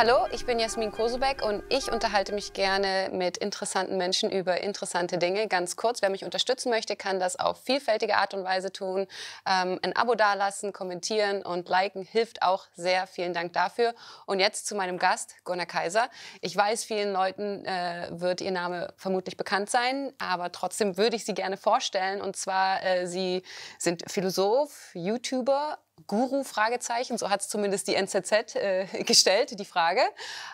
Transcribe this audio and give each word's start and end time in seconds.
Hallo, 0.00 0.28
ich 0.30 0.46
bin 0.46 0.60
Jasmin 0.60 0.92
Kosebeck 0.92 1.42
und 1.44 1.64
ich 1.70 1.90
unterhalte 1.90 2.32
mich 2.32 2.52
gerne 2.52 3.10
mit 3.12 3.36
interessanten 3.36 3.96
Menschen 3.96 4.30
über 4.30 4.60
interessante 4.60 5.18
Dinge. 5.18 5.48
Ganz 5.48 5.74
kurz, 5.74 6.02
wer 6.02 6.08
mich 6.08 6.24
unterstützen 6.24 6.70
möchte, 6.70 6.94
kann 6.94 7.18
das 7.18 7.34
auf 7.34 7.60
vielfältige 7.64 8.14
Art 8.16 8.32
und 8.32 8.44
Weise 8.44 8.72
tun. 8.72 9.08
Ähm, 9.44 9.80
ein 9.82 9.96
Abo 9.96 10.14
dalassen, 10.14 10.72
kommentieren 10.72 11.42
und 11.42 11.68
liken 11.68 12.02
hilft 12.04 12.42
auch 12.42 12.66
sehr. 12.76 13.08
Vielen 13.08 13.34
Dank 13.34 13.54
dafür. 13.54 13.92
Und 14.24 14.38
jetzt 14.38 14.68
zu 14.68 14.76
meinem 14.76 14.98
Gast, 14.98 15.34
Gunnar 15.42 15.66
Kaiser. 15.66 16.08
Ich 16.42 16.56
weiß, 16.56 16.84
vielen 16.84 17.12
Leuten 17.12 17.64
äh, 17.64 18.06
wird 18.12 18.40
Ihr 18.40 18.52
Name 18.52 18.94
vermutlich 18.96 19.36
bekannt 19.36 19.68
sein, 19.68 20.12
aber 20.18 20.52
trotzdem 20.52 20.96
würde 20.96 21.16
ich 21.16 21.24
Sie 21.24 21.34
gerne 21.34 21.56
vorstellen. 21.56 22.20
Und 22.22 22.36
zwar, 22.36 22.84
äh, 22.84 23.08
Sie 23.08 23.42
sind 23.78 24.08
Philosoph, 24.08 24.92
YouTuber, 24.94 25.76
Guru? 26.06 26.44
Fragezeichen. 26.44 27.18
So 27.18 27.30
hat 27.30 27.40
es 27.40 27.48
zumindest 27.48 27.88
die 27.88 27.94
NZZ 27.94 28.56
äh, 28.56 28.86
gestellt, 29.04 29.58
die 29.58 29.64
Frage. 29.64 30.00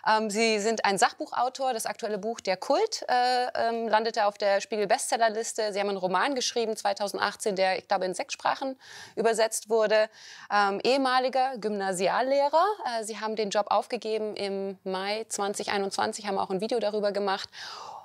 Ähm, 0.06 0.30
Sie 0.30 0.58
sind 0.58 0.84
ein 0.84 0.98
Sachbuchautor. 0.98 1.72
Das 1.72 1.86
aktuelle 1.86 2.18
Buch 2.18 2.40
Der 2.40 2.56
Kult 2.56 3.04
äh, 3.08 3.46
ähm, 3.54 3.88
landete 3.88 4.26
auf 4.26 4.38
der 4.38 4.60
Spiegel 4.60 4.86
Bestsellerliste. 4.86 5.72
Sie 5.72 5.80
haben 5.80 5.88
einen 5.88 5.98
Roman 5.98 6.34
geschrieben 6.34 6.76
2018, 6.76 7.56
der 7.56 7.78
ich 7.78 7.88
glaube 7.88 8.04
in 8.04 8.14
sechs 8.14 8.34
Sprachen 8.34 8.78
übersetzt 9.16 9.68
wurde. 9.68 10.08
Ähm, 10.52 10.80
ehemaliger 10.82 11.58
Gymnasiallehrer. 11.58 12.64
Äh, 13.00 13.04
Sie 13.04 13.20
haben 13.20 13.36
den 13.36 13.50
Job 13.50 13.66
aufgegeben 13.68 14.36
im 14.36 14.78
Mai 14.84 15.26
2021, 15.28 16.26
haben 16.26 16.38
auch 16.38 16.50
ein 16.50 16.60
Video 16.60 16.80
darüber 16.80 17.12
gemacht. 17.12 17.48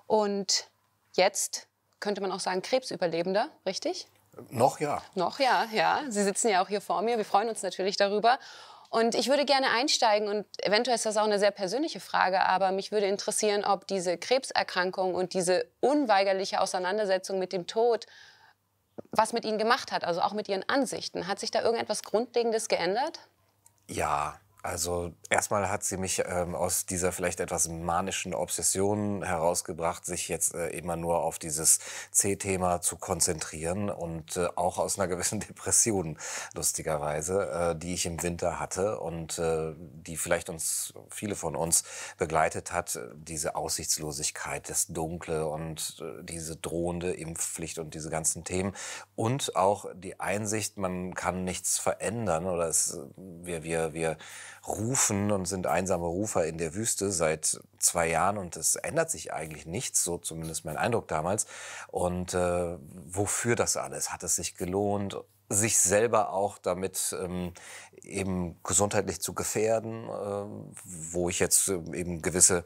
Und 0.08 0.68
jetzt 1.16 1.68
könnte 2.00 2.22
man 2.22 2.32
auch 2.32 2.40
sagen 2.40 2.62
Krebsüberlebender, 2.62 3.50
richtig? 3.66 4.08
Noch 4.50 4.80
ja. 4.80 5.02
Noch 5.16 5.40
ja, 5.40 5.66
ja. 5.72 6.02
Sie 6.10 6.24
sitzen 6.24 6.50
ja 6.50 6.64
auch 6.64 6.68
hier 6.68 6.82
vor 6.82 7.02
mir. 7.02 7.18
Wir 7.18 7.26
freuen 7.26 7.50
uns 7.50 7.62
natürlich 7.64 7.98
darüber. 7.98 8.40
Und 8.90 9.14
ich 9.14 9.30
würde 9.30 9.46
gerne 9.46 9.70
einsteigen 9.70 10.28
und 10.28 10.46
eventuell 10.64 10.96
ist 10.96 11.06
das 11.06 11.16
auch 11.18 11.26
eine 11.26 11.38
sehr 11.38 11.52
persönliche 11.52 12.00
Frage, 12.00 12.42
aber 12.48 12.72
mich 12.72 12.92
würde 12.92 13.06
interessieren, 13.06 13.64
ob 13.64 13.86
diese 13.86 14.18
Krebserkrankung 14.18 15.14
und 15.14 15.36
diese 15.36 15.68
unweigerliche 15.80 16.60
Auseinandersetzung 16.60 17.38
mit 17.38 17.54
dem 17.54 17.68
Tod 17.68 18.08
was 19.12 19.34
mit 19.34 19.46
Ihnen 19.46 19.58
gemacht 19.58 19.92
hat, 19.92 20.04
also 20.04 20.22
auch 20.22 20.34
mit 20.34 20.48
Ihren 20.50 20.68
Ansichten. 20.68 21.28
Hat 21.28 21.40
sich 21.40 21.52
da 21.52 21.62
irgendetwas 21.62 22.04
Grundlegendes 22.04 22.68
geändert? 22.68 23.20
Ja, 23.88 24.40
also 24.62 25.14
erstmal 25.30 25.70
hat 25.70 25.86
sie 25.86 25.96
mich 25.96 26.22
ähm, 26.26 26.54
aus 26.54 26.86
dieser 26.86 27.14
vielleicht 27.14 27.40
etwas 27.40 27.70
manischen 27.70 28.34
Obsession 28.34 29.24
herausgebracht, 29.24 30.06
sich 30.06 30.28
jetzt 30.28 30.54
äh, 30.54 30.68
immer 30.70 30.98
nur 30.98 31.24
auf 31.24 31.40
dieses 31.40 31.80
C-Thema 32.12 32.82
zu 32.82 32.98
konzentrieren 32.98 33.90
und 33.90 34.36
äh, 34.36 34.48
auch 34.56 34.78
aus 34.78 35.00
einer 35.00 35.08
gewissen 35.20 35.40
Depression, 35.40 36.18
lustigerweise, 36.56 37.50
äh, 37.50 37.76
die 37.80 37.94
ich 37.94 38.06
im 38.06 38.22
Winter 38.22 38.60
hatte 38.60 39.00
und 39.00 39.40
äh, 39.40 39.74
die 39.78 40.18
vielleicht 40.18 40.50
uns, 40.50 40.94
viele 41.10 41.36
von 41.36 41.56
uns 41.56 41.86
begleitet 42.18 42.74
hat, 42.74 43.00
diese 43.16 43.56
Aussichtslosigkeit, 43.56 44.70
das 44.70 44.88
Dunkle 44.88 45.48
und 45.48 45.96
äh, 46.02 46.24
diese 46.24 46.58
drohende 46.58 47.14
Impfpflicht 47.14 47.80
und 47.80 47.94
diese 47.94 48.10
ganzen 48.10 48.44
Themen 48.44 48.76
und 49.16 49.56
auch 49.56 49.86
die 49.96 50.20
Einsicht, 50.20 50.78
man 50.78 51.14
kann 51.14 51.46
nichts 51.46 51.80
verändern 51.80 52.46
oder 52.46 52.68
es, 52.68 53.00
wir, 53.16 53.64
wir, 53.64 53.94
wir 53.94 54.18
rufen 54.68 55.32
und 55.32 55.46
sind 55.46 55.68
einsame 55.68 56.06
Rufer 56.06 56.46
in 56.46 56.58
der 56.58 56.76
Wüste 56.76 57.12
seit 57.12 57.60
zwei 57.80 58.10
Jahren 58.10 58.38
und 58.38 58.56
es 58.56 58.76
ändert 58.76 59.10
sich 59.12 59.34
eigentlich 59.34 59.66
nichts, 59.66 60.04
so 60.04 60.18
zumindest 60.18 60.66
mein 60.66 60.78
Eindruck 60.78 61.08
damals. 61.08 61.48
Und 61.88 62.34
äh, 62.34 62.78
wofür 63.08 63.56
das 63.56 63.78
alles? 63.78 64.12
Hat 64.12 64.24
es 64.24 64.36
sich 64.36 64.56
gelohnt? 64.56 65.18
Sich 65.50 65.78
selber 65.80 66.32
auch 66.32 66.60
damit 66.60 67.16
ähm, 67.20 67.54
eben 68.04 68.58
gesundheitlich 68.64 69.22
zu 69.22 69.34
gefährden, 69.34 70.06
äh, 70.08 70.72
wo 71.12 71.30
ich 71.30 71.40
jetzt 71.40 71.70
äh, 71.70 71.74
eben 71.94 72.22
gewisse 72.22 72.60
äh, 72.60 72.64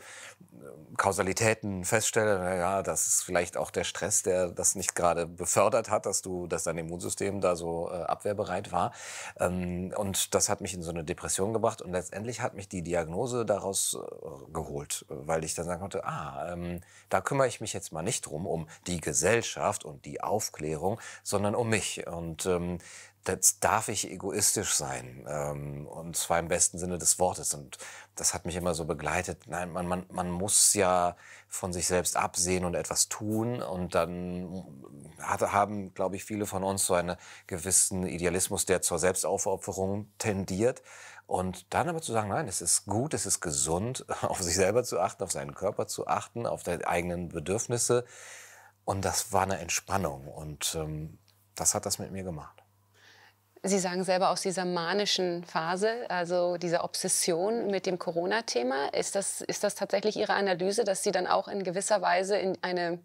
Kausalitäten 0.97 1.85
feststelle, 1.85 2.39
naja, 2.39 2.83
das 2.83 3.07
ist 3.07 3.23
vielleicht 3.23 3.57
auch 3.57 3.71
der 3.71 3.83
Stress, 3.83 4.23
der 4.23 4.49
das 4.49 4.75
nicht 4.75 4.95
gerade 4.95 5.25
befördert 5.25 5.89
hat, 5.89 6.05
dass 6.05 6.21
du, 6.21 6.47
dass 6.47 6.63
dein 6.63 6.77
Immunsystem 6.77 7.41
da 7.41 7.55
so 7.55 7.89
äh, 7.89 8.03
abwehrbereit 8.03 8.71
war. 8.71 8.91
Ähm, 9.39 9.93
und 9.95 10.35
das 10.35 10.49
hat 10.49 10.61
mich 10.61 10.73
in 10.73 10.83
so 10.83 10.91
eine 10.91 11.03
Depression 11.03 11.53
gebracht 11.53 11.81
und 11.81 11.91
letztendlich 11.91 12.41
hat 12.41 12.53
mich 12.53 12.67
die 12.67 12.81
Diagnose 12.81 13.45
daraus 13.45 13.97
äh, 13.97 14.51
geholt, 14.51 15.05
weil 15.09 15.43
ich 15.43 15.55
dann 15.55 15.65
sagen 15.65 15.81
konnte, 15.81 16.05
ah, 16.05 16.53
ähm, 16.53 16.81
da 17.09 17.21
kümmere 17.21 17.47
ich 17.47 17.61
mich 17.61 17.73
jetzt 17.73 17.91
mal 17.91 18.03
nicht 18.03 18.25
drum, 18.25 18.45
um 18.45 18.67
die 18.87 18.99
Gesellschaft 18.99 19.85
und 19.85 20.05
die 20.05 20.21
Aufklärung, 20.21 20.99
sondern 21.23 21.55
um 21.55 21.69
mich. 21.69 22.05
Und 22.07 22.45
ähm, 22.45 22.72
das 23.23 23.59
darf 23.59 23.87
ich 23.87 24.09
egoistisch 24.11 24.73
sein. 24.73 25.25
Ähm, 25.29 25.87
und 25.87 26.15
zwar 26.17 26.39
im 26.39 26.49
besten 26.49 26.77
Sinne 26.77 26.97
des 26.97 27.19
Wortes. 27.19 27.53
Und 27.53 27.77
das 28.15 28.33
hat 28.33 28.45
mich 28.45 28.55
immer 28.55 28.73
so 28.73 28.85
begleitet. 28.85 29.47
Nein, 29.47 29.71
man, 29.71 29.87
man, 29.87 30.05
man 30.11 30.29
muss 30.29 30.73
ja 30.73 31.15
von 31.47 31.71
sich 31.71 31.87
selbst 31.87 32.17
absehen 32.17 32.65
und 32.65 32.75
etwas 32.75 33.07
tun. 33.07 33.61
Und 33.61 33.95
dann 33.95 34.65
hat, 35.19 35.41
haben, 35.41 35.93
glaube 35.93 36.17
ich, 36.17 36.25
viele 36.25 36.45
von 36.45 36.63
uns 36.63 36.85
so 36.85 36.95
einen 36.95 37.15
gewissen 37.47 38.05
Idealismus, 38.05 38.65
der 38.65 38.81
zur 38.81 38.99
Selbstaufopferung 38.99 40.11
tendiert. 40.17 40.81
Und 41.25 41.73
dann 41.73 41.87
aber 41.87 42.01
zu 42.01 42.11
sagen, 42.11 42.29
nein, 42.29 42.49
es 42.49 42.61
ist 42.61 42.85
gut, 42.85 43.13
es 43.13 43.25
ist 43.25 43.39
gesund, 43.39 44.05
auf 44.21 44.41
sich 44.41 44.55
selber 44.55 44.83
zu 44.83 44.99
achten, 44.99 45.23
auf 45.23 45.31
seinen 45.31 45.55
Körper 45.55 45.87
zu 45.87 46.07
achten, 46.07 46.45
auf 46.45 46.63
die 46.63 46.85
eigenen 46.85 47.29
Bedürfnisse. 47.29 48.03
Und 48.83 49.05
das 49.05 49.31
war 49.31 49.43
eine 49.43 49.59
Entspannung. 49.59 50.27
Und 50.27 50.75
ähm, 50.75 51.19
das 51.55 51.73
hat 51.73 51.85
das 51.85 51.99
mit 51.99 52.11
mir 52.11 52.23
gemacht. 52.23 52.62
Sie 53.65 53.79
sagen 53.79 54.03
selber 54.03 54.29
aus 54.29 54.41
dieser 54.41 54.65
manischen 54.65 55.45
Phase, 55.45 56.05
also 56.09 56.57
dieser 56.57 56.83
Obsession 56.83 57.67
mit 57.67 57.85
dem 57.85 57.97
Corona-Thema. 57.97 58.89
Ist 58.89 59.15
das, 59.15 59.39
ist 59.39 59.63
das 59.63 59.75
tatsächlich 59.75 60.17
Ihre 60.17 60.33
Analyse, 60.33 60.83
dass 60.83 61.01
Sie 61.01 61.11
dann 61.11 61.27
auch 61.27 61.47
in 61.47 61.63
gewisser 61.63 62.01
Weise 62.01 62.37
in 62.37 62.57
eine, 62.61 62.99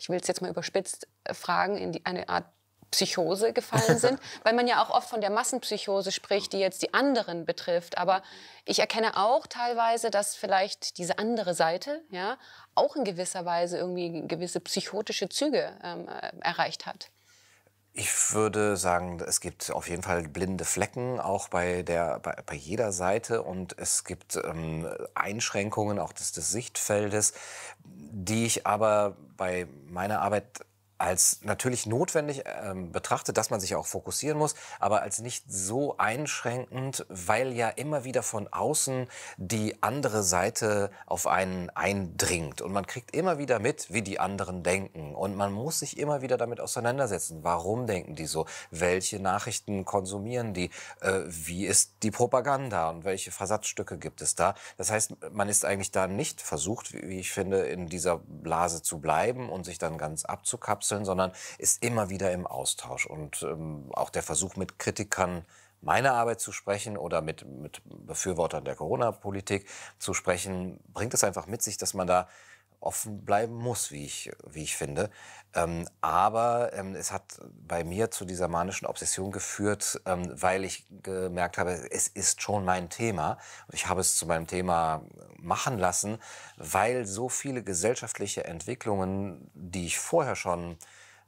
ich 0.00 0.08
will 0.08 0.18
es 0.18 0.26
jetzt 0.26 0.42
mal 0.42 0.50
überspitzt 0.50 1.06
fragen, 1.30 1.76
in 1.76 1.92
die, 1.92 2.04
eine 2.04 2.28
Art 2.28 2.46
Psychose 2.90 3.52
gefallen 3.52 3.96
sind, 3.96 4.18
weil 4.42 4.54
man 4.54 4.66
ja 4.66 4.82
auch 4.82 4.90
oft 4.90 5.08
von 5.08 5.20
der 5.20 5.30
Massenpsychose 5.30 6.10
spricht, 6.10 6.52
die 6.52 6.58
jetzt 6.58 6.82
die 6.82 6.92
anderen 6.92 7.44
betrifft. 7.44 7.96
Aber 7.96 8.24
ich 8.64 8.80
erkenne 8.80 9.16
auch 9.16 9.46
teilweise, 9.46 10.10
dass 10.10 10.34
vielleicht 10.34 10.98
diese 10.98 11.18
andere 11.18 11.54
Seite 11.54 12.02
ja 12.10 12.38
auch 12.74 12.96
in 12.96 13.04
gewisser 13.04 13.44
Weise 13.44 13.78
irgendwie 13.78 14.26
gewisse 14.26 14.58
psychotische 14.58 15.28
Züge 15.28 15.72
ähm, 15.84 16.08
äh, 16.08 16.32
erreicht 16.40 16.86
hat. 16.86 17.08
Ich 17.94 18.32
würde 18.32 18.78
sagen, 18.78 19.20
es 19.20 19.40
gibt 19.40 19.70
auf 19.70 19.86
jeden 19.86 20.02
Fall 20.02 20.26
blinde 20.26 20.64
Flecken, 20.64 21.20
auch 21.20 21.48
bei, 21.48 21.82
der, 21.82 22.20
bei, 22.20 22.34
bei 22.46 22.54
jeder 22.54 22.90
Seite. 22.90 23.42
Und 23.42 23.76
es 23.78 24.04
gibt 24.04 24.40
ähm, 24.42 24.88
Einschränkungen 25.14 25.98
auch 25.98 26.14
des, 26.14 26.32
des 26.32 26.50
Sichtfeldes, 26.50 27.34
die 27.84 28.46
ich 28.46 28.66
aber 28.66 29.16
bei 29.36 29.66
meiner 29.88 30.22
Arbeit 30.22 30.64
als 31.02 31.40
natürlich 31.42 31.86
notwendig 31.86 32.44
ähm, 32.46 32.92
betrachtet, 32.92 33.36
dass 33.36 33.50
man 33.50 33.58
sich 33.58 33.74
auch 33.74 33.86
fokussieren 33.86 34.38
muss, 34.38 34.54
aber 34.78 35.02
als 35.02 35.18
nicht 35.18 35.44
so 35.48 35.98
einschränkend, 35.98 37.04
weil 37.08 37.52
ja 37.52 37.68
immer 37.70 38.04
wieder 38.04 38.22
von 38.22 38.46
außen 38.46 39.08
die 39.36 39.82
andere 39.82 40.22
Seite 40.22 40.92
auf 41.06 41.26
einen 41.26 41.70
eindringt 41.70 42.62
und 42.62 42.72
man 42.72 42.86
kriegt 42.86 43.16
immer 43.16 43.38
wieder 43.38 43.58
mit, 43.58 43.92
wie 43.92 44.02
die 44.02 44.20
anderen 44.20 44.62
denken 44.62 45.16
und 45.16 45.36
man 45.36 45.52
muss 45.52 45.80
sich 45.80 45.98
immer 45.98 46.22
wieder 46.22 46.36
damit 46.36 46.60
auseinandersetzen. 46.60 47.40
Warum 47.42 47.88
denken 47.88 48.14
die 48.14 48.26
so? 48.26 48.46
Welche 48.70 49.18
Nachrichten 49.18 49.84
konsumieren 49.84 50.54
die? 50.54 50.70
Äh, 51.00 51.22
wie 51.26 51.66
ist 51.66 51.94
die 52.04 52.12
Propaganda 52.12 52.90
und 52.90 53.02
welche 53.02 53.32
Versatzstücke 53.32 53.98
gibt 53.98 54.22
es 54.22 54.36
da? 54.36 54.54
Das 54.76 54.92
heißt, 54.92 55.16
man 55.32 55.48
ist 55.48 55.64
eigentlich 55.64 55.90
da 55.90 56.06
nicht 56.06 56.40
versucht, 56.40 56.92
wie 56.92 57.18
ich 57.18 57.32
finde, 57.32 57.62
in 57.62 57.88
dieser 57.88 58.18
Blase 58.18 58.82
zu 58.82 59.00
bleiben 59.00 59.50
und 59.50 59.64
sich 59.64 59.78
dann 59.78 59.98
ganz 59.98 60.24
abzukapseln 60.24 60.91
abkapseln, 60.92 61.04
sondern 61.04 61.32
ist 61.58 61.82
immer 61.82 62.10
wieder 62.10 62.32
im 62.32 62.46
Austausch. 62.46 63.06
Und 63.06 63.42
ähm, 63.42 63.88
auch 63.92 64.10
der 64.10 64.22
Versuch 64.22 64.56
mit 64.56 64.78
Kritikern 64.78 65.44
meiner 65.80 66.14
Arbeit 66.14 66.40
zu 66.40 66.52
sprechen 66.52 66.96
oder 66.96 67.22
mit, 67.22 67.44
mit 67.44 67.82
Befürwortern 67.84 68.64
der 68.64 68.76
Corona-Politik 68.76 69.66
zu 69.98 70.14
sprechen, 70.14 70.78
bringt 70.92 71.12
es 71.14 71.24
einfach 71.24 71.46
mit 71.46 71.62
sich, 71.62 71.76
dass 71.76 71.94
man 71.94 72.06
da 72.06 72.28
offen 72.82 73.24
bleiben 73.24 73.54
muss, 73.54 73.90
wie 73.90 74.04
ich, 74.04 74.30
wie 74.46 74.62
ich 74.62 74.76
finde. 74.76 75.10
Ähm, 75.54 75.86
aber 76.00 76.72
ähm, 76.72 76.94
es 76.94 77.12
hat 77.12 77.40
bei 77.66 77.84
mir 77.84 78.10
zu 78.10 78.24
dieser 78.24 78.48
manischen 78.48 78.86
Obsession 78.86 79.30
geführt, 79.30 80.00
ähm, 80.06 80.30
weil 80.40 80.64
ich 80.64 80.86
gemerkt 81.02 81.58
habe, 81.58 81.72
es 81.90 82.08
ist 82.08 82.40
schon 82.40 82.64
mein 82.64 82.88
Thema. 82.88 83.38
Und 83.66 83.74
ich 83.74 83.88
habe 83.88 84.00
es 84.00 84.16
zu 84.16 84.26
meinem 84.26 84.46
Thema 84.46 85.02
machen 85.36 85.78
lassen, 85.78 86.18
weil 86.56 87.06
so 87.06 87.28
viele 87.28 87.62
gesellschaftliche 87.62 88.44
Entwicklungen, 88.44 89.50
die 89.54 89.86
ich 89.86 89.98
vorher 89.98 90.36
schon 90.36 90.78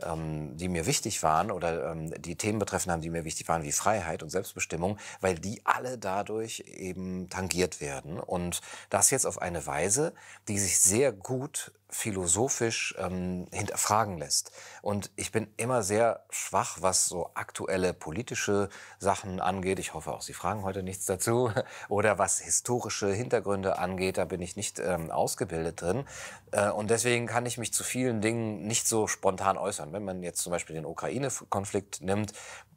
ähm, 0.02 0.56
die 0.56 0.68
mir 0.68 0.86
wichtig 0.86 1.22
waren 1.22 1.50
oder 1.50 1.92
ähm, 1.92 2.12
die 2.20 2.36
Themen 2.36 2.58
betreffen 2.58 2.90
haben, 2.90 3.00
die 3.00 3.10
mir 3.10 3.24
wichtig 3.24 3.48
waren, 3.48 3.62
wie 3.62 3.72
Freiheit 3.72 4.22
und 4.22 4.30
Selbstbestimmung, 4.30 4.98
weil 5.20 5.38
die 5.38 5.60
alle 5.64 5.98
dadurch 5.98 6.64
eben 6.66 7.28
tangiert 7.28 7.80
werden. 7.80 8.18
Und 8.18 8.60
das 8.90 9.10
jetzt 9.10 9.26
auf 9.26 9.40
eine 9.40 9.66
Weise, 9.66 10.14
die 10.48 10.58
sich 10.58 10.78
sehr 10.78 11.12
gut 11.12 11.72
philosophisch 11.94 12.92
ähm, 12.98 13.46
hinterfragen 13.52 14.18
lässt. 14.18 14.50
Und 14.82 15.12
ich 15.14 15.30
bin 15.30 15.46
immer 15.56 15.84
sehr 15.84 16.24
schwach, 16.28 16.78
was 16.80 17.06
so 17.06 17.30
aktuelle 17.34 17.94
politische 17.94 18.68
Sachen 18.98 19.40
angeht. 19.40 19.78
Ich 19.78 19.94
hoffe 19.94 20.12
auch, 20.12 20.20
Sie 20.20 20.34
fragen 20.34 20.64
heute 20.64 20.82
nichts 20.82 21.06
dazu. 21.06 21.52
Oder 21.88 22.18
was 22.18 22.40
historische 22.40 23.12
Hintergründe 23.12 23.78
angeht, 23.78 24.18
da 24.18 24.24
bin 24.24 24.42
ich 24.42 24.56
nicht 24.56 24.80
ähm, 24.80 25.12
ausgebildet 25.12 25.82
drin. 25.82 26.04
Äh, 26.50 26.70
und 26.70 26.90
deswegen 26.90 27.26
kann 27.26 27.46
ich 27.46 27.58
mich 27.58 27.72
zu 27.72 27.84
vielen 27.84 28.20
Dingen 28.20 28.66
nicht 28.66 28.88
so 28.88 29.06
spontan 29.06 29.56
äußern. 29.56 29.92
Wenn 29.92 30.04
man 30.04 30.24
jetzt 30.24 30.42
zum 30.42 30.50
Beispiel 30.50 30.74
den 30.74 30.86
Ukraine-Konflikt 30.86 32.02
nimmt, 32.02 32.32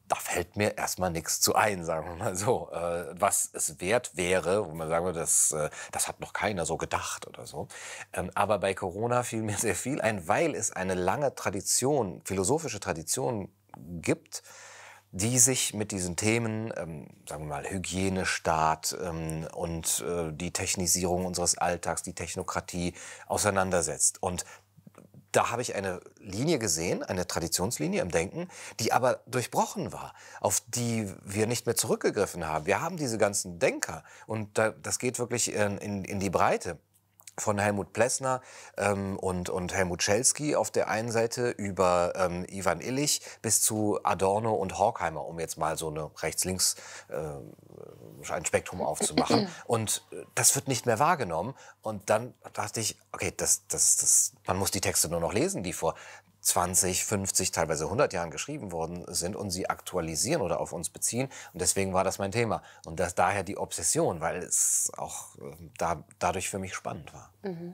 da 0.07 0.15
fällt 0.15 0.56
mir 0.56 0.77
erstmal 0.77 1.12
nichts 1.12 1.42
zu 1.42 1.56
ein, 1.56 1.83
sagen 1.83 2.07
wir 2.07 2.15
mal 2.15 2.36
so. 2.36 2.69
Äh, 2.71 3.19
was 3.19 3.50
es 3.54 3.80
wert 3.80 4.15
wäre, 4.15 4.68
wo 4.68 4.74
man 4.74 4.88
sagen 4.88 5.06
würde, 5.06 5.19
das, 5.19 5.51
äh, 5.51 5.69
das 5.92 6.07
hat 6.07 6.19
noch 6.19 6.33
keiner 6.33 6.65
so 6.65 6.77
gedacht 6.77 7.27
oder 7.27 7.45
so. 7.45 7.68
Ähm, 8.13 8.31
aber 8.33 8.59
bei 8.59 8.74
Corona 8.74 9.24
fiel 9.24 9.42
mir 9.42 9.57
sehr 9.57 9.75
viel 9.75 10.01
ein, 10.01 10.27
weil 10.27 10.56
es 10.56 10.71
eine 10.71 10.94
lange 10.94 11.36
Tradition, 11.36 12.21
philosophische 12.24 12.80
Tradition 12.80 13.50
gibt, 14.01 14.44
die 15.12 15.39
sich 15.39 15.74
mit 15.74 15.92
diesen 15.92 16.15
Themen, 16.15 16.71
ähm, 16.77 17.07
sagen 17.27 17.44
wir 17.45 17.50
mal, 17.50 17.69
Hygienestaat 17.69 18.95
ähm, 19.01 19.48
und 19.53 20.03
äh, 20.07 20.31
die 20.31 20.51
Technisierung 20.51 21.25
unseres 21.25 21.57
Alltags, 21.57 22.03
die 22.03 22.13
Technokratie 22.13 22.94
auseinandersetzt. 23.25 24.21
Und 24.21 24.45
da 25.38 25.51
habe 25.51 25.62
ich 25.62 25.75
eine 25.75 26.01
Linie 26.19 26.57
gesehen, 26.57 27.04
eine 27.04 27.28
Traditionslinie 27.28 28.01
im 28.01 28.10
Denken, 28.10 28.48
die 28.80 28.92
aber 28.92 29.22
durchbrochen 29.28 29.94
war, 29.94 30.16
auf 30.42 30.63
die 30.68 31.13
wir 31.24 31.45
nicht 31.45 31.68
mehr 31.68 31.75
zurückgegriffen 31.75 32.48
haben. 32.48 32.66
Wir 32.66 32.81
haben 32.81 32.98
diese 32.98 33.19
ganzen 33.19 33.60
Denker 33.60 34.04
und 34.25 34.57
da, 34.57 34.72
das 34.72 34.98
geht 34.98 35.19
wirklich 35.19 35.54
in, 35.54 35.78
in, 35.78 36.04
in 36.06 36.19
die 36.19 36.31
Breite 36.31 36.80
von 37.39 37.60
Helmut 37.60 37.94
Plessner 37.94 38.42
ähm, 38.78 39.18
und, 39.18 39.50
und 39.50 39.74
Helmut 39.74 40.04
Schelsky 40.04 40.56
auf 40.56 40.72
der 40.72 40.89
einen 40.89 41.12
Seite 41.12 41.50
über 41.50 42.13
ähm, 42.16 42.45
Ivan 42.50 42.81
Illich 42.81 43.22
bis 43.42 43.62
zu 43.62 44.00
Adorno 44.04 44.54
und 44.54 44.78
Horkheimer, 44.78 45.25
um 45.25 45.39
jetzt 45.39 45.57
mal 45.57 45.78
so 45.78 45.89
eine 45.89 46.10
rechts-links 46.22 46.75
äh, 47.10 48.31
ein 48.31 48.45
Spektrum 48.45 48.81
aufzumachen. 48.81 49.48
und 49.66 50.04
äh, 50.12 50.24
das 50.36 50.56
wird 50.56 50.68
nicht 50.68 50.86
mehr 50.86 51.00
wahrgenommen. 51.00 51.54
Und 51.81 52.10
dann 52.10 52.34
dachte 52.54 52.80
ich, 52.80 52.98
okay, 53.12 53.34
das, 53.36 53.68
das, 53.68 53.98
das, 53.98 54.34
man 54.45 54.57
muss 54.57 54.72
die 54.72 54.81
Texte 54.81 55.10
nur 55.10 55.19
noch 55.19 55.34
lesen, 55.34 55.63
die 55.63 55.74
vor 55.74 55.95
20, 56.47 57.03
50, 57.03 57.51
teilweise 57.51 57.83
100 57.85 58.13
Jahren 58.13 58.31
geschrieben 58.31 58.71
worden 58.71 59.03
sind 59.07 59.35
und 59.35 59.51
sie 59.51 59.69
aktualisieren 59.69 60.41
oder 60.41 60.61
auf 60.61 60.71
uns 60.71 60.89
beziehen. 60.89 61.27
Und 61.51 61.61
deswegen 61.61 61.94
war 61.94 62.05
das 62.05 62.19
mein 62.19 62.31
Thema. 62.31 62.63
Und 62.85 63.01
das, 63.01 63.15
daher 63.15 63.44
die 63.44 63.57
Obsession, 63.57 64.21
weil 64.21 64.38
es 64.38 64.89
auch 64.97 65.35
äh, 65.35 65.55
da, 65.77 66.03
dadurch 66.19 66.49
für 66.49 66.57
mich 66.57 66.73
spannend 66.73 67.13
war. 67.13 67.29
Mhm. 67.44 67.73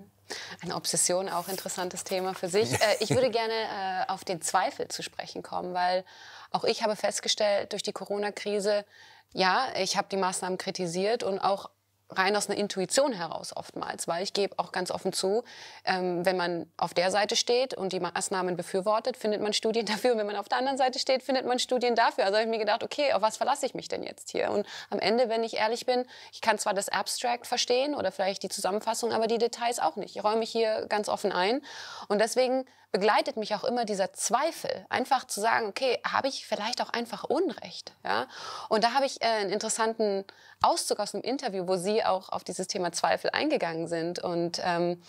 Eine 0.62 0.76
Obsession, 0.76 1.30
auch 1.30 1.50
interessantes 1.50 2.04
Thema 2.04 2.34
für 2.34 2.50
sich. 2.50 2.74
Äh, 2.74 2.98
ich 3.00 3.12
würde 3.12 3.30
gerne 3.30 3.54
äh, 3.54 4.12
auf 4.12 4.24
den 4.24 4.42
Zweifel 4.42 4.88
zu 4.88 5.04
sprechen 5.04 5.44
kommen, 5.44 5.76
weil 5.76 6.04
auch 6.50 6.64
ich 6.64 6.82
habe 6.82 6.96
festgestellt, 6.96 7.74
durch 7.74 7.84
die 7.84 7.94
Corona-Krise, 7.94 8.86
ja, 9.34 9.68
ich 9.78 9.98
habe 9.98 10.08
die 10.10 10.18
Maßnahmen 10.18 10.58
kritisiert 10.58 11.22
und 11.22 11.38
auch 11.38 11.70
rein 12.14 12.36
aus 12.36 12.50
einer 12.50 12.58
Intuition 12.58 13.14
heraus 13.14 13.56
oftmals, 13.56 14.08
weil 14.08 14.24
ich 14.24 14.34
gebe 14.34 14.58
auch 14.58 14.72
ganz 14.72 14.92
offen 14.92 15.14
zu, 15.14 15.44
ähm, 15.86 16.26
wenn 16.26 16.38
man 16.38 16.72
auf 16.78 16.94
der 16.94 17.12
Seite 17.12 17.36
steht 17.36 17.74
und 17.74 17.94
die 17.94 18.00
Maßnahmen 18.00 18.56
befürwortet, 18.56 19.18
findet 19.18 19.42
man 19.42 19.54
Studien 19.54 19.86
dafür. 19.94 20.14
Und 20.14 20.20
wenn 20.20 20.28
man 20.28 20.36
auf 20.36 20.50
der 20.50 20.58
anderen 20.58 20.78
Seite 20.78 21.00
steht, 21.00 21.24
findet 21.24 21.46
man 21.46 21.60
Studien 21.60 21.96
dafür. 21.96 22.26
Also 22.26 22.38
habe 22.38 22.46
ich 22.46 22.50
mir 22.50 22.60
gedacht, 22.60 22.84
okay, 22.84 23.14
auf 23.14 23.22
was 23.22 23.38
verlasse 23.38 23.66
ich 23.66 23.74
mich 23.74 23.88
denn 23.88 24.04
jetzt 24.04 24.30
hier? 24.32 24.52
Und 24.52 24.66
am 24.90 25.00
Ende, 25.00 25.30
wenn 25.30 25.44
ich 25.44 25.58
ehrlich 25.58 25.86
bin, 25.86 26.06
ich 26.32 26.42
kann 26.42 26.58
zwar 26.58 26.74
das 26.74 26.90
Abstract 26.90 27.48
verstehen 27.48 27.96
oder 27.96 28.12
vielleicht 28.12 28.44
die 28.44 28.50
Zusammenfassung, 28.50 29.12
aber 29.12 29.28
die 29.28 29.38
Details 29.38 29.80
auch 29.80 29.96
nicht. 29.96 30.16
Ich 30.16 30.24
räume 30.24 30.38
mich 30.38 30.52
hier 30.52 30.86
ganz 30.88 31.10
offen 31.10 31.32
ein. 31.32 31.62
Und 32.08 32.20
deswegen 32.20 32.66
begleitet 32.94 33.38
mich 33.38 33.56
auch 33.56 33.64
immer 33.64 33.86
dieser 33.86 34.14
Zweifel, 34.14 34.86
einfach 34.88 35.26
zu 35.26 35.42
sagen, 35.42 35.68
okay, 35.68 36.00
habe 36.06 36.28
ich 36.28 36.46
vielleicht 36.46 36.82
auch 36.82 36.92
einfach 36.92 37.24
Unrecht? 37.24 37.92
Ja? 38.06 38.28
Und 38.70 38.84
da 38.84 38.94
habe 38.94 39.06
ich 39.06 39.22
äh, 39.22 39.26
einen 39.26 39.50
interessanten 39.50 40.24
Auszug 40.62 41.00
aus 41.00 41.14
einem 41.14 41.24
Interview, 41.24 41.68
wo 41.68 41.76
Sie 41.76 42.06
auch 42.06 42.30
auf 42.30 42.44
dieses 42.44 42.68
Thema 42.68 42.92
Zweifel 42.92 43.32
eingegangen 43.32 43.88
sind. 43.88 44.20
Und 44.20 44.62
ähm, 44.64 45.02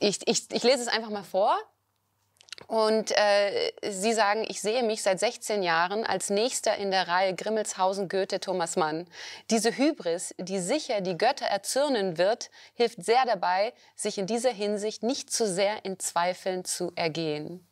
ich, 0.00 0.26
ich, 0.26 0.50
ich 0.50 0.62
lese 0.64 0.82
es 0.82 0.88
einfach 0.88 1.10
mal 1.10 1.22
vor. 1.22 1.56
Und 2.66 3.10
äh, 3.12 3.72
Sie 3.90 4.12
sagen, 4.12 4.44
ich 4.48 4.60
sehe 4.60 4.82
mich 4.82 5.02
seit 5.02 5.20
16 5.20 5.62
Jahren 5.62 6.04
als 6.04 6.30
Nächster 6.30 6.76
in 6.76 6.90
der 6.90 7.08
Reihe 7.08 7.34
Grimmelshausen, 7.34 8.08
Goethe, 8.08 8.40
Thomas 8.40 8.76
Mann. 8.76 9.06
Diese 9.50 9.76
Hybris, 9.76 10.34
die 10.38 10.58
sicher 10.58 11.00
die 11.00 11.18
Götter 11.18 11.46
erzürnen 11.46 12.18
wird, 12.18 12.50
hilft 12.74 13.04
sehr 13.04 13.24
dabei, 13.26 13.72
sich 13.96 14.18
in 14.18 14.26
dieser 14.26 14.52
Hinsicht 14.52 15.02
nicht 15.02 15.32
zu 15.32 15.46
sehr 15.46 15.84
in 15.84 15.98
Zweifeln 15.98 16.64
zu 16.64 16.92
ergehen. 16.94 17.66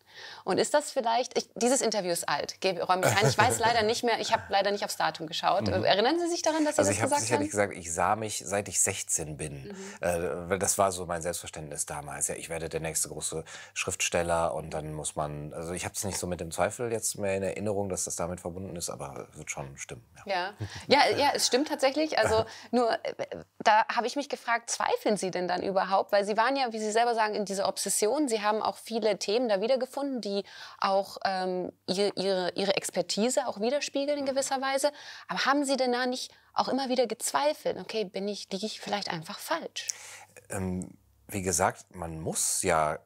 Und 0.44 0.58
ist 0.58 0.75
das 0.75 0.90
vielleicht, 0.90 1.37
ich, 1.37 1.49
dieses 1.55 1.81
Interview 1.81 2.11
ist 2.11 2.28
alt, 2.28 2.61
gebe 2.61 2.82
räume 2.82 3.06
ich 3.06 3.17
ein. 3.17 3.28
Ich 3.28 3.38
weiß 3.38 3.58
leider 3.58 3.82
nicht 3.82 4.05
mehr, 4.05 4.20
ich 4.20 4.32
habe 4.32 4.43
leider 4.49 4.70
nicht 4.70 4.84
aufs 4.84 4.96
Datum 4.96 5.26
geschaut. 5.26 5.67
Mhm. 5.67 5.84
Erinnern 5.84 6.19
Sie 6.19 6.28
sich 6.28 6.43
daran, 6.43 6.64
dass 6.64 6.76
Sie 6.76 6.81
also 6.81 6.90
das 6.90 7.00
gesagt 7.00 7.12
haben? 7.12 7.12
Also 7.12 7.25
ich 7.25 7.32
habe 7.32 7.44
sicherlich 7.44 7.50
gesagt, 7.50 7.76
ich 7.76 7.93
sah 7.93 8.17
mich, 8.17 8.43
seit 8.44 8.69
ich 8.69 8.81
16 8.81 9.37
bin. 9.37 9.69
Mhm. 9.69 9.76
Äh, 10.00 10.49
weil 10.49 10.58
das 10.58 10.78
war 10.78 10.93
so 10.93 11.06
mein 11.06 11.22
Selbstverständnis 11.22 11.87
damals. 11.87 12.28
Ja, 12.28 12.34
ich 12.34 12.49
werde 12.49 12.69
der 12.69 12.81
nächste 12.81 13.08
große 13.08 13.44
Schriftsteller 13.75 14.55
und 14.55 14.70
dann 14.75 14.93
muss 14.93 15.17
man, 15.17 15.52
also 15.52 15.72
ich 15.72 15.84
habe 15.84 15.94
es 15.94 16.05
nicht 16.05 16.19
so 16.19 16.26
mit 16.26 16.40
dem 16.40 16.50
Zweifel 16.50 16.93
jetzt 16.93 17.19
mehr 17.19 17.37
in 17.37 17.43
Erinnerung, 17.43 17.88
dass 17.88 18.05
das 18.05 18.17
damit 18.17 18.40
verbunden 18.40 18.76
ist, 18.76 18.90
aber 18.90 19.28
wird 19.34 19.50
schon 19.50 19.76
stimmen. 19.76 20.05
Ja, 20.26 20.55
ja, 20.87 20.99
ja, 21.11 21.17
ja 21.17 21.32
es 21.34 21.46
stimmt 21.46 21.69
tatsächlich. 21.69 22.19
Also 22.19 22.44
nur, 22.70 22.93
äh, 23.05 23.26
da 23.58 23.87
habe 23.88 24.06
ich 24.06 24.17
mich 24.17 24.28
gefragt, 24.28 24.70
zweifeln 24.70 25.17
Sie 25.17 25.31
denn 25.31 25.49
dann 25.49 25.62
überhaupt? 25.62 26.12
Weil 26.12 26.25
Sie 26.25 26.37
waren 26.37 26.56
ja, 26.56 26.72
wie 26.72 26.78
Sie 26.78 26.90
selber 26.90 27.14
sagen, 27.14 27.34
in 27.34 27.44
dieser 27.44 27.69
Obsession. 27.69 28.28
Sie 28.28 28.43
haben 28.43 28.62
auch 28.62 28.76
viele 28.76 29.19
Themen 29.19 29.49
da 29.49 29.61
wiedergefunden, 29.61 30.09
die 30.18 30.42
auch 30.78 31.18
ähm, 31.24 31.72
ihre, 31.86 32.12
ihre, 32.16 32.52
ihre 32.56 32.76
Expertise 32.76 33.46
auch 33.46 33.60
widerspiegeln 33.60 34.18
in 34.18 34.26
gewisser 34.26 34.60
Weise. 34.60 34.92
Aber 35.28 35.46
haben 35.46 35.64
Sie 35.64 35.76
denn 35.76 35.92
da 35.92 36.06
nicht 36.06 36.32
auch 36.54 36.68
immer 36.68 36.88
wieder 36.88 37.06
gezweifelt? 37.06 37.78
Okay, 37.78 38.04
bin 38.04 38.28
ich, 38.28 38.50
liege 38.50 38.66
ich 38.66 38.80
vielleicht 38.80 39.10
einfach 39.10 39.38
falsch? 39.38 39.88
Ähm, 40.48 40.90
wie 41.32 41.42
gesagt, 41.42 41.94
man 41.94 42.20
muss 42.20 42.62
ja 42.62 42.94
äh, 42.94 42.98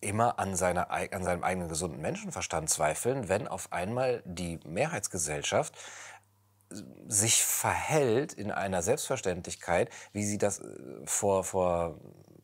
immer 0.00 0.38
an, 0.38 0.56
seiner, 0.56 0.90
an 0.90 1.22
seinem 1.22 1.44
eigenen 1.44 1.68
gesunden 1.68 2.00
Menschenverstand 2.00 2.68
zweifeln, 2.70 3.28
wenn 3.28 3.48
auf 3.48 3.72
einmal 3.72 4.22
die 4.24 4.58
Mehrheitsgesellschaft 4.64 5.74
äh, 6.70 6.76
sich 7.06 7.42
verhält 7.42 8.32
in 8.32 8.50
einer 8.50 8.82
Selbstverständlichkeit, 8.82 9.90
wie 10.12 10.24
sie 10.24 10.38
das 10.38 10.60
äh, 10.60 10.64
vor, 11.04 11.44
vor 11.44 11.98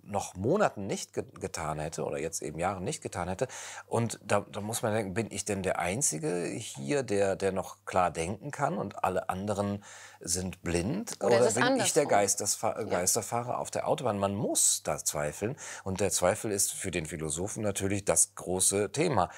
noch 0.06 0.34
Monaten 0.34 0.86
nicht 0.86 1.12
ge 1.12 1.24
getan 1.40 1.78
hätte 1.78 2.04
oder 2.04 2.18
jetzt 2.18 2.42
eben 2.42 2.58
Jahren 2.58 2.84
nicht 2.84 3.02
getan 3.02 3.28
hätte. 3.28 3.48
Und 3.86 4.20
da, 4.24 4.40
da, 4.50 4.60
muss 4.60 4.82
man 4.82 4.92
denken, 4.92 5.14
bin 5.14 5.30
ich 5.30 5.44
denn 5.44 5.62
der 5.62 5.78
Einzige 5.78 6.44
hier, 6.44 7.02
der, 7.02 7.36
der 7.36 7.52
noch 7.52 7.84
klar 7.84 8.10
denken 8.10 8.50
kann 8.50 8.76
und 8.76 9.04
alle 9.04 9.28
anderen 9.28 9.82
sind 10.20 10.62
blind? 10.62 11.16
Oder, 11.22 11.40
oder 11.40 11.50
bin 11.50 11.76
ich 11.76 11.92
der 11.92 12.06
Geisterfahrer, 12.06 12.84
Geisterfahrer 12.84 13.52
ja. 13.52 13.58
auf 13.58 13.70
der 13.70 13.88
Autobahn? 13.88 14.18
Man 14.18 14.34
muss 14.34 14.82
da 14.82 14.98
zweifeln. 14.98 15.56
Und 15.82 16.00
der 16.00 16.10
Zweifel 16.10 16.50
ist 16.50 16.72
für 16.72 16.90
den 16.90 17.06
Philosophen 17.06 17.62
natürlich 17.62 18.04
das 18.04 18.34
große 18.34 18.92
Thema, 18.92 19.30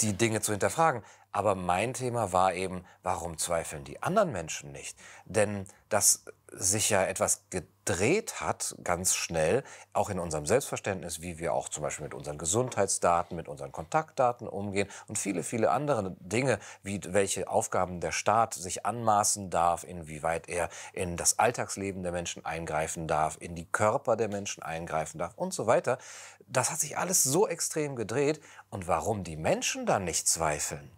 die 0.00 0.14
Dinge 0.14 0.40
zu 0.40 0.52
hinterfragen. 0.52 1.02
Aber 1.32 1.54
mein 1.54 1.92
Thema 1.92 2.32
war 2.32 2.54
eben, 2.54 2.84
warum 3.02 3.36
zweifeln 3.36 3.84
die 3.84 4.02
anderen 4.02 4.32
Menschen 4.32 4.72
nicht? 4.72 4.96
Denn 5.26 5.66
dass 5.88 6.24
sich 6.52 6.90
ja 6.90 7.04
etwas 7.04 7.42
gedreht 7.50 8.40
hat, 8.40 8.76
ganz 8.84 9.14
schnell, 9.14 9.64
auch 9.92 10.10
in 10.10 10.18
unserem 10.18 10.46
Selbstverständnis, 10.46 11.20
wie 11.20 11.38
wir 11.38 11.52
auch 11.52 11.68
zum 11.68 11.82
Beispiel 11.82 12.04
mit 12.04 12.14
unseren 12.14 12.38
Gesundheitsdaten, 12.38 13.36
mit 13.36 13.48
unseren 13.48 13.72
Kontaktdaten 13.72 14.46
umgehen 14.46 14.88
und 15.08 15.18
viele, 15.18 15.42
viele 15.42 15.70
andere 15.70 16.16
Dinge, 16.20 16.58
wie 16.82 17.00
welche 17.08 17.48
Aufgaben 17.48 18.00
der 18.00 18.12
Staat 18.12 18.54
sich 18.54 18.86
anmaßen 18.86 19.50
darf, 19.50 19.84
inwieweit 19.84 20.48
er 20.48 20.68
in 20.92 21.16
das 21.16 21.38
Alltagsleben 21.38 22.02
der 22.02 22.12
Menschen 22.12 22.44
eingreifen 22.44 23.08
darf, 23.08 23.36
in 23.40 23.54
die 23.54 23.66
Körper 23.66 24.16
der 24.16 24.28
Menschen 24.28 24.62
eingreifen 24.62 25.18
darf 25.18 25.34
und 25.34 25.52
so 25.52 25.66
weiter. 25.66 25.98
Das 26.46 26.70
hat 26.70 26.78
sich 26.78 26.96
alles 26.96 27.24
so 27.24 27.48
extrem 27.48 27.96
gedreht. 27.96 28.40
Und 28.70 28.88
warum 28.88 29.24
die 29.24 29.36
Menschen 29.36 29.86
dann 29.86 30.04
nicht 30.04 30.28
zweifeln, 30.28 30.90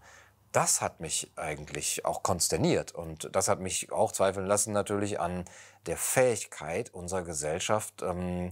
das 0.52 0.80
hat 0.80 1.00
mich 1.00 1.30
eigentlich 1.36 2.04
auch 2.04 2.22
konsterniert 2.22 2.92
und 2.92 3.28
das 3.34 3.48
hat 3.48 3.60
mich 3.60 3.92
auch 3.92 4.12
zweifeln 4.12 4.46
lassen 4.46 4.72
natürlich 4.72 5.20
an 5.20 5.44
der 5.86 5.96
Fähigkeit 5.96 6.92
unserer 6.94 7.22
Gesellschaft, 7.22 8.02
ähm, 8.02 8.50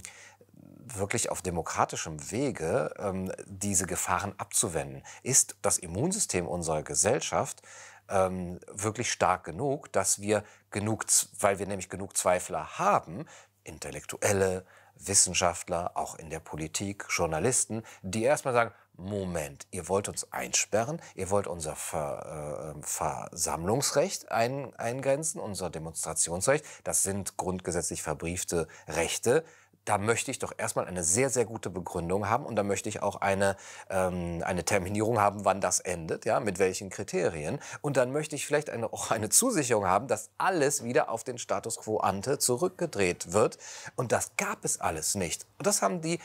wirklich 0.85 1.29
auf 1.29 1.41
demokratischem 1.41 2.31
Wege 2.31 2.93
ähm, 2.97 3.31
diese 3.45 3.85
Gefahren 3.85 4.33
abzuwenden. 4.37 5.03
Ist 5.23 5.55
das 5.61 5.77
Immunsystem 5.77 6.47
unserer 6.47 6.83
Gesellschaft 6.83 7.61
ähm, 8.09 8.59
wirklich 8.71 9.11
stark 9.11 9.43
genug, 9.43 9.91
dass 9.91 10.21
wir 10.21 10.43
genug, 10.71 11.05
weil 11.39 11.59
wir 11.59 11.67
nämlich 11.67 11.89
genug 11.89 12.15
Zweifler 12.15 12.79
haben, 12.79 13.25
Intellektuelle, 13.63 14.65
Wissenschaftler, 14.95 15.91
auch 15.95 16.15
in 16.15 16.29
der 16.29 16.39
Politik, 16.39 17.05
Journalisten, 17.09 17.83
die 18.01 18.23
erstmal 18.23 18.53
sagen, 18.53 18.73
Moment, 18.97 19.67
ihr 19.69 19.87
wollt 19.89 20.09
uns 20.09 20.31
einsperren, 20.33 20.99
ihr 21.13 21.29
wollt 21.29 21.45
unser 21.45 21.75
Ver, 21.75 22.73
äh, 22.75 22.81
Versammlungsrecht 22.81 24.31
ein, 24.31 24.75
eingrenzen, 24.75 25.39
unser 25.39 25.69
Demonstrationsrecht, 25.69 26.65
das 26.83 27.03
sind 27.03 27.37
grundgesetzlich 27.37 28.01
verbriefte 28.01 28.67
Rechte. 28.87 29.43
da 29.85 29.97
möchte 29.97 30.31
ich 30.31 30.39
doch 30.39 30.51
erstmal 30.57 30.85
eine 30.85 31.01
sehr, 31.01 31.29
sehr 31.29 31.45
gute 31.45 31.69
Begründung 31.69 32.27
haben 32.27 32.45
und 32.45 32.57
da 32.57 32.63
möchte 32.63 32.89
ich 32.89 33.01
auch 33.01 33.21
eine, 33.21 33.55
ähm, 33.89 34.43
eine 34.45 34.65
Terminierung 34.65 35.17
haben, 35.21 35.45
wann 35.45 35.61
das 35.61 35.79
endet, 35.79 36.25
ja, 36.25 36.41
mit 36.41 36.59
welchen 36.59 36.89
Kriterien. 36.89 37.59
Und 37.81 37.95
dann 37.95 38.11
möchte 38.11 38.35
ich 38.35 38.45
vielleicht 38.45 38.69
eine, 38.69 38.91
auch 38.91 39.11
eine 39.11 39.29
Zusicherung 39.29 39.85
haben, 39.87 40.09
dass 40.09 40.29
alles 40.37 40.83
wieder 40.83 41.09
auf 41.09 41.23
den 41.23 41.37
Status 41.37 41.77
quo 41.77 41.99
ante 41.99 42.37
zurückgedreht 42.37 43.31
wird. 43.31 43.59
Und 43.95 44.11
das 44.11 44.31
gab 44.35 44.65
es 44.65 44.81
alles 44.81 45.15
nicht. 45.15 45.45
Und 45.57 45.65
das 45.67 45.81
haben 45.81 46.01
die 46.01 46.19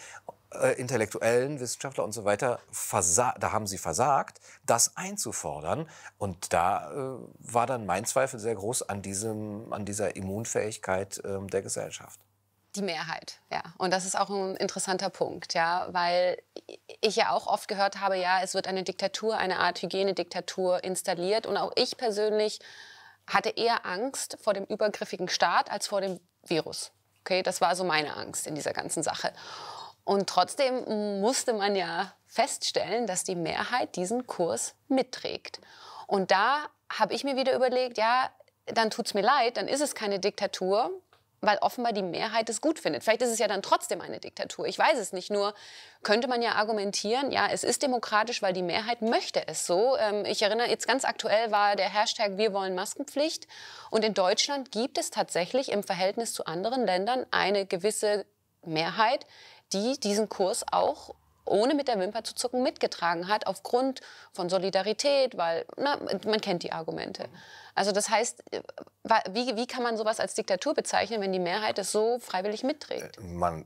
äh, 0.60 0.72
Intellektuellen, 0.72 1.60
Wissenschaftler 1.60 2.04
und 2.04 2.12
so 2.12 2.24
weiter, 2.24 2.60
da 3.38 3.52
haben 3.52 3.66
sie 3.66 3.78
versagt, 3.78 4.40
das 4.66 4.96
einzufordern. 4.96 5.88
Und 6.18 6.52
da 6.52 6.90
äh, 6.90 7.18
war 7.38 7.66
dann 7.66 7.86
mein 7.86 8.04
Zweifel 8.04 8.38
sehr 8.38 8.54
groß 8.54 8.88
an, 8.88 9.02
diesem, 9.02 9.72
an 9.72 9.84
dieser 9.84 10.16
Immunfähigkeit 10.16 11.18
äh, 11.18 11.38
der 11.46 11.62
Gesellschaft 11.62 12.20
die 12.74 12.82
Mehrheit, 12.82 13.40
ja. 13.50 13.62
Und 13.78 13.92
das 13.92 14.04
ist 14.04 14.18
auch 14.18 14.30
ein 14.30 14.56
interessanter 14.56 15.10
Punkt, 15.10 15.54
ja, 15.54 15.88
weil 15.90 16.38
ich 17.00 17.16
ja 17.16 17.30
auch 17.30 17.46
oft 17.46 17.68
gehört 17.68 18.00
habe, 18.00 18.16
ja, 18.16 18.40
es 18.42 18.54
wird 18.54 18.66
eine 18.66 18.82
Diktatur, 18.82 19.36
eine 19.36 19.58
Art 19.58 19.82
Hygienediktatur 19.82 20.82
installiert. 20.82 21.46
Und 21.46 21.56
auch 21.56 21.72
ich 21.76 21.96
persönlich 21.96 22.60
hatte 23.26 23.50
eher 23.50 23.84
Angst 23.84 24.38
vor 24.40 24.54
dem 24.54 24.64
übergriffigen 24.64 25.28
Staat 25.28 25.70
als 25.70 25.86
vor 25.86 26.00
dem 26.00 26.18
Virus. 26.44 26.92
Okay, 27.20 27.42
das 27.42 27.60
war 27.60 27.76
so 27.76 27.84
meine 27.84 28.16
Angst 28.16 28.46
in 28.46 28.54
dieser 28.54 28.72
ganzen 28.72 29.02
Sache. 29.02 29.32
Und 30.04 30.28
trotzdem 30.28 31.20
musste 31.20 31.52
man 31.52 31.76
ja 31.76 32.12
feststellen, 32.26 33.06
dass 33.06 33.24
die 33.24 33.36
Mehrheit 33.36 33.94
diesen 33.96 34.26
Kurs 34.26 34.74
mitträgt. 34.88 35.60
Und 36.06 36.30
da 36.30 36.66
habe 36.90 37.14
ich 37.14 37.24
mir 37.24 37.36
wieder 37.36 37.54
überlegt, 37.54 37.98
ja, 37.98 38.30
dann 38.66 38.90
tut 38.90 39.06
es 39.06 39.14
mir 39.14 39.22
leid, 39.22 39.56
dann 39.56 39.68
ist 39.68 39.80
es 39.80 39.94
keine 39.94 40.18
Diktatur, 40.18 40.90
weil 41.42 41.58
offenbar 41.58 41.92
die 41.92 42.02
Mehrheit 42.02 42.48
es 42.48 42.60
gut 42.60 42.78
findet. 42.78 43.02
Vielleicht 43.02 43.22
ist 43.22 43.30
es 43.30 43.38
ja 43.40 43.48
dann 43.48 43.62
trotzdem 43.62 44.00
eine 44.00 44.20
Diktatur. 44.20 44.66
Ich 44.66 44.78
weiß 44.78 44.96
es 44.98 45.12
nicht. 45.12 45.28
Nur 45.28 45.54
könnte 46.04 46.28
man 46.28 46.40
ja 46.40 46.52
argumentieren, 46.52 47.32
ja, 47.32 47.48
es 47.50 47.64
ist 47.64 47.82
demokratisch, 47.82 48.42
weil 48.42 48.52
die 48.52 48.62
Mehrheit 48.62 49.02
möchte 49.02 49.46
es 49.48 49.66
so. 49.66 49.96
Ähm, 49.96 50.24
ich 50.24 50.40
erinnere, 50.42 50.68
jetzt 50.68 50.86
ganz 50.86 51.04
aktuell 51.04 51.50
war 51.50 51.74
der 51.74 51.92
Hashtag 51.92 52.36
Wir 52.36 52.52
wollen 52.52 52.76
Maskenpflicht. 52.76 53.48
Und 53.90 54.04
in 54.04 54.14
Deutschland 54.14 54.70
gibt 54.70 54.98
es 54.98 55.10
tatsächlich 55.10 55.72
im 55.72 55.82
Verhältnis 55.82 56.32
zu 56.32 56.46
anderen 56.46 56.86
Ländern 56.86 57.26
eine 57.32 57.66
gewisse 57.66 58.24
Mehrheit, 58.64 59.26
die 59.72 59.98
diesen 60.00 60.28
Kurs 60.28 60.64
auch 60.70 61.14
ohne 61.44 61.74
mit 61.74 61.88
der 61.88 61.98
Wimper 61.98 62.24
zu 62.24 62.34
zucken 62.34 62.62
mitgetragen 62.62 63.28
hat, 63.28 63.46
aufgrund 63.46 64.00
von 64.32 64.48
Solidarität, 64.48 65.36
weil 65.36 65.64
na, 65.76 65.98
man 66.24 66.40
kennt 66.40 66.62
die 66.62 66.72
Argumente. 66.72 67.28
Also 67.74 67.92
das 67.92 68.10
heißt, 68.10 68.42
wie, 69.30 69.56
wie 69.56 69.66
kann 69.66 69.82
man 69.82 69.96
sowas 69.96 70.20
als 70.20 70.34
Diktatur 70.34 70.74
bezeichnen, 70.74 71.20
wenn 71.20 71.32
die 71.32 71.38
Mehrheit 71.38 71.78
es 71.78 71.90
so 71.90 72.18
freiwillig 72.18 72.62
mitträgt? 72.62 73.18
Äh, 73.18 73.22
man 73.22 73.64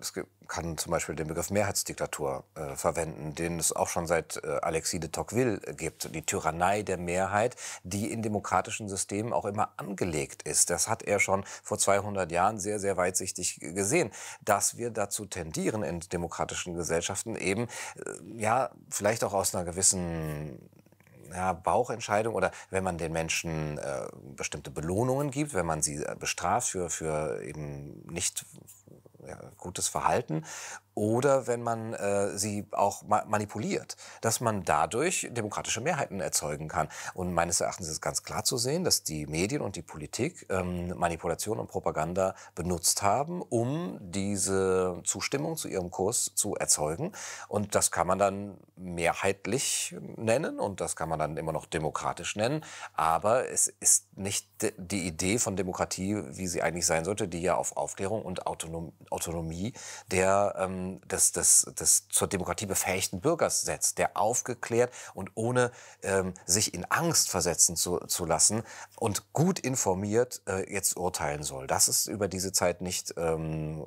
kann 0.49 0.79
zum 0.79 0.93
Beispiel 0.93 1.15
den 1.15 1.27
Begriff 1.27 1.51
Mehrheitsdiktatur 1.51 2.45
äh, 2.55 2.77
verwenden, 2.77 3.35
den 3.35 3.59
es 3.59 3.75
auch 3.75 3.89
schon 3.89 4.07
seit 4.07 4.43
äh, 4.45 4.59
Alexis 4.63 5.01
de 5.01 5.11
Tocqueville 5.11 5.59
gibt. 5.75 6.15
Die 6.15 6.25
Tyrannei 6.25 6.83
der 6.83 6.99
Mehrheit, 6.99 7.57
die 7.83 8.13
in 8.13 8.23
demokratischen 8.23 8.89
Systemen 8.89 9.33
auch 9.33 9.45
immer 9.45 9.73
angelegt 9.77 10.43
ist. 10.45 10.71
Das 10.71 10.89
hat 10.89 11.03
er 11.03 11.21
schon 11.21 11.45
vor 11.63 11.79
200 11.79 12.31
Jahren 12.31 12.59
sehr, 12.59 12.79
sehr 12.79 12.97
weitsichtig 12.97 13.59
gesehen, 13.61 14.13
dass 14.43 14.77
wir 14.77 14.91
dazu 14.91 15.27
tendieren 15.27 15.83
in 15.83 16.01
demokratischen 16.01 16.75
Gesellschaften 16.75 17.37
eben, 17.37 17.65
äh, 17.65 18.41
ja, 18.41 18.71
vielleicht 18.91 19.25
auch 19.25 19.35
aus 19.35 19.55
einer 19.55 19.65
gewissen 19.65 20.71
ja, 21.33 21.53
Bauchentscheidung 21.53 22.35
oder 22.35 22.51
wenn 22.71 22.85
man 22.85 22.99
den 22.99 23.13
Menschen 23.13 23.79
äh, 23.79 24.07
bestimmte 24.37 24.71
Belohnungen 24.71 25.31
gibt, 25.31 25.55
wenn 25.55 25.67
man 25.67 25.83
sie 25.83 25.97
äh, 25.97 26.17
bestraft 26.19 26.69
für, 26.69 26.91
für 26.91 27.43
eben 27.43 28.03
nicht 28.07 28.45
ja, 29.27 29.39
gutes 29.57 29.89
Verhalten 29.89 30.45
oder 30.97 31.47
wenn 31.47 31.63
man 31.63 31.93
äh, 31.93 32.37
sie 32.39 32.67
auch 32.73 33.03
ma 33.03 33.25
manipuliert, 33.27 33.97
dass 34.23 34.41
man 34.41 34.65
dadurch 34.65 35.29
demokratische 35.31 35.83
Mehrheiten 35.83 36.21
erzeugen 36.21 36.69
kann. 36.69 36.89
Und 37.13 37.35
meines 37.35 37.61
Erachtens 37.61 37.89
ist 37.89 38.01
ganz 38.01 38.23
klar 38.23 38.45
zu 38.45 38.57
sehen, 38.57 38.83
dass 38.83 39.03
die 39.03 39.27
Medien 39.27 39.61
und 39.61 39.77
die 39.77 39.83
Politik 39.83 40.47
ähm, 40.49 40.97
Manipulation 40.97 41.59
und 41.59 41.69
Propaganda 41.69 42.35
benutzt 42.55 43.03
haben, 43.03 43.43
um 43.43 43.99
diese 44.01 45.01
Zustimmung 45.05 45.57
zu 45.57 45.69
ihrem 45.69 45.91
Kurs 45.91 46.33
zu 46.35 46.55
erzeugen. 46.55 47.13
Und 47.49 47.75
das 47.75 47.91
kann 47.91 48.07
man 48.07 48.19
dann 48.19 48.57
mehrheitlich 48.77 49.95
nennen 50.17 50.59
und 50.59 50.81
das 50.81 50.97
kann 50.97 51.11
man 51.11 51.19
dann 51.19 51.37
immer 51.37 51.53
noch 51.53 51.67
demokratisch 51.67 52.37
nennen. 52.37 52.65
Aber 52.95 53.51
es 53.51 53.69
ist 53.81 54.17
nicht 54.17 54.49
die 54.79 55.07
Idee 55.07 55.39
von 55.39 55.57
Demokratie, 55.57 56.23
wie 56.31 56.47
sie 56.47 56.63
eigentlich 56.63 56.87
sein 56.87 57.05
sollte, 57.05 57.29
die 57.29 57.43
ja 57.43 57.57
auf 57.57 57.77
Aufklärung 57.77 58.23
und 58.23 58.47
Autonom 58.47 58.95
Autonomie 59.11 59.75
der 60.11 60.55
ähm, 60.59 60.86
des, 61.11 61.33
des, 61.33 61.73
des 61.79 62.09
zur 62.09 62.29
Demokratie 62.29 62.67
befähigten 62.67 63.21
Bürgers 63.21 63.63
setzt, 63.63 63.99
der 63.99 64.17
aufgeklärt 64.17 64.93
und 65.15 65.31
ohne 65.35 65.71
ähm, 66.03 66.35
sich 66.45 66.75
in 66.75 66.85
Angst 66.91 67.31
versetzen 67.31 67.77
zu, 67.77 67.99
zu 68.07 68.25
lassen 68.25 68.63
und 68.97 69.33
gut 69.33 69.59
informiert 69.59 70.43
äh, 70.47 70.73
jetzt 70.73 70.97
urteilen 70.97 71.43
soll. 71.43 71.67
Das 71.67 71.89
ist 71.89 72.07
über 72.07 72.29
diese 72.29 72.53
Zeit 72.53 72.81
nicht 72.81 73.15
ähm, 73.17 73.87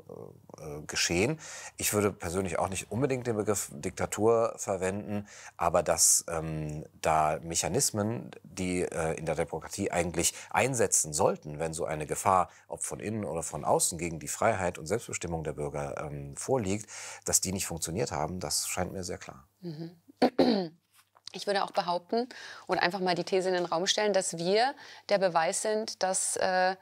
äh, 0.58 0.82
geschehen. 0.88 1.40
Ich 1.78 1.94
würde 1.94 2.12
persönlich 2.12 2.60
auch 2.60 2.70
nicht 2.70 2.92
unbedingt 2.92 3.28
den 3.28 3.38
Begriff 3.38 3.70
Diktatur 3.72 4.54
verwenden, 4.58 5.28
aber 5.58 5.84
dass 5.84 6.26
ähm, 6.28 6.86
da 7.02 7.40
Mechanismen, 7.42 8.32
die 8.44 8.82
äh, 8.82 9.14
in 9.14 9.26
der 9.26 9.36
Demokratie 9.36 9.92
eigentlich 9.92 10.34
einsetzen 10.50 11.14
sollten, 11.14 11.60
wenn 11.60 11.74
so 11.74 11.86
eine 11.86 12.06
Gefahr, 12.06 12.50
ob 12.68 12.84
von 12.84 13.00
innen 13.00 13.26
oder 13.26 13.44
von 13.44 13.64
außen, 13.64 13.98
gegen 13.98 14.20
die 14.20 14.28
Freiheit 14.28 14.78
und 14.78 14.86
Selbstbestimmung 14.86 15.44
der 15.44 15.54
Bürger 15.54 15.96
ähm, 15.98 16.36
vorliegt, 16.36 16.89
dass 17.26 17.42
die 17.42 17.52
nicht 17.52 17.66
funktioniert 17.66 18.12
haben, 18.12 18.40
das 18.40 18.68
scheint 18.68 18.92
mir 18.92 19.04
sehr 19.04 19.18
klar. 19.18 19.48
Mhm. 19.62 19.92
Ich 21.32 21.46
würde 21.46 21.64
auch 21.64 21.70
behaupten 21.70 22.28
und 22.66 22.80
einfach 22.80 23.00
mal 23.00 23.14
die 23.14 23.24
These 23.24 23.50
in 23.50 23.54
den 23.54 23.66
Raum 23.66 23.86
stellen, 23.86 24.14
dass 24.14 24.40
wir 24.40 24.74
der 25.10 25.20
Beweis 25.20 25.62
sind, 25.62 26.02
dass 26.02 26.38
äh, 26.38 26.76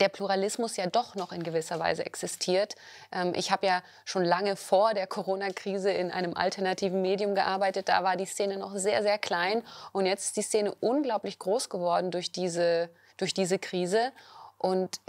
der 0.00 0.08
Pluralismus 0.08 0.76
ja 0.76 0.86
doch 0.86 1.14
noch 1.14 1.32
in 1.32 1.42
gewisser 1.42 1.78
Weise 1.78 2.04
existiert. 2.04 2.74
Ähm, 3.12 3.32
ich 3.36 3.52
habe 3.52 3.66
ja 3.66 3.82
schon 4.04 4.24
lange 4.24 4.56
vor 4.56 4.94
der 4.94 5.06
Corona-Krise 5.06 5.90
in 5.92 6.10
einem 6.10 6.34
alternativen 6.34 7.00
Medium 7.02 7.34
gearbeitet. 7.34 7.88
Da 7.88 8.02
war 8.02 8.16
die 8.16 8.26
Szene 8.26 8.56
noch 8.56 8.74
sehr, 8.76 9.02
sehr 9.02 9.18
klein. 9.18 9.62
Und 9.92 10.06
jetzt 10.06 10.26
ist 10.26 10.36
die 10.36 10.42
Szene 10.42 10.74
unglaublich 10.80 11.38
groß 11.38 11.68
geworden 11.68 12.10
durch 12.10 12.32
diese, 12.32 12.90
durch 13.16 13.32
diese 13.32 13.60
Krise. 13.60 14.12
Und 14.58 15.00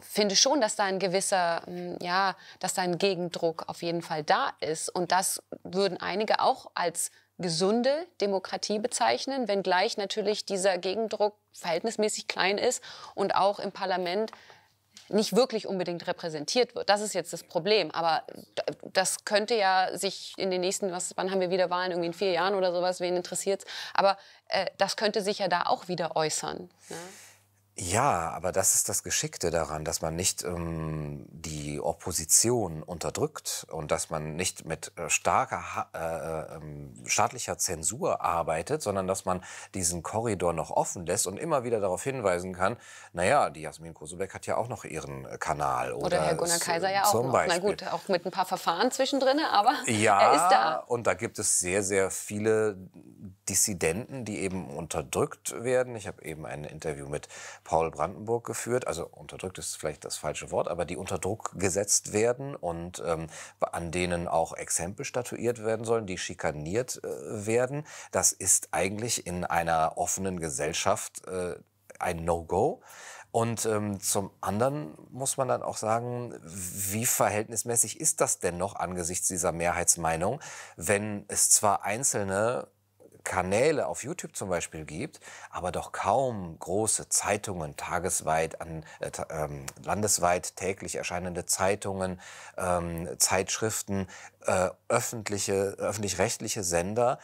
finde 0.00 0.34
schon, 0.34 0.60
dass 0.60 0.76
da 0.76 0.84
ein 0.84 0.98
gewisser, 0.98 1.62
hm, 1.66 1.98
ja, 2.00 2.36
dass 2.58 2.74
da 2.74 2.82
ein 2.82 2.98
Gegendruck 2.98 3.64
auf 3.68 3.82
jeden 3.82 4.02
Fall 4.02 4.24
da 4.24 4.52
ist. 4.60 4.88
Und 4.88 5.12
das 5.12 5.42
würden 5.62 5.98
einige 6.00 6.40
auch 6.40 6.70
als 6.74 7.10
gesunde 7.38 8.06
Demokratie 8.20 8.78
bezeichnen, 8.78 9.48
wenngleich 9.48 9.96
natürlich 9.96 10.44
dieser 10.44 10.78
Gegendruck 10.78 11.36
verhältnismäßig 11.52 12.28
klein 12.28 12.58
ist 12.58 12.82
und 13.14 13.34
auch 13.34 13.58
im 13.58 13.72
Parlament 13.72 14.30
nicht 15.08 15.36
wirklich 15.36 15.66
unbedingt 15.66 16.06
repräsentiert 16.06 16.74
wird. 16.74 16.88
Das 16.88 17.00
ist 17.00 17.12
jetzt 17.12 17.32
das 17.32 17.42
Problem. 17.42 17.90
Aber 17.90 18.22
das 18.92 19.24
könnte 19.24 19.54
ja 19.54 19.96
sich 19.96 20.32
in 20.38 20.50
den 20.50 20.62
nächsten, 20.62 20.92
was, 20.92 21.16
wann 21.16 21.30
haben 21.30 21.40
wir 21.40 21.50
wieder 21.50 21.68
Wahlen? 21.70 21.90
Irgendwie 21.90 22.06
in 22.06 22.14
vier 22.14 22.30
Jahren 22.30 22.54
oder 22.54 22.72
sowas, 22.72 23.00
wen 23.00 23.16
interessiert 23.16 23.64
Aber 23.92 24.16
äh, 24.48 24.66
das 24.78 24.96
könnte 24.96 25.20
sich 25.20 25.40
ja 25.40 25.48
da 25.48 25.64
auch 25.64 25.88
wieder 25.88 26.16
äußern. 26.16 26.70
Ja? 26.88 26.96
Ja, 27.76 28.30
aber 28.30 28.52
das 28.52 28.76
ist 28.76 28.88
das 28.88 29.02
Geschickte 29.02 29.50
daran, 29.50 29.84
dass 29.84 30.00
man 30.00 30.14
nicht 30.14 30.44
ähm, 30.44 31.26
die 31.28 31.80
Opposition 31.80 32.84
unterdrückt 32.84 33.66
und 33.68 33.90
dass 33.90 34.10
man 34.10 34.36
nicht 34.36 34.64
mit 34.64 34.92
äh, 34.96 35.10
starker 35.10 35.88
äh, 35.92 36.54
ähm, 36.54 36.94
staatlicher 37.04 37.58
Zensur 37.58 38.20
arbeitet, 38.20 38.80
sondern 38.80 39.08
dass 39.08 39.24
man 39.24 39.42
diesen 39.74 40.04
Korridor 40.04 40.52
noch 40.52 40.70
offen 40.70 41.04
lässt 41.04 41.26
und 41.26 41.36
immer 41.36 41.64
wieder 41.64 41.80
darauf 41.80 42.04
hinweisen 42.04 42.54
kann, 42.54 42.76
naja, 43.12 43.50
die 43.50 43.62
Jasmin 43.62 43.92
Kosobeck 43.92 44.34
hat 44.34 44.46
ja 44.46 44.56
auch 44.56 44.68
noch 44.68 44.84
ihren 44.84 45.24
äh, 45.24 45.36
Kanal. 45.36 45.94
Oder, 45.94 46.06
oder 46.06 46.22
Herr 46.22 46.36
Gunnar 46.36 46.60
Kaiser 46.60 46.92
ja 46.92 47.06
auch 47.06 47.14
noch. 47.14 47.32
Beispiel. 47.32 47.60
Na 47.60 47.68
gut, 47.70 47.92
auch 47.92 48.06
mit 48.06 48.24
ein 48.24 48.30
paar 48.30 48.46
Verfahren 48.46 48.92
zwischendrin, 48.92 49.40
aber 49.40 49.74
ja, 49.86 50.20
er 50.20 50.34
ist 50.34 50.48
da. 50.48 50.76
und 50.86 51.08
da 51.08 51.14
gibt 51.14 51.40
es 51.40 51.58
sehr, 51.58 51.82
sehr 51.82 52.12
viele 52.12 52.76
Dissidenten, 53.48 54.24
die 54.24 54.38
eben 54.38 54.68
unterdrückt 54.68 55.64
werden. 55.64 55.96
Ich 55.96 56.06
habe 56.06 56.22
eben 56.24 56.46
ein 56.46 56.64
Interview 56.64 57.08
mit 57.08 57.28
Paul 57.64 57.90
Brandenburg 57.90 58.44
geführt, 58.44 58.86
also 58.86 59.06
unterdrückt 59.06 59.58
ist 59.58 59.76
vielleicht 59.76 60.04
das 60.04 60.16
falsche 60.16 60.50
Wort, 60.50 60.68
aber 60.68 60.84
die 60.84 60.96
unter 60.96 61.18
Druck 61.18 61.52
gesetzt 61.56 62.12
werden 62.12 62.54
und 62.54 63.02
ähm, 63.04 63.28
an 63.60 63.90
denen 63.90 64.28
auch 64.28 64.54
Exempel 64.54 65.04
statuiert 65.04 65.64
werden 65.64 65.84
sollen, 65.84 66.06
die 66.06 66.18
schikaniert 66.18 67.02
äh, 67.02 67.46
werden. 67.46 67.86
Das 68.12 68.32
ist 68.32 68.68
eigentlich 68.72 69.26
in 69.26 69.44
einer 69.44 69.96
offenen 69.96 70.38
Gesellschaft 70.38 71.26
äh, 71.26 71.56
ein 71.98 72.24
No-Go. 72.24 72.82
Und 73.32 73.66
ähm, 73.66 73.98
zum 73.98 74.30
anderen 74.40 74.94
muss 75.10 75.36
man 75.36 75.48
dann 75.48 75.64
auch 75.64 75.76
sagen, 75.76 76.38
wie 76.44 77.04
verhältnismäßig 77.04 77.98
ist 77.98 78.20
das 78.20 78.38
denn 78.38 78.58
noch 78.58 78.76
angesichts 78.76 79.26
dieser 79.26 79.50
Mehrheitsmeinung, 79.50 80.40
wenn 80.76 81.24
es 81.26 81.50
zwar 81.50 81.82
einzelne 81.82 82.68
Kanäle 83.24 83.86
auf 83.86 84.04
YouTube 84.04 84.36
zum 84.36 84.48
Beispiel 84.48 84.84
gibt, 84.84 85.20
aber 85.50 85.72
doch 85.72 85.92
kaum 85.92 86.58
große 86.58 87.08
Zeitungen, 87.08 87.76
tagesweit, 87.76 88.60
an, 88.60 88.84
äh, 89.00 89.10
ähm, 89.30 89.66
landesweit 89.82 90.56
täglich 90.56 90.96
erscheinende 90.96 91.46
Zeitungen, 91.46 92.20
ähm, 92.56 93.08
Zeitschriften, 93.18 94.06
äh, 94.46 94.70
öffentliche, 94.88 95.76
öffentlich-rechtliche 95.78 96.62
Sender, 96.62 97.18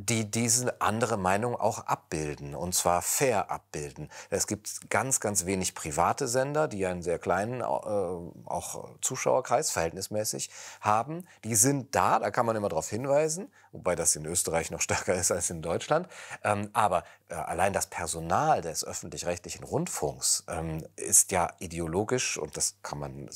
die 0.00 0.30
diese 0.30 0.80
andere 0.80 1.16
Meinung 1.16 1.56
auch 1.56 1.80
abbilden 1.80 2.54
und 2.54 2.72
zwar 2.72 3.02
fair 3.02 3.50
abbilden. 3.50 4.08
Es 4.30 4.46
gibt 4.46 4.88
ganz, 4.90 5.18
ganz 5.18 5.44
wenig 5.44 5.74
private 5.74 6.28
Sender, 6.28 6.68
die 6.68 6.86
einen 6.86 7.02
sehr 7.02 7.18
kleinen 7.18 7.62
äh, 7.62 7.64
auch 7.64 8.90
Zuschauerkreis 9.00 9.72
verhältnismäßig 9.72 10.50
haben. 10.80 11.26
Die 11.42 11.56
sind 11.56 11.96
da, 11.96 12.20
da 12.20 12.30
kann 12.30 12.46
man 12.46 12.54
immer 12.54 12.68
darauf 12.68 12.88
hinweisen, 12.88 13.52
wobei 13.72 13.96
das 13.96 14.14
in 14.14 14.24
Österreich 14.24 14.70
noch 14.70 14.80
stärker 14.88 15.16
ist 15.16 15.32
als 15.32 15.50
in 15.50 15.62
Deutschland. 15.62 16.06
Ähm, 16.44 16.70
aber 16.74 17.02
äh, 17.28 17.34
allein 17.34 17.72
das 17.72 17.88
Personal 17.88 18.62
des 18.62 18.84
öffentlich-rechtlichen 18.84 19.64
Rundfunks 19.64 20.44
ähm, 20.46 20.86
ist 20.94 21.32
ja 21.32 21.50
ideologisch 21.58 22.38
und 22.38 22.56
das 22.56 22.76
kann 22.84 23.00
man 23.00 23.28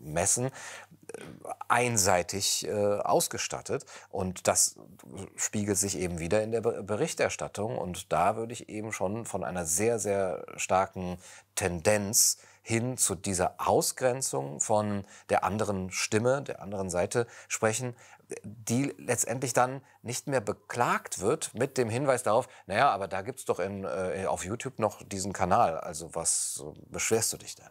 messen, 0.00 0.50
einseitig 1.68 2.66
äh, 2.66 2.72
ausgestattet. 2.72 3.84
Und 4.10 4.46
das 4.48 4.76
spiegelt 5.36 5.78
sich 5.78 5.98
eben 5.98 6.18
wieder 6.18 6.42
in 6.42 6.52
der 6.52 6.60
Berichterstattung. 6.60 7.78
Und 7.78 8.12
da 8.12 8.36
würde 8.36 8.52
ich 8.52 8.68
eben 8.68 8.92
schon 8.92 9.24
von 9.24 9.44
einer 9.44 9.66
sehr, 9.66 9.98
sehr 9.98 10.44
starken 10.56 11.18
Tendenz 11.54 12.38
hin 12.62 12.96
zu 12.96 13.14
dieser 13.14 13.54
Ausgrenzung 13.58 14.60
von 14.60 15.04
der 15.28 15.44
anderen 15.44 15.90
Stimme, 15.90 16.42
der 16.42 16.62
anderen 16.62 16.90
Seite 16.90 17.26
sprechen, 17.48 17.96
die 18.42 18.94
letztendlich 18.98 19.52
dann 19.52 19.82
nicht 20.02 20.26
mehr 20.26 20.40
beklagt 20.40 21.20
wird 21.20 21.54
mit 21.54 21.76
dem 21.78 21.88
Hinweis 21.88 22.22
darauf, 22.22 22.48
naja, 22.66 22.90
aber 22.90 23.08
da 23.08 23.22
gibt 23.22 23.40
es 23.40 23.44
doch 23.44 23.58
in, 23.58 23.84
äh, 23.84 24.26
auf 24.26 24.44
YouTube 24.44 24.78
noch 24.78 25.02
diesen 25.02 25.32
Kanal. 25.32 25.78
Also 25.78 26.14
was 26.14 26.62
äh, 26.64 26.80
beschwerst 26.88 27.32
du 27.32 27.36
dich 27.36 27.56
denn? 27.56 27.68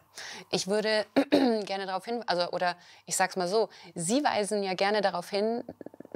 Ich 0.50 0.66
würde 0.66 1.06
gerne 1.64 1.86
darauf 1.86 2.04
hin, 2.04 2.22
also 2.26 2.50
oder 2.50 2.76
ich 3.06 3.16
sag's 3.16 3.36
mal 3.36 3.48
so, 3.48 3.68
Sie 3.94 4.22
weisen 4.22 4.62
ja 4.62 4.74
gerne 4.74 5.00
darauf 5.00 5.28
hin, 5.28 5.64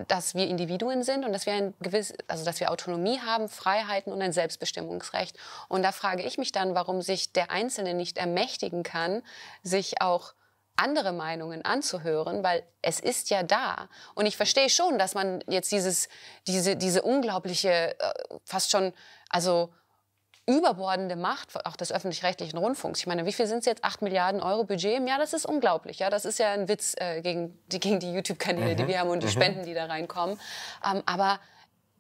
dass 0.09 0.35
wir 0.35 0.49
Individuen 0.49 1.03
sind 1.03 1.25
und 1.25 1.33
dass 1.33 1.47
wir 1.47 1.53
ein 1.53 1.75
gewiss, 1.81 2.15
also 2.27 2.45
dass 2.45 2.61
wir 2.61 2.71
Autonomie 2.71 3.21
haben, 3.21 3.49
Freiheiten 3.49 4.13
und 4.13 4.21
ein 4.23 4.33
Selbstbestimmungsrecht. 4.33 5.37
Und 5.69 5.83
da 5.83 5.93
frage 5.93 6.23
ich 6.23 6.37
mich 6.37 6.53
dann, 6.53 6.75
warum 6.75 7.01
sich 7.01 7.33
der 7.33 7.51
Einzelne 7.51 7.95
nicht 7.95 8.19
ermächtigen 8.19 8.83
kann, 8.83 9.23
sich 9.63 10.01
auch 10.01 10.35
andere 10.77 11.13
Meinungen 11.13 11.65
anzuhören, 11.65 12.43
weil 12.43 12.63
es 12.83 13.01
ist 13.01 13.31
ja 13.31 13.43
da. 13.43 13.89
Und 14.15 14.27
ich 14.27 14.37
verstehe 14.37 14.69
schon, 14.69 14.99
dass 14.99 15.15
man 15.15 15.43
jetzt 15.49 15.71
dieses, 15.73 16.09
diese, 16.47 16.77
diese 16.77 17.03
unglaubliche, 17.03 17.99
äh, 17.99 18.13
fast 18.45 18.71
schon, 18.71 18.93
also 19.29 19.73
überbordende 20.47 21.17
Macht 21.17 21.65
auch 21.65 21.77
des 21.77 21.91
öffentlich-rechtlichen 21.91 22.59
Rundfunks. 22.59 23.01
Ich 23.01 23.07
meine, 23.07 23.25
wie 23.25 23.33
viel 23.33 23.47
sind 23.47 23.61
es 23.61 23.67
jetzt? 23.67 23.83
8 23.83 24.03
Milliarden 24.03 24.43
Euro 24.43 24.65
Budget 24.65 24.99
im 24.99 25.07
Jahr? 25.07 25.19
Das 25.19 25.33
ist 25.33 25.47
unglaublich. 25.47 26.01
Ja? 26.01 26.11
Das 26.11 26.25
ist 26.25 26.39
ja 26.39 26.53
ein 26.53 26.69
Witz 26.69 26.95
äh, 26.99 27.23
gegen 27.23 27.59
die, 27.69 27.81
gegen 27.81 27.99
die 27.99 28.13
YouTube-Kanäle, 28.13 28.73
mhm. 28.73 28.77
die 28.77 28.89
wir 28.89 29.01
haben 29.01 29.11
und 29.11 29.23
die 29.23 29.27
mhm. 29.27 29.33
Spenden, 29.33 29.65
die 29.65 29.75
da 29.75 29.87
reinkommen. 29.87 30.39
Ähm, 30.85 31.03
aber 31.07 31.41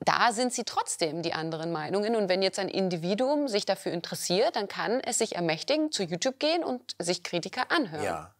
da 0.00 0.32
sind 0.32 0.52
sie 0.52 0.64
trotzdem 0.64 1.22
die 1.22 1.32
anderen 1.32 1.72
Meinungen. 1.72 2.16
Und 2.16 2.28
wenn 2.28 2.42
jetzt 2.42 2.58
ein 2.58 2.68
Individuum 2.68 3.48
sich 3.48 3.64
dafür 3.64 3.92
interessiert, 3.92 4.56
dann 4.56 4.68
kann 4.68 5.00
es 5.00 5.18
sich 5.18 5.36
ermächtigen, 5.36 5.90
zu 5.90 6.02
YouTube 6.02 6.38
gehen 6.38 6.62
und 6.62 6.94
sich 6.98 7.22
Kritiker 7.22 7.70
anhören. 7.70 8.04
Ja. 8.04 8.33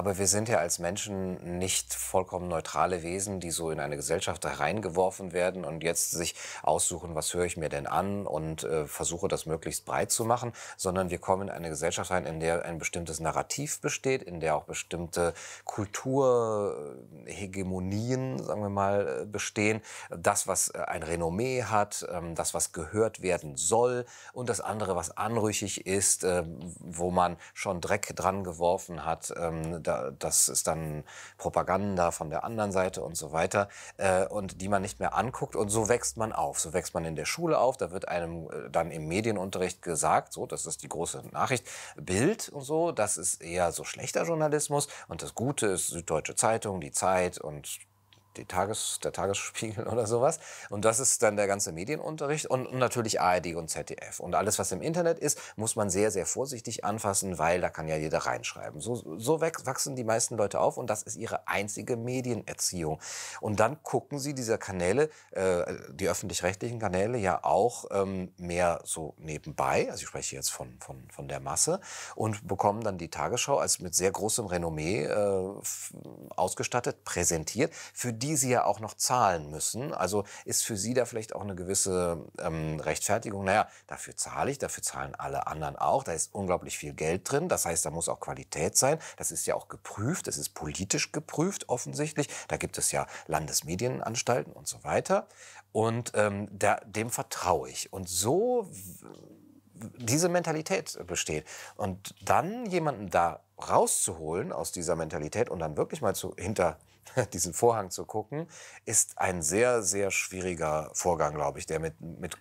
Aber 0.00 0.16
wir 0.16 0.28
sind 0.28 0.48
ja 0.48 0.58
als 0.58 0.78
Menschen 0.78 1.58
nicht 1.58 1.92
vollkommen 1.92 2.46
neutrale 2.46 3.02
Wesen, 3.02 3.40
die 3.40 3.50
so 3.50 3.72
in 3.72 3.80
eine 3.80 3.96
Gesellschaft 3.96 4.44
hereingeworfen 4.44 5.32
werden 5.32 5.64
und 5.64 5.82
jetzt 5.82 6.12
sich 6.12 6.36
aussuchen, 6.62 7.16
was 7.16 7.34
höre 7.34 7.46
ich 7.46 7.56
mir 7.56 7.68
denn 7.68 7.88
an 7.88 8.24
und 8.24 8.62
äh, 8.62 8.86
versuche 8.86 9.26
das 9.26 9.44
möglichst 9.44 9.86
breit 9.86 10.12
zu 10.12 10.24
machen, 10.24 10.52
sondern 10.76 11.10
wir 11.10 11.18
kommen 11.18 11.48
in 11.48 11.54
eine 11.54 11.68
Gesellschaft 11.68 12.12
rein, 12.12 12.26
in 12.26 12.38
der 12.38 12.64
ein 12.64 12.78
bestimmtes 12.78 13.18
Narrativ 13.18 13.80
besteht, 13.80 14.22
in 14.22 14.38
der 14.38 14.54
auch 14.54 14.66
bestimmte 14.66 15.34
Kulturhegemonien, 15.64 18.40
sagen 18.40 18.62
wir 18.62 18.68
mal, 18.68 19.22
äh, 19.22 19.26
bestehen. 19.26 19.80
Das, 20.16 20.46
was 20.46 20.68
äh, 20.68 20.78
ein 20.78 21.02
Renommee 21.02 21.64
hat, 21.64 22.06
ähm, 22.08 22.36
das, 22.36 22.54
was 22.54 22.70
gehört 22.70 23.20
werden 23.20 23.56
soll 23.56 24.06
und 24.32 24.48
das 24.48 24.60
andere, 24.60 24.94
was 24.94 25.16
anrüchig 25.16 25.88
ist, 25.88 26.22
äh, 26.22 26.44
wo 26.78 27.10
man 27.10 27.36
schon 27.52 27.80
Dreck 27.80 28.14
dran 28.14 28.44
geworfen 28.44 29.04
hat, 29.04 29.34
ähm, 29.36 29.82
da, 29.88 30.10
das 30.18 30.48
ist 30.48 30.66
dann 30.66 31.04
Propaganda 31.38 32.10
von 32.10 32.30
der 32.30 32.44
anderen 32.44 32.72
Seite 32.72 33.02
und 33.02 33.16
so 33.16 33.32
weiter, 33.32 33.68
äh, 33.96 34.26
und 34.26 34.60
die 34.60 34.68
man 34.68 34.82
nicht 34.82 35.00
mehr 35.00 35.14
anguckt. 35.14 35.56
Und 35.56 35.70
so 35.70 35.88
wächst 35.88 36.16
man 36.16 36.32
auf. 36.32 36.60
So 36.60 36.72
wächst 36.72 36.94
man 36.94 37.04
in 37.04 37.16
der 37.16 37.24
Schule 37.24 37.58
auf. 37.58 37.76
Da 37.76 37.90
wird 37.90 38.08
einem 38.08 38.50
äh, 38.50 38.70
dann 38.70 38.90
im 38.90 39.08
Medienunterricht 39.08 39.82
gesagt, 39.82 40.32
so, 40.32 40.46
das 40.46 40.66
ist 40.66 40.82
die 40.82 40.88
große 40.88 41.22
Nachricht, 41.32 41.66
Bild 41.96 42.48
und 42.50 42.62
so, 42.62 42.92
das 42.92 43.16
ist 43.16 43.42
eher 43.42 43.72
so 43.72 43.84
schlechter 43.84 44.24
Journalismus. 44.24 44.88
Und 45.08 45.22
das 45.22 45.34
Gute 45.34 45.66
ist 45.66 45.88
Süddeutsche 45.88 46.34
Zeitung, 46.34 46.80
die 46.80 46.92
Zeit 46.92 47.38
und 47.38 47.78
die 48.36 48.44
Tages, 48.44 49.00
der 49.02 49.12
Tagesspiegel 49.12 49.86
oder 49.88 50.06
sowas. 50.06 50.38
Und 50.70 50.84
das 50.84 51.00
ist 51.00 51.22
dann 51.22 51.36
der 51.36 51.46
ganze 51.46 51.72
Medienunterricht 51.72 52.46
und, 52.46 52.72
natürlich 52.74 53.20
ARD 53.20 53.54
und 53.54 53.68
ZDF. 53.68 54.20
Und 54.20 54.34
alles, 54.34 54.58
was 54.58 54.72
im 54.72 54.82
Internet 54.82 55.18
ist, 55.18 55.40
muss 55.56 55.76
man 55.76 55.90
sehr, 55.90 56.10
sehr 56.10 56.26
vorsichtig 56.26 56.84
anfassen, 56.84 57.38
weil 57.38 57.60
da 57.60 57.70
kann 57.70 57.88
ja 57.88 57.96
jeder 57.96 58.18
reinschreiben. 58.18 58.80
So, 58.80 59.18
so 59.18 59.40
wachsen 59.40 59.96
die 59.96 60.04
meisten 60.04 60.36
Leute 60.36 60.60
auf 60.60 60.76
und 60.76 60.88
das 60.90 61.02
ist 61.02 61.16
ihre 61.16 61.46
einzige 61.48 61.96
Medienerziehung. 61.96 63.00
Und 63.40 63.60
dann 63.60 63.82
gucken 63.82 64.18
sie 64.18 64.34
diese 64.34 64.58
Kanäle, 64.58 65.10
äh, 65.32 65.64
die 65.90 66.08
öffentlich-rechtlichen 66.08 66.78
Kanäle, 66.78 67.18
ja 67.18 67.42
auch 67.44 67.86
ähm, 67.90 68.32
mehr 68.36 68.80
so 68.84 69.14
nebenbei. 69.18 69.88
Also 69.90 70.02
ich 70.02 70.08
spreche 70.08 70.36
jetzt 70.36 70.50
von, 70.50 70.76
von, 70.80 71.08
von 71.10 71.28
der 71.28 71.40
Masse 71.40 71.80
und 72.14 72.46
bekommen 72.46 72.82
dann 72.82 72.98
die 72.98 73.10
Tagesschau 73.10 73.58
als 73.58 73.80
mit 73.80 73.94
sehr 73.94 74.10
großem 74.10 74.46
Renommee 74.46 75.04
äh, 75.04 75.52
ausgestattet, 76.36 77.04
präsentiert, 77.04 77.72
für 77.94 78.12
die 78.18 78.36
sie 78.36 78.50
ja 78.50 78.64
auch 78.64 78.80
noch 78.80 78.94
zahlen 78.94 79.50
müssen. 79.50 79.94
Also 79.94 80.24
ist 80.44 80.64
für 80.64 80.76
sie 80.76 80.94
da 80.94 81.04
vielleicht 81.04 81.34
auch 81.34 81.42
eine 81.42 81.54
gewisse 81.54 82.24
ähm, 82.38 82.80
Rechtfertigung. 82.80 83.44
Naja, 83.44 83.68
dafür 83.86 84.16
zahle 84.16 84.50
ich, 84.50 84.58
dafür 84.58 84.82
zahlen 84.82 85.14
alle 85.14 85.46
anderen 85.46 85.76
auch. 85.76 86.04
Da 86.04 86.12
ist 86.12 86.34
unglaublich 86.34 86.78
viel 86.78 86.92
Geld 86.92 87.30
drin. 87.30 87.48
Das 87.48 87.64
heißt, 87.64 87.84
da 87.84 87.90
muss 87.90 88.08
auch 88.08 88.20
Qualität 88.20 88.76
sein. 88.76 88.98
Das 89.16 89.30
ist 89.30 89.46
ja 89.46 89.54
auch 89.54 89.68
geprüft. 89.68 90.26
Das 90.26 90.36
ist 90.36 90.50
politisch 90.50 91.12
geprüft 91.12 91.68
offensichtlich. 91.68 92.28
Da 92.48 92.56
gibt 92.56 92.78
es 92.78 92.92
ja 92.92 93.06
Landesmedienanstalten 93.26 94.52
und 94.52 94.66
so 94.66 94.82
weiter. 94.84 95.26
Und 95.72 96.12
ähm, 96.14 96.48
da, 96.50 96.76
dem 96.84 97.10
vertraue 97.10 97.68
ich. 97.68 97.92
Und 97.92 98.08
so 98.08 98.68
diese 99.96 100.28
Mentalität 100.28 100.98
besteht. 101.06 101.44
Und 101.76 102.14
dann 102.22 102.66
jemanden 102.66 103.10
da 103.10 103.40
rauszuholen 103.68 104.52
aus 104.52 104.72
dieser 104.72 104.96
Mentalität 104.96 105.50
und 105.50 105.58
dann 105.58 105.76
wirklich 105.76 106.00
mal 106.00 106.14
zu, 106.14 106.34
hinter 106.36 106.78
diesen 107.32 107.54
Vorhang 107.54 107.90
zu 107.90 108.04
gucken, 108.04 108.48
ist 108.84 109.18
ein 109.18 109.42
sehr, 109.42 109.82
sehr 109.82 110.10
schwieriger 110.10 110.90
Vorgang, 110.94 111.34
glaube 111.34 111.58
ich, 111.58 111.66
der 111.66 111.80
mit, 111.80 112.00
mit, 112.00 112.36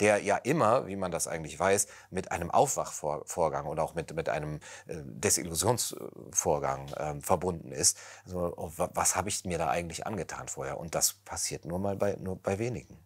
der 0.00 0.22
ja 0.22 0.36
immer, 0.36 0.86
wie 0.86 0.96
man 0.96 1.10
das 1.10 1.28
eigentlich 1.28 1.58
weiß, 1.58 1.86
mit 2.10 2.32
einem 2.32 2.50
Aufwachvorgang 2.50 3.66
oder 3.66 3.82
auch 3.82 3.94
mit, 3.94 4.14
mit 4.14 4.28
einem 4.28 4.56
äh, 4.86 4.96
Desillusionsvorgang 5.04 6.88
äh, 6.88 7.20
verbunden 7.20 7.72
ist. 7.72 7.98
Also, 8.24 8.54
was 8.56 9.16
habe 9.16 9.28
ich 9.28 9.44
mir 9.44 9.58
da 9.58 9.68
eigentlich 9.68 10.06
angetan 10.06 10.48
vorher? 10.48 10.78
Und 10.78 10.94
das 10.94 11.14
passiert 11.24 11.64
nur 11.64 11.78
mal 11.78 11.96
bei, 11.96 12.16
nur 12.18 12.36
bei 12.36 12.58
wenigen. 12.58 12.98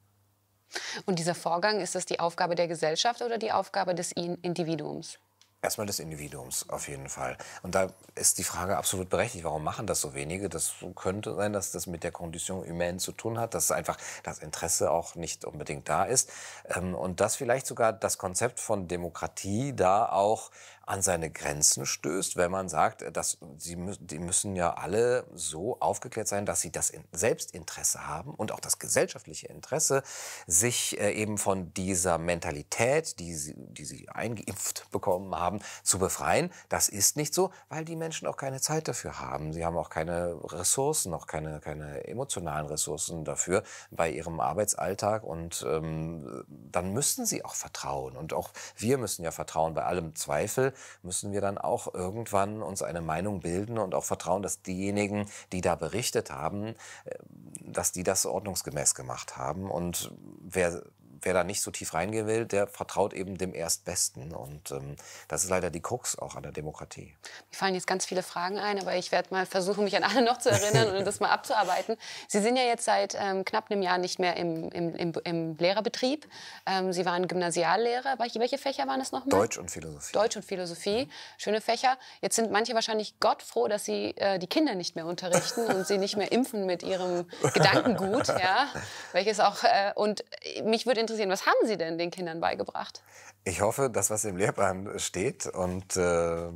Und 1.06 1.18
dieser 1.18 1.34
Vorgang, 1.34 1.80
ist 1.80 1.94
das 1.94 2.06
die 2.06 2.20
Aufgabe 2.20 2.54
der 2.54 2.68
Gesellschaft 2.68 3.22
oder 3.22 3.38
die 3.38 3.52
Aufgabe 3.52 3.94
des 3.94 4.12
Individuums? 4.12 5.18
Erstmal 5.62 5.86
des 5.86 5.98
Individuums 5.98 6.70
auf 6.70 6.88
jeden 6.88 7.10
Fall. 7.10 7.36
Und 7.62 7.74
da 7.74 7.88
ist 8.14 8.38
die 8.38 8.44
Frage 8.44 8.78
absolut 8.78 9.10
berechtigt, 9.10 9.44
warum 9.44 9.62
machen 9.62 9.86
das 9.86 10.00
so 10.00 10.14
wenige? 10.14 10.48
Das 10.48 10.72
könnte 10.94 11.34
sein, 11.34 11.52
dass 11.52 11.70
das 11.70 11.86
mit 11.86 12.02
der 12.02 12.12
Condition 12.12 12.66
humaine 12.66 12.96
zu 12.96 13.12
tun 13.12 13.38
hat, 13.38 13.52
dass 13.52 13.70
einfach 13.70 13.98
das 14.22 14.38
Interesse 14.38 14.90
auch 14.90 15.16
nicht 15.16 15.44
unbedingt 15.44 15.86
da 15.88 16.04
ist. 16.04 16.30
Ähm, 16.74 16.94
und 16.94 17.20
dass 17.20 17.36
vielleicht 17.36 17.66
sogar 17.66 17.92
das 17.92 18.16
Konzept 18.16 18.58
von 18.58 18.88
Demokratie 18.88 19.74
da 19.74 20.06
auch 20.06 20.50
an 20.90 21.02
seine 21.02 21.30
Grenzen 21.30 21.86
stößt, 21.86 22.36
wenn 22.36 22.50
man 22.50 22.68
sagt, 22.68 23.02
äh, 23.02 23.12
dass 23.12 23.38
sie 23.58 23.76
die 24.00 24.18
müssen 24.18 24.56
ja 24.56 24.74
alle 24.74 25.24
so 25.34 25.78
aufgeklärt 25.78 26.26
sein, 26.26 26.46
dass 26.46 26.60
sie 26.60 26.72
das 26.72 26.92
Selbstinteresse 27.12 28.06
haben 28.08 28.34
und 28.34 28.50
auch 28.50 28.58
das 28.58 28.80
gesellschaftliche 28.80 29.46
Interesse, 29.46 30.02
sich 30.48 31.00
äh, 31.00 31.12
eben 31.12 31.38
von 31.38 31.72
dieser 31.74 32.18
Mentalität, 32.18 33.20
die 33.20 33.34
sie, 33.34 33.54
die 33.56 33.84
sie 33.84 34.08
eingeimpft 34.08 34.88
bekommen 34.90 35.34
haben, 35.36 35.60
zu 35.84 36.00
befreien. 36.00 36.50
Das 36.68 36.88
ist 36.88 37.16
nicht 37.16 37.34
so, 37.34 37.52
weil 37.68 37.84
die 37.84 37.96
Menschen 37.96 38.26
auch 38.26 38.36
keine 38.36 38.60
Zeit 38.60 38.88
dafür 38.88 39.20
haben. 39.20 39.52
Sie 39.52 39.64
haben 39.64 39.76
auch 39.76 39.90
keine 39.90 40.36
Ressourcen, 40.42 41.14
auch 41.14 41.28
keine, 41.28 41.60
keine 41.60 42.08
emotionalen 42.08 42.66
Ressourcen 42.66 43.24
dafür 43.24 43.62
bei 43.92 44.10
ihrem 44.10 44.40
Arbeitsalltag. 44.40 45.22
Und 45.22 45.64
ähm, 45.68 46.44
dann 46.48 46.92
müssen 46.92 47.26
sie 47.26 47.44
auch 47.44 47.54
vertrauen. 47.54 48.16
Und 48.16 48.32
auch 48.32 48.50
wir 48.76 48.98
müssen 48.98 49.22
ja 49.22 49.30
vertrauen 49.30 49.74
bei 49.74 49.84
allem 49.84 50.16
Zweifel 50.16 50.74
müssen 51.02 51.32
wir 51.32 51.40
dann 51.40 51.58
auch 51.58 51.92
irgendwann 51.94 52.62
uns 52.62 52.82
eine 52.82 53.00
Meinung 53.00 53.40
bilden 53.40 53.78
und 53.78 53.94
auch 53.94 54.04
vertrauen, 54.04 54.42
dass 54.42 54.62
diejenigen, 54.62 55.28
die 55.52 55.60
da 55.60 55.74
berichtet 55.74 56.30
haben, 56.30 56.74
äh, 57.04 57.14
dass 57.60 57.92
die 57.92 58.02
das 58.02 58.26
ordnungsgemäß 58.26 58.94
gemacht 58.94 59.36
haben. 59.36 59.70
Und 59.70 60.12
wer 60.40 60.82
wer 61.22 61.34
da 61.34 61.44
nicht 61.44 61.62
so 61.62 61.70
tief 61.70 61.94
reingehen 61.94 62.26
will, 62.26 62.46
der 62.46 62.66
vertraut 62.66 63.12
eben 63.12 63.38
dem 63.38 63.54
Erstbesten. 63.54 64.34
Und 64.34 64.70
ähm, 64.70 64.96
das 65.28 65.44
ist 65.44 65.50
leider 65.50 65.70
die 65.70 65.80
Krux 65.80 66.18
auch 66.18 66.36
an 66.36 66.42
der 66.42 66.52
Demokratie. 66.52 67.14
Mir 67.50 67.56
fallen 67.56 67.74
jetzt 67.74 67.86
ganz 67.86 68.06
viele 68.06 68.22
Fragen 68.22 68.58
ein, 68.58 68.80
aber 68.80 68.96
ich 68.96 69.12
werde 69.12 69.28
mal 69.30 69.46
versuchen, 69.46 69.84
mich 69.84 69.96
an 69.96 70.04
alle 70.04 70.22
noch 70.22 70.38
zu 70.38 70.50
erinnern 70.50 70.96
und 70.96 71.06
das 71.06 71.20
mal 71.20 71.30
abzuarbeiten. 71.30 71.96
Sie 72.28 72.40
sind 72.40 72.56
ja 72.56 72.64
jetzt 72.64 72.84
seit 72.84 73.16
ähm, 73.18 73.44
knapp 73.44 73.70
einem 73.70 73.82
Jahr 73.82 73.98
nicht 73.98 74.18
mehr 74.18 74.36
im, 74.36 74.70
im, 74.70 74.94
im, 74.94 75.12
im 75.24 75.56
Lehrerbetrieb. 75.56 76.28
Ähm, 76.66 76.92
Sie 76.92 77.04
waren 77.04 77.28
Gymnasiallehrer. 77.28 78.18
Welche 78.18 78.58
Fächer 78.58 78.86
waren 78.86 79.00
es 79.00 79.12
nochmal? 79.12 79.38
Deutsch 79.38 79.58
und 79.58 79.70
Philosophie. 79.70 80.12
Deutsch 80.12 80.36
und 80.36 80.44
Philosophie. 80.44 81.08
Schöne 81.38 81.60
Fächer. 81.60 81.96
Jetzt 82.20 82.36
sind 82.36 82.50
manche 82.50 82.74
wahrscheinlich 82.74 83.18
Gott 83.20 83.42
froh, 83.42 83.68
dass 83.68 83.84
Sie 83.84 84.16
äh, 84.16 84.38
die 84.38 84.46
Kinder 84.46 84.74
nicht 84.74 84.96
mehr 84.96 85.06
unterrichten 85.06 85.66
und 85.66 85.86
sie 85.86 85.98
nicht 85.98 86.16
mehr 86.16 86.32
impfen 86.32 86.66
mit 86.66 86.82
ihrem 86.82 87.26
Gedankengut. 87.54 88.28
Ja? 88.28 88.68
Welches 89.12 89.40
auch, 89.40 89.64
äh, 89.64 89.92
und 89.94 90.24
mich 90.64 90.86
würde 90.86 91.00
interessieren, 91.00 91.09
was 91.18 91.46
haben 91.46 91.66
Sie 91.66 91.76
denn 91.76 91.98
den 91.98 92.10
Kindern 92.10 92.40
beigebracht? 92.40 93.02
Ich 93.44 93.60
hoffe, 93.60 93.90
das, 93.90 94.10
was 94.10 94.24
im 94.24 94.36
Lehrplan 94.36 94.98
steht 94.98 95.46
und 95.46 95.96
äh, 95.96 96.48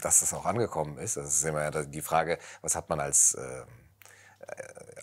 dass 0.00 0.22
es 0.22 0.32
auch 0.32 0.46
angekommen 0.46 0.98
ist. 0.98 1.16
Das 1.16 1.28
ist 1.28 1.44
immer 1.44 1.70
die 1.70 2.00
Frage, 2.00 2.38
was 2.62 2.74
hat 2.74 2.88
man 2.88 3.00
als 3.00 3.34
äh, 3.34 3.64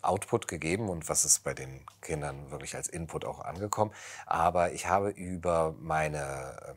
Output 0.02 0.48
gegeben 0.48 0.90
und 0.90 1.10
was 1.10 1.26
ist 1.26 1.44
bei 1.44 1.54
den 1.54 1.82
Kindern 2.02 2.52
wirklich 2.52 2.76
als 2.76 2.88
Input 2.88 3.26
auch 3.26 3.40
angekommen. 3.40 3.92
Aber 4.26 4.72
ich 4.72 4.88
habe 4.88 5.10
über 5.10 5.76
meine 5.80 6.20
äh, 6.20 6.74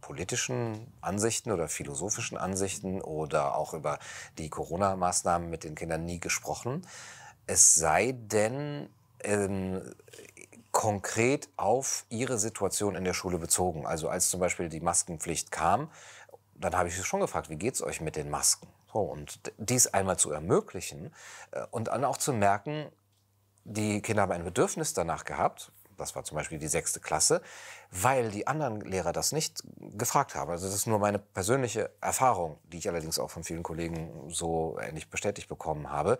politischen 0.00 0.92
Ansichten 1.00 1.50
oder 1.50 1.68
philosophischen 1.68 2.38
Ansichten 2.38 3.00
oder 3.00 3.56
auch 3.56 3.74
über 3.74 3.98
die 4.38 4.50
Corona-Maßnahmen 4.50 5.50
mit 5.50 5.64
den 5.64 5.74
Kindern 5.74 6.04
nie 6.04 6.20
gesprochen. 6.20 6.86
Es 7.46 7.74
sei 7.74 8.12
denn, 8.16 8.88
ähm, 9.24 9.82
konkret 10.76 11.48
auf 11.56 12.04
ihre 12.10 12.36
Situation 12.36 12.96
in 12.96 13.04
der 13.04 13.14
Schule 13.14 13.38
bezogen. 13.38 13.86
Also 13.86 14.10
als 14.10 14.28
zum 14.28 14.40
Beispiel 14.40 14.68
die 14.68 14.80
Maskenpflicht 14.80 15.50
kam, 15.50 15.90
dann 16.54 16.76
habe 16.76 16.90
ich 16.90 16.94
sie 16.94 17.02
schon 17.02 17.20
gefragt, 17.20 17.48
wie 17.48 17.56
geht 17.56 17.76
es 17.76 17.82
euch 17.82 18.02
mit 18.02 18.14
den 18.14 18.28
Masken? 18.28 18.68
So, 18.92 19.00
und 19.00 19.40
dies 19.56 19.86
einmal 19.86 20.18
zu 20.18 20.32
ermöglichen 20.32 21.14
äh, 21.52 21.64
und 21.70 21.88
dann 21.88 22.04
auch 22.04 22.18
zu 22.18 22.34
merken, 22.34 22.92
die 23.64 24.02
Kinder 24.02 24.20
haben 24.20 24.32
ein 24.32 24.44
Bedürfnis 24.44 24.92
danach 24.92 25.24
gehabt, 25.24 25.72
das 25.96 26.14
war 26.14 26.24
zum 26.24 26.36
Beispiel 26.36 26.58
die 26.58 26.68
sechste 26.68 27.00
Klasse, 27.00 27.40
weil 27.90 28.30
die 28.30 28.46
anderen 28.46 28.82
Lehrer 28.82 29.14
das 29.14 29.32
nicht 29.32 29.62
gefragt 29.78 30.34
haben. 30.34 30.50
Also 30.50 30.66
das 30.66 30.74
ist 30.74 30.86
nur 30.86 30.98
meine 30.98 31.18
persönliche 31.18 31.90
Erfahrung, 32.02 32.58
die 32.64 32.76
ich 32.76 32.88
allerdings 32.90 33.18
auch 33.18 33.30
von 33.30 33.44
vielen 33.44 33.62
Kollegen 33.62 34.28
so 34.28 34.78
ähnlich 34.78 35.08
bestätigt 35.08 35.48
bekommen 35.48 35.88
habe 35.88 36.18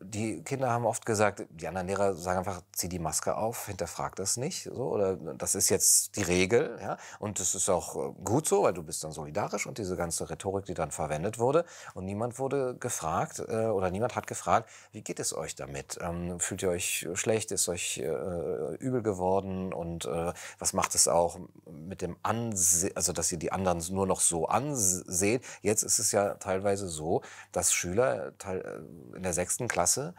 die 0.00 0.42
Kinder 0.42 0.70
haben 0.70 0.84
oft 0.84 1.06
gesagt, 1.06 1.44
die 1.50 1.66
anderen 1.66 1.86
Lehrer 1.86 2.14
sagen 2.14 2.38
einfach, 2.38 2.60
zieh 2.72 2.88
die 2.88 2.98
Maske 2.98 3.36
auf, 3.36 3.66
hinterfrag 3.66 4.16
das 4.16 4.36
nicht, 4.36 4.64
so, 4.64 4.92
oder 4.92 5.16
das 5.16 5.54
ist 5.54 5.68
jetzt 5.70 6.16
die 6.16 6.22
Regel, 6.22 6.78
ja, 6.80 6.96
und 7.18 7.40
das 7.40 7.54
ist 7.54 7.68
auch 7.68 7.96
äh, 7.96 8.12
gut 8.24 8.46
so, 8.46 8.62
weil 8.62 8.74
du 8.74 8.82
bist 8.82 9.02
dann 9.04 9.12
solidarisch 9.12 9.66
und 9.66 9.78
diese 9.78 9.96
ganze 9.96 10.28
Rhetorik, 10.28 10.66
die 10.66 10.74
dann 10.74 10.90
verwendet 10.90 11.38
wurde, 11.38 11.64
und 11.94 12.04
niemand 12.04 12.38
wurde 12.38 12.76
gefragt 12.78 13.38
äh, 13.38 13.66
oder 13.66 13.90
niemand 13.90 14.16
hat 14.16 14.26
gefragt, 14.26 14.68
wie 14.92 15.02
geht 15.02 15.20
es 15.20 15.34
euch 15.34 15.54
damit? 15.54 15.98
Ähm, 16.00 16.38
fühlt 16.40 16.62
ihr 16.62 16.70
euch 16.70 17.06
schlecht? 17.14 17.50
Ist 17.52 17.68
euch 17.68 17.98
äh, 17.98 18.74
übel 18.76 19.02
geworden? 19.02 19.72
Und 19.72 20.04
äh, 20.04 20.32
was 20.58 20.72
macht 20.72 20.94
es 20.94 21.08
auch 21.08 21.38
mit 21.70 22.02
dem 22.02 22.16
Ansehen, 22.22 22.96
also 22.96 23.12
dass 23.12 23.30
ihr 23.32 23.38
die 23.38 23.52
anderen 23.52 23.82
nur 23.90 24.06
noch 24.06 24.20
so 24.20 24.46
anseht? 24.46 25.42
Jetzt 25.62 25.82
ist 25.82 25.98
es 25.98 26.12
ja 26.12 26.34
teilweise 26.34 26.88
so, 26.88 27.22
dass 27.52 27.72
Schüler 27.72 28.32
äh, 28.44 29.16
in 29.16 29.22
der 29.22 29.32
sechsten 29.32 29.68
Klasse 29.68 29.85
Klasse 29.86 30.14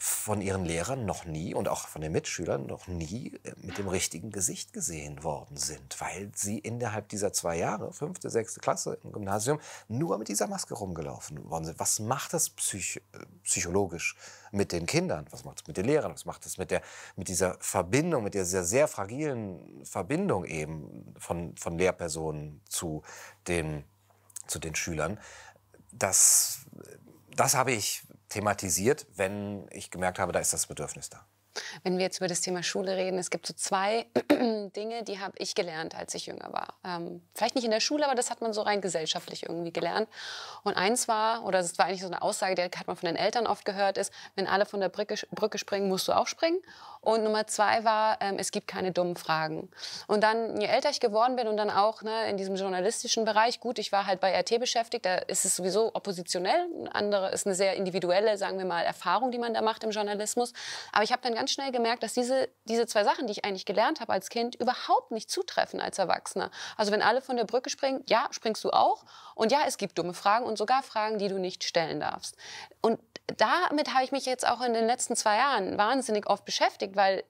von 0.00 0.40
ihren 0.40 0.64
Lehrern 0.64 1.06
noch 1.06 1.24
nie 1.24 1.54
und 1.54 1.66
auch 1.66 1.88
von 1.88 2.02
den 2.02 2.12
Mitschülern 2.12 2.66
noch 2.66 2.86
nie 2.86 3.34
äh, 3.42 3.52
mit 3.56 3.78
dem 3.78 3.88
richtigen 3.88 4.30
Gesicht 4.30 4.72
gesehen 4.72 5.24
worden 5.24 5.56
sind, 5.56 6.00
weil 6.00 6.30
sie 6.36 6.58
innerhalb 6.58 7.08
dieser 7.08 7.32
zwei 7.32 7.56
Jahre, 7.56 7.92
fünfte, 7.92 8.30
sechste 8.30 8.60
Klasse 8.60 8.98
im 9.02 9.10
Gymnasium, 9.10 9.58
nur 9.88 10.18
mit 10.18 10.28
dieser 10.28 10.46
Maske 10.46 10.74
rumgelaufen 10.74 11.50
worden 11.50 11.64
sind. 11.64 11.80
Was 11.80 11.98
macht 11.98 12.32
das 12.32 12.50
psych 12.50 13.02
äh, 13.12 13.18
psychologisch 13.42 14.14
mit 14.52 14.70
den 14.70 14.86
Kindern? 14.86 15.26
Was 15.30 15.44
macht 15.44 15.62
es 15.62 15.66
mit 15.66 15.76
den 15.76 15.86
Lehrern? 15.86 16.12
Was 16.12 16.26
macht 16.26 16.46
es 16.46 16.58
mit, 16.58 16.70
mit 17.16 17.26
dieser 17.26 17.56
Verbindung, 17.58 18.22
mit 18.22 18.34
dieser 18.34 18.62
sehr 18.62 18.86
fragilen 18.86 19.84
Verbindung 19.84 20.44
eben 20.44 21.12
von, 21.18 21.56
von 21.56 21.76
Lehrpersonen 21.76 22.60
zu 22.68 23.02
den, 23.48 23.82
zu 24.46 24.60
den 24.60 24.76
Schülern? 24.76 25.18
Das, 25.90 26.60
das 27.34 27.56
habe 27.56 27.72
ich 27.72 28.04
thematisiert, 28.28 29.06
wenn 29.16 29.66
ich 29.70 29.90
gemerkt 29.90 30.18
habe, 30.18 30.32
da 30.32 30.40
ist 30.40 30.52
das 30.52 30.66
Bedürfnis 30.66 31.10
da. 31.10 31.26
Wenn 31.82 31.98
wir 31.98 32.04
jetzt 32.04 32.18
über 32.18 32.28
das 32.28 32.40
Thema 32.40 32.62
Schule 32.62 32.96
reden, 32.96 33.18
es 33.18 33.30
gibt 33.30 33.46
so 33.46 33.54
zwei 33.54 34.06
Dinge, 34.30 35.02
die 35.04 35.18
habe 35.18 35.32
ich 35.38 35.54
gelernt, 35.54 35.94
als 35.94 36.14
ich 36.14 36.26
jünger 36.26 36.52
war. 36.52 36.74
Ähm, 36.84 37.22
vielleicht 37.34 37.54
nicht 37.54 37.64
in 37.64 37.70
der 37.70 37.80
Schule, 37.80 38.04
aber 38.04 38.14
das 38.14 38.30
hat 38.30 38.40
man 38.40 38.52
so 38.52 38.62
rein 38.62 38.80
gesellschaftlich 38.80 39.44
irgendwie 39.44 39.72
gelernt. 39.72 40.08
Und 40.62 40.76
eins 40.76 41.08
war, 41.08 41.44
oder 41.44 41.58
das 41.58 41.78
war 41.78 41.86
eigentlich 41.86 42.02
so 42.02 42.06
eine 42.06 42.22
Aussage, 42.22 42.54
die 42.54 42.62
hat 42.62 42.86
man 42.86 42.96
von 42.96 43.06
den 43.06 43.16
Eltern 43.16 43.46
oft 43.46 43.64
gehört, 43.64 43.98
ist, 43.98 44.12
wenn 44.36 44.46
alle 44.46 44.66
von 44.66 44.80
der 44.80 44.88
Brücke, 44.88 45.16
Brücke 45.30 45.58
springen, 45.58 45.88
musst 45.88 46.08
du 46.08 46.12
auch 46.12 46.26
springen. 46.26 46.60
Und 47.00 47.24
Nummer 47.24 47.46
zwei 47.46 47.84
war, 47.84 48.18
ähm, 48.20 48.36
es 48.38 48.50
gibt 48.50 48.66
keine 48.66 48.92
dummen 48.92 49.16
Fragen. 49.16 49.70
Und 50.06 50.22
dann, 50.22 50.60
je 50.60 50.66
älter 50.66 50.90
ich 50.90 51.00
geworden 51.00 51.36
bin 51.36 51.48
und 51.48 51.56
dann 51.56 51.70
auch 51.70 52.02
ne, 52.02 52.28
in 52.28 52.36
diesem 52.36 52.56
journalistischen 52.56 53.24
Bereich, 53.24 53.60
gut, 53.60 53.78
ich 53.78 53.92
war 53.92 54.06
halt 54.06 54.20
bei 54.20 54.38
RT 54.38 54.58
beschäftigt, 54.58 55.06
da 55.06 55.16
ist 55.16 55.44
es 55.44 55.56
sowieso 55.56 55.94
oppositionell. 55.94 56.66
Andere 56.92 57.30
ist 57.30 57.46
eine 57.46 57.54
sehr 57.54 57.74
individuelle, 57.74 58.36
sagen 58.36 58.58
wir 58.58 58.64
mal, 58.64 58.82
Erfahrung, 58.82 59.30
die 59.30 59.38
man 59.38 59.54
da 59.54 59.62
macht 59.62 59.84
im 59.84 59.90
Journalismus. 59.90 60.52
Aber 60.92 61.04
ich 61.04 61.12
habe 61.12 61.22
dann 61.22 61.34
ganz 61.34 61.50
schnell 61.50 61.72
gemerkt, 61.72 62.02
dass 62.02 62.14
diese, 62.14 62.48
diese 62.64 62.86
zwei 62.86 63.04
Sachen, 63.04 63.26
die 63.26 63.32
ich 63.32 63.44
eigentlich 63.44 63.66
gelernt 63.66 64.00
habe 64.00 64.12
als 64.12 64.28
Kind, 64.28 64.54
überhaupt 64.56 65.10
nicht 65.10 65.30
zutreffen 65.30 65.80
als 65.80 65.98
Erwachsener. 65.98 66.50
Also 66.76 66.92
wenn 66.92 67.02
alle 67.02 67.20
von 67.20 67.36
der 67.36 67.44
Brücke 67.44 67.70
springen, 67.70 68.02
ja, 68.08 68.28
springst 68.30 68.64
du 68.64 68.70
auch. 68.70 69.04
Und 69.34 69.52
ja, 69.52 69.60
es 69.66 69.78
gibt 69.78 69.98
dumme 69.98 70.14
Fragen 70.14 70.44
und 70.44 70.58
sogar 70.58 70.82
Fragen, 70.82 71.18
die 71.18 71.28
du 71.28 71.38
nicht 71.38 71.64
stellen 71.64 72.00
darfst. 72.00 72.36
Und 72.80 72.98
damit 73.36 73.92
habe 73.92 74.04
ich 74.04 74.12
mich 74.12 74.24
jetzt 74.24 74.46
auch 74.46 74.62
in 74.62 74.72
den 74.72 74.86
letzten 74.86 75.14
zwei 75.14 75.36
Jahren 75.36 75.76
wahnsinnig 75.76 76.26
oft 76.28 76.44
beschäftigt, 76.44 76.96
weil 76.98 77.24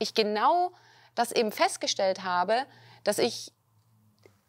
ich 0.00 0.14
genau 0.14 0.72
das 1.14 1.30
eben 1.30 1.52
festgestellt 1.52 2.24
habe, 2.24 2.66
dass 3.04 3.18
ich 3.18 3.52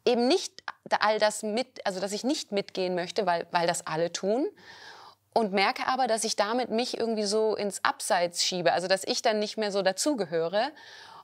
eben 0.06 0.28
nicht 0.28 0.64
all 1.00 1.20
das 1.20 1.44
mit, 1.44 1.86
also 1.86 2.00
dass 2.00 2.12
ich 2.12 2.24
nicht 2.24 2.52
mitgehen 2.52 2.96
möchte, 2.96 3.26
weil, 3.26 3.48
weil 3.52 3.68
das 3.68 3.86
alle 3.86 4.12
tun. 4.12 4.48
Und 5.34 5.52
merke 5.52 5.88
aber, 5.88 6.08
dass 6.08 6.24
ich 6.24 6.38
damit 6.38 6.70
mich 6.70 6.98
irgendwie 6.98 7.26
so 7.26 7.56
ins 7.56 7.84
Abseits 7.84 8.44
schiebe, 8.44 8.72
also 8.72 8.88
dass 8.88 9.04
ich 9.04 9.22
dann 9.22 9.40
nicht 9.40 9.58
mehr 9.58 9.72
so 9.72 9.82
dazugehöre. 9.82 10.72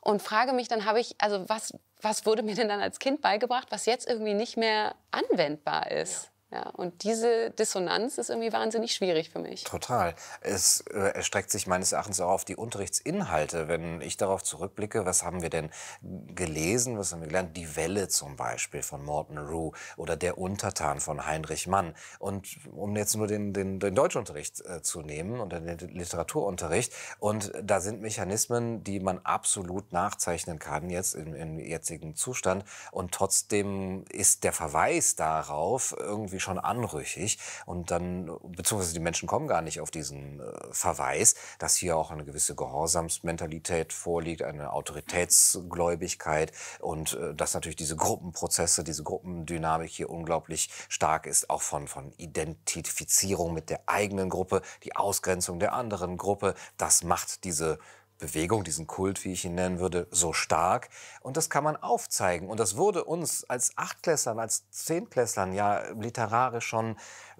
Und 0.01 0.21
frage 0.21 0.51
mich 0.51 0.67
dann, 0.67 0.83
habe 0.83 0.99
ich, 0.99 1.15
also 1.19 1.47
was, 1.47 1.73
was 2.01 2.25
wurde 2.25 2.43
mir 2.43 2.55
denn 2.55 2.67
dann 2.67 2.81
als 2.81 2.99
Kind 2.99 3.21
beigebracht, 3.21 3.67
was 3.69 3.85
jetzt 3.85 4.09
irgendwie 4.09 4.33
nicht 4.33 4.57
mehr 4.57 4.95
anwendbar 5.11 5.91
ist? 5.91 6.25
Ja. 6.25 6.30
Ja, 6.53 6.69
und 6.71 7.03
diese 7.03 7.51
Dissonanz 7.51 8.17
ist 8.17 8.29
irgendwie 8.29 8.51
wahnsinnig 8.51 8.93
schwierig 8.93 9.29
für 9.29 9.39
mich. 9.39 9.63
Total. 9.63 10.15
Es 10.41 10.81
äh, 10.91 10.97
erstreckt 10.99 11.49
sich 11.49 11.65
meines 11.65 11.93
Erachtens 11.93 12.19
auch 12.19 12.31
auf 12.31 12.43
die 12.43 12.57
Unterrichtsinhalte. 12.57 13.69
Wenn 13.69 14.01
ich 14.01 14.17
darauf 14.17 14.43
zurückblicke, 14.43 15.05
was 15.05 15.23
haben 15.23 15.41
wir 15.41 15.49
denn 15.49 15.69
gelesen, 16.01 16.97
was 16.97 17.13
haben 17.13 17.21
wir 17.21 17.29
gelernt? 17.29 17.55
Die 17.55 17.77
Welle 17.77 18.09
zum 18.09 18.35
Beispiel 18.35 18.83
von 18.83 19.05
Morton 19.05 19.37
Rue 19.37 19.71
oder 19.95 20.17
Der 20.17 20.37
Untertan 20.37 20.99
von 20.99 21.25
Heinrich 21.25 21.67
Mann. 21.67 21.95
Und 22.19 22.57
um 22.69 22.97
jetzt 22.97 23.15
nur 23.15 23.27
den, 23.27 23.53
den, 23.53 23.79
den 23.79 23.95
Deutschunterricht 23.95 24.59
äh, 24.65 24.81
zu 24.81 25.03
nehmen 25.03 25.39
und 25.39 25.53
den 25.53 25.77
Literaturunterricht. 25.77 26.91
Und 27.19 27.53
da 27.63 27.79
sind 27.79 28.01
Mechanismen, 28.01 28.83
die 28.83 28.99
man 28.99 29.19
absolut 29.19 29.93
nachzeichnen 29.93 30.59
kann 30.59 30.89
jetzt 30.89 31.15
im, 31.15 31.33
im 31.33 31.59
jetzigen 31.59 32.13
Zustand. 32.15 32.65
Und 32.91 33.13
trotzdem 33.13 34.03
ist 34.09 34.43
der 34.43 34.51
Verweis 34.51 35.15
darauf 35.15 35.95
irgendwie 35.97 36.40
schon 36.41 36.59
anrüchig. 36.59 37.39
Und 37.65 37.91
dann, 37.91 38.31
beziehungsweise 38.43 38.93
die 38.93 38.99
Menschen 38.99 39.27
kommen 39.27 39.47
gar 39.47 39.61
nicht 39.61 39.81
auf 39.81 39.91
diesen 39.91 40.39
äh, 40.39 40.43
Verweis, 40.71 41.35
dass 41.59 41.75
hier 41.75 41.97
auch 41.97 42.11
eine 42.11 42.25
gewisse 42.25 42.55
Gehorsamsmentalität 42.55 43.93
vorliegt, 43.93 44.41
eine 44.41 44.73
Autoritätsgläubigkeit 44.73 46.51
und 46.79 47.13
äh, 47.13 47.33
dass 47.33 47.53
natürlich 47.53 47.75
diese 47.75 47.95
Gruppenprozesse, 47.95 48.83
diese 48.83 49.03
Gruppendynamik 49.03 49.89
hier 49.91 50.09
unglaublich 50.09 50.69
stark 50.89 51.25
ist, 51.25 51.49
auch 51.49 51.61
von, 51.61 51.87
von 51.87 52.11
Identifizierung 52.17 53.53
mit 53.53 53.69
der 53.69 53.81
eigenen 53.87 54.29
Gruppe, 54.29 54.61
die 54.83 54.95
Ausgrenzung 54.95 55.59
der 55.59 55.73
anderen 55.73 56.17
Gruppe. 56.17 56.55
Das 56.77 57.03
macht 57.03 57.43
diese 57.43 57.79
Bewegung, 58.21 58.63
diesen 58.63 58.87
Kult, 58.87 59.25
wie 59.25 59.33
ich 59.33 59.43
ihn 59.43 59.55
nennen 59.55 59.79
würde, 59.79 60.07
so 60.11 60.31
stark. 60.31 60.89
Und 61.19 61.35
das 61.35 61.49
kann 61.49 61.65
man 61.65 61.75
aufzeigen. 61.75 62.49
Und 62.49 62.61
das 62.61 62.77
wurde 62.77 63.03
uns 63.03 63.43
als 63.43 63.73
Achtklässlern, 63.75 64.39
als 64.39 64.69
Zehntklässlern 64.69 65.51
ja 65.51 65.89
literarisch 65.91 66.65
schon 66.65 66.95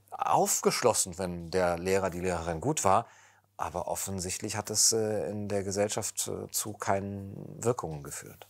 aufgeschlossen, 0.10 1.18
wenn 1.18 1.52
der 1.52 1.78
Lehrer, 1.78 2.10
die 2.10 2.20
Lehrerin 2.20 2.60
gut 2.60 2.84
war. 2.84 3.08
Aber 3.56 3.88
offensichtlich 3.88 4.58
hat 4.58 4.72
es 4.72 4.92
äh, 4.92 5.30
in 5.30 5.48
der 5.48 5.64
Gesellschaft 5.64 6.28
äh, 6.28 6.50
zu 6.52 6.74
keinen 6.74 7.64
Wirkungen 7.64 8.02
geführt. 8.04 8.48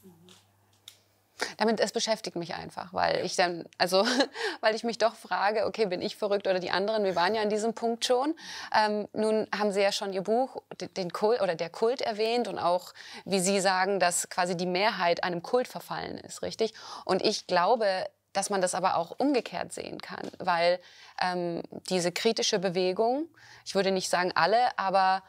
Damit, 1.58 1.80
es 1.80 1.92
beschäftigt 1.92 2.36
mich 2.36 2.56
einfach, 2.56 2.94
weil 2.94 3.26
ich 3.26 3.36
dann, 3.36 3.66
also, 3.78 4.06
weil 4.62 4.76
ich 4.76 4.84
mich 4.84 4.98
doch 4.98 5.16
frage, 5.16 5.66
okay, 5.66 5.86
bin 5.86 6.02
ich 6.02 6.16
verrückt 6.16 6.48
oder 6.48 6.60
die 6.60 6.72
anderen? 6.72 7.04
Wir 7.04 7.16
waren 7.16 7.36
ja 7.36 7.42
an 7.42 7.50
diesem 7.50 7.74
Punkt 7.74 8.06
schon. 8.06 8.36
Ähm, 8.76 9.08
nun 9.14 9.48
haben 9.58 9.72
Sie 9.72 9.82
ja 9.82 9.92
schon 9.92 10.14
Ihr 10.14 10.22
Buch, 10.22 10.62
den 10.98 11.12
Kult 11.12 11.42
oder 11.42 11.56
der 11.56 11.70
Kult 11.70 12.02
erwähnt 12.02 12.48
und 12.48 12.60
auch, 12.60 12.94
wie 13.26 13.40
Sie 13.40 13.60
sagen, 13.60 14.00
dass 14.00 14.30
quasi 14.30 14.56
die 14.56 14.66
Mehrheit 14.66 15.24
einem 15.24 15.42
Kult 15.42 15.68
verfallen 15.68 16.18
ist, 16.18 16.42
richtig? 16.42 16.74
Und 17.06 17.22
ich 17.24 17.48
glaube, 17.48 18.06
dass 18.34 18.50
man 18.50 18.62
das 18.62 18.76
aber 18.76 18.96
auch 18.96 19.12
umgekehrt 19.18 19.74
sehen 19.74 20.00
kann, 20.00 20.32
weil 20.40 20.80
ähm, 21.22 21.64
diese 21.90 22.12
kritische 22.12 22.60
Bewegung, 22.60 23.28
ich 23.66 23.76
würde 23.76 23.92
nicht 23.92 24.10
sagen 24.10 24.32
alle, 24.36 24.78
aber 24.78 25.24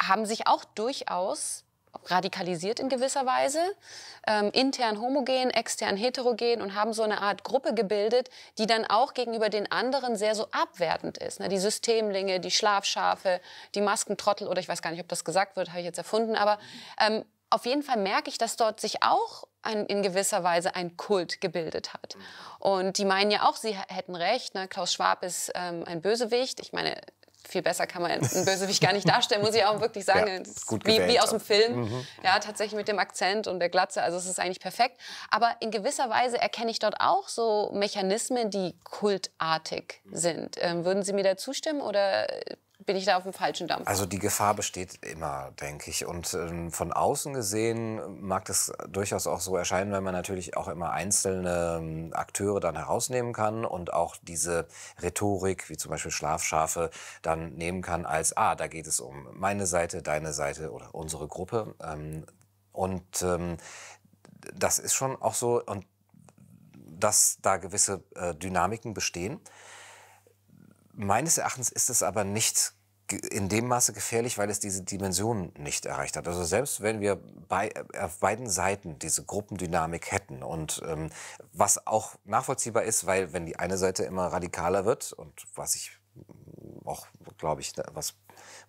haben 0.00 0.26
sich 0.26 0.46
auch 0.46 0.64
durchaus 0.64 1.61
radikalisiert 2.06 2.80
in 2.80 2.88
gewisser 2.88 3.26
Weise, 3.26 3.60
ähm, 4.26 4.50
intern 4.52 5.00
homogen, 5.00 5.50
extern 5.50 5.96
heterogen 5.96 6.62
und 6.62 6.74
haben 6.74 6.92
so 6.92 7.02
eine 7.02 7.20
Art 7.20 7.44
Gruppe 7.44 7.74
gebildet, 7.74 8.30
die 8.58 8.66
dann 8.66 8.84
auch 8.86 9.14
gegenüber 9.14 9.48
den 9.48 9.70
anderen 9.70 10.16
sehr 10.16 10.34
so 10.34 10.46
abwertend 10.50 11.18
ist. 11.18 11.40
Ne? 11.40 11.48
Die 11.48 11.58
Systemlinge, 11.58 12.40
die 12.40 12.50
Schlafschafe, 12.50 13.40
die 13.74 13.80
Maskentrottel 13.80 14.48
oder 14.48 14.60
ich 14.60 14.68
weiß 14.68 14.82
gar 14.82 14.90
nicht, 14.90 15.00
ob 15.00 15.08
das 15.08 15.24
gesagt 15.24 15.56
wird, 15.56 15.70
habe 15.70 15.80
ich 15.80 15.86
jetzt 15.86 15.98
erfunden, 15.98 16.34
aber 16.34 16.58
ähm, 17.00 17.24
auf 17.50 17.66
jeden 17.66 17.82
Fall 17.82 17.98
merke 17.98 18.30
ich, 18.30 18.38
dass 18.38 18.56
dort 18.56 18.80
sich 18.80 19.02
auch 19.02 19.44
ein, 19.60 19.86
in 19.86 20.02
gewisser 20.02 20.42
Weise 20.42 20.74
ein 20.74 20.96
Kult 20.96 21.40
gebildet 21.40 21.92
hat. 21.92 22.16
Und 22.58 22.98
die 22.98 23.04
meinen 23.04 23.30
ja 23.30 23.48
auch, 23.48 23.56
sie 23.56 23.76
hätten 23.88 24.14
recht. 24.14 24.54
Ne? 24.54 24.68
Klaus 24.68 24.92
Schwab 24.92 25.22
ist 25.22 25.52
ähm, 25.54 25.84
ein 25.86 26.00
Bösewicht. 26.00 26.60
Ich 26.60 26.72
meine, 26.72 26.96
viel 27.46 27.62
besser 27.62 27.86
kann 27.86 28.02
man 28.02 28.10
einen 28.10 28.20
Bösewicht 28.20 28.82
gar 28.82 28.92
nicht 28.92 29.08
darstellen, 29.08 29.42
muss 29.42 29.54
ich 29.54 29.64
auch 29.64 29.80
wirklich 29.80 30.04
sagen. 30.12 30.44
Ja, 30.44 30.78
wie, 30.84 31.08
wie, 31.08 31.20
aus 31.20 31.30
dem 31.30 31.40
Film. 31.40 31.82
Mhm. 31.82 32.06
Ja, 32.22 32.38
tatsächlich 32.38 32.76
mit 32.76 32.88
dem 32.88 32.98
Akzent 32.98 33.46
und 33.46 33.60
der 33.60 33.68
Glatze. 33.68 34.02
Also 34.02 34.18
es 34.18 34.26
ist 34.26 34.38
eigentlich 34.38 34.60
perfekt. 34.60 34.98
Aber 35.30 35.56
in 35.60 35.70
gewisser 35.70 36.10
Weise 36.10 36.40
erkenne 36.40 36.70
ich 36.70 36.78
dort 36.78 37.00
auch 37.00 37.28
so 37.28 37.70
Mechanismen, 37.72 38.50
die 38.50 38.74
kultartig 38.84 40.00
sind. 40.10 40.56
Ähm, 40.60 40.84
würden 40.84 41.02
Sie 41.02 41.12
mir 41.12 41.24
da 41.24 41.36
zustimmen 41.36 41.80
oder 41.80 42.26
bin 42.84 42.96
ich 42.96 43.04
da 43.04 43.16
auf 43.16 43.22
dem 43.22 43.32
falschen 43.32 43.68
Dampf. 43.68 43.86
Also 43.86 44.06
die 44.06 44.18
Gefahr 44.18 44.54
besteht 44.54 45.04
immer, 45.04 45.50
denke 45.60 45.90
ich. 45.90 46.06
Und 46.06 46.34
ähm, 46.34 46.70
von 46.70 46.92
außen 46.92 47.32
gesehen 47.32 48.20
mag 48.20 48.44
das 48.46 48.72
durchaus 48.88 49.26
auch 49.26 49.40
so 49.40 49.56
erscheinen, 49.56 49.92
weil 49.92 50.00
man 50.00 50.14
natürlich 50.14 50.56
auch 50.56 50.68
immer 50.68 50.90
einzelne 50.90 51.78
ähm, 51.78 52.10
Akteure 52.12 52.60
dann 52.60 52.76
herausnehmen 52.76 53.32
kann 53.32 53.64
und 53.64 53.92
auch 53.92 54.16
diese 54.22 54.66
Rhetorik, 55.02 55.68
wie 55.68 55.76
zum 55.76 55.90
Beispiel 55.90 56.10
Schlafschafe, 56.10 56.90
dann 57.22 57.54
nehmen 57.54 57.82
kann 57.82 58.06
als, 58.06 58.36
ah, 58.36 58.54
da 58.54 58.66
geht 58.66 58.86
es 58.86 59.00
um 59.00 59.28
meine 59.32 59.66
Seite, 59.66 60.02
deine 60.02 60.32
Seite 60.32 60.72
oder 60.72 60.94
unsere 60.94 61.28
Gruppe. 61.28 61.74
Ähm, 61.82 62.24
und 62.72 63.22
ähm, 63.22 63.58
das 64.54 64.78
ist 64.78 64.94
schon 64.94 65.20
auch 65.20 65.34
so, 65.34 65.62
und 65.64 65.86
dass 66.74 67.38
da 67.42 67.56
gewisse 67.56 68.02
äh, 68.14 68.34
Dynamiken 68.34 68.94
bestehen. 68.94 69.40
Meines 70.92 71.38
Erachtens 71.38 71.70
ist 71.70 71.90
es 71.90 72.02
aber 72.02 72.24
nicht 72.24 72.74
in 73.30 73.48
dem 73.48 73.68
Maße 73.68 73.92
gefährlich, 73.92 74.38
weil 74.38 74.48
es 74.48 74.60
diese 74.60 74.82
Dimension 74.82 75.52
nicht 75.58 75.86
erreicht 75.86 76.16
hat. 76.16 76.26
Also 76.26 76.44
selbst 76.44 76.80
wenn 76.80 77.00
wir 77.00 77.16
bei, 77.16 77.72
auf 77.98 78.18
beiden 78.18 78.48
Seiten 78.48 78.98
diese 78.98 79.24
Gruppendynamik 79.24 80.10
hätten 80.12 80.42
und 80.42 80.82
ähm, 80.86 81.10
was 81.52 81.86
auch 81.86 82.14
nachvollziehbar 82.24 82.84
ist, 82.84 83.06
weil 83.06 83.32
wenn 83.32 83.44
die 83.44 83.58
eine 83.58 83.76
Seite 83.76 84.04
immer 84.04 84.28
radikaler 84.28 84.84
wird 84.84 85.12
und 85.12 85.46
was 85.54 85.74
ich 85.74 85.92
auch, 86.84 87.06
glaube 87.38 87.60
ich, 87.60 87.72
was 87.92 88.14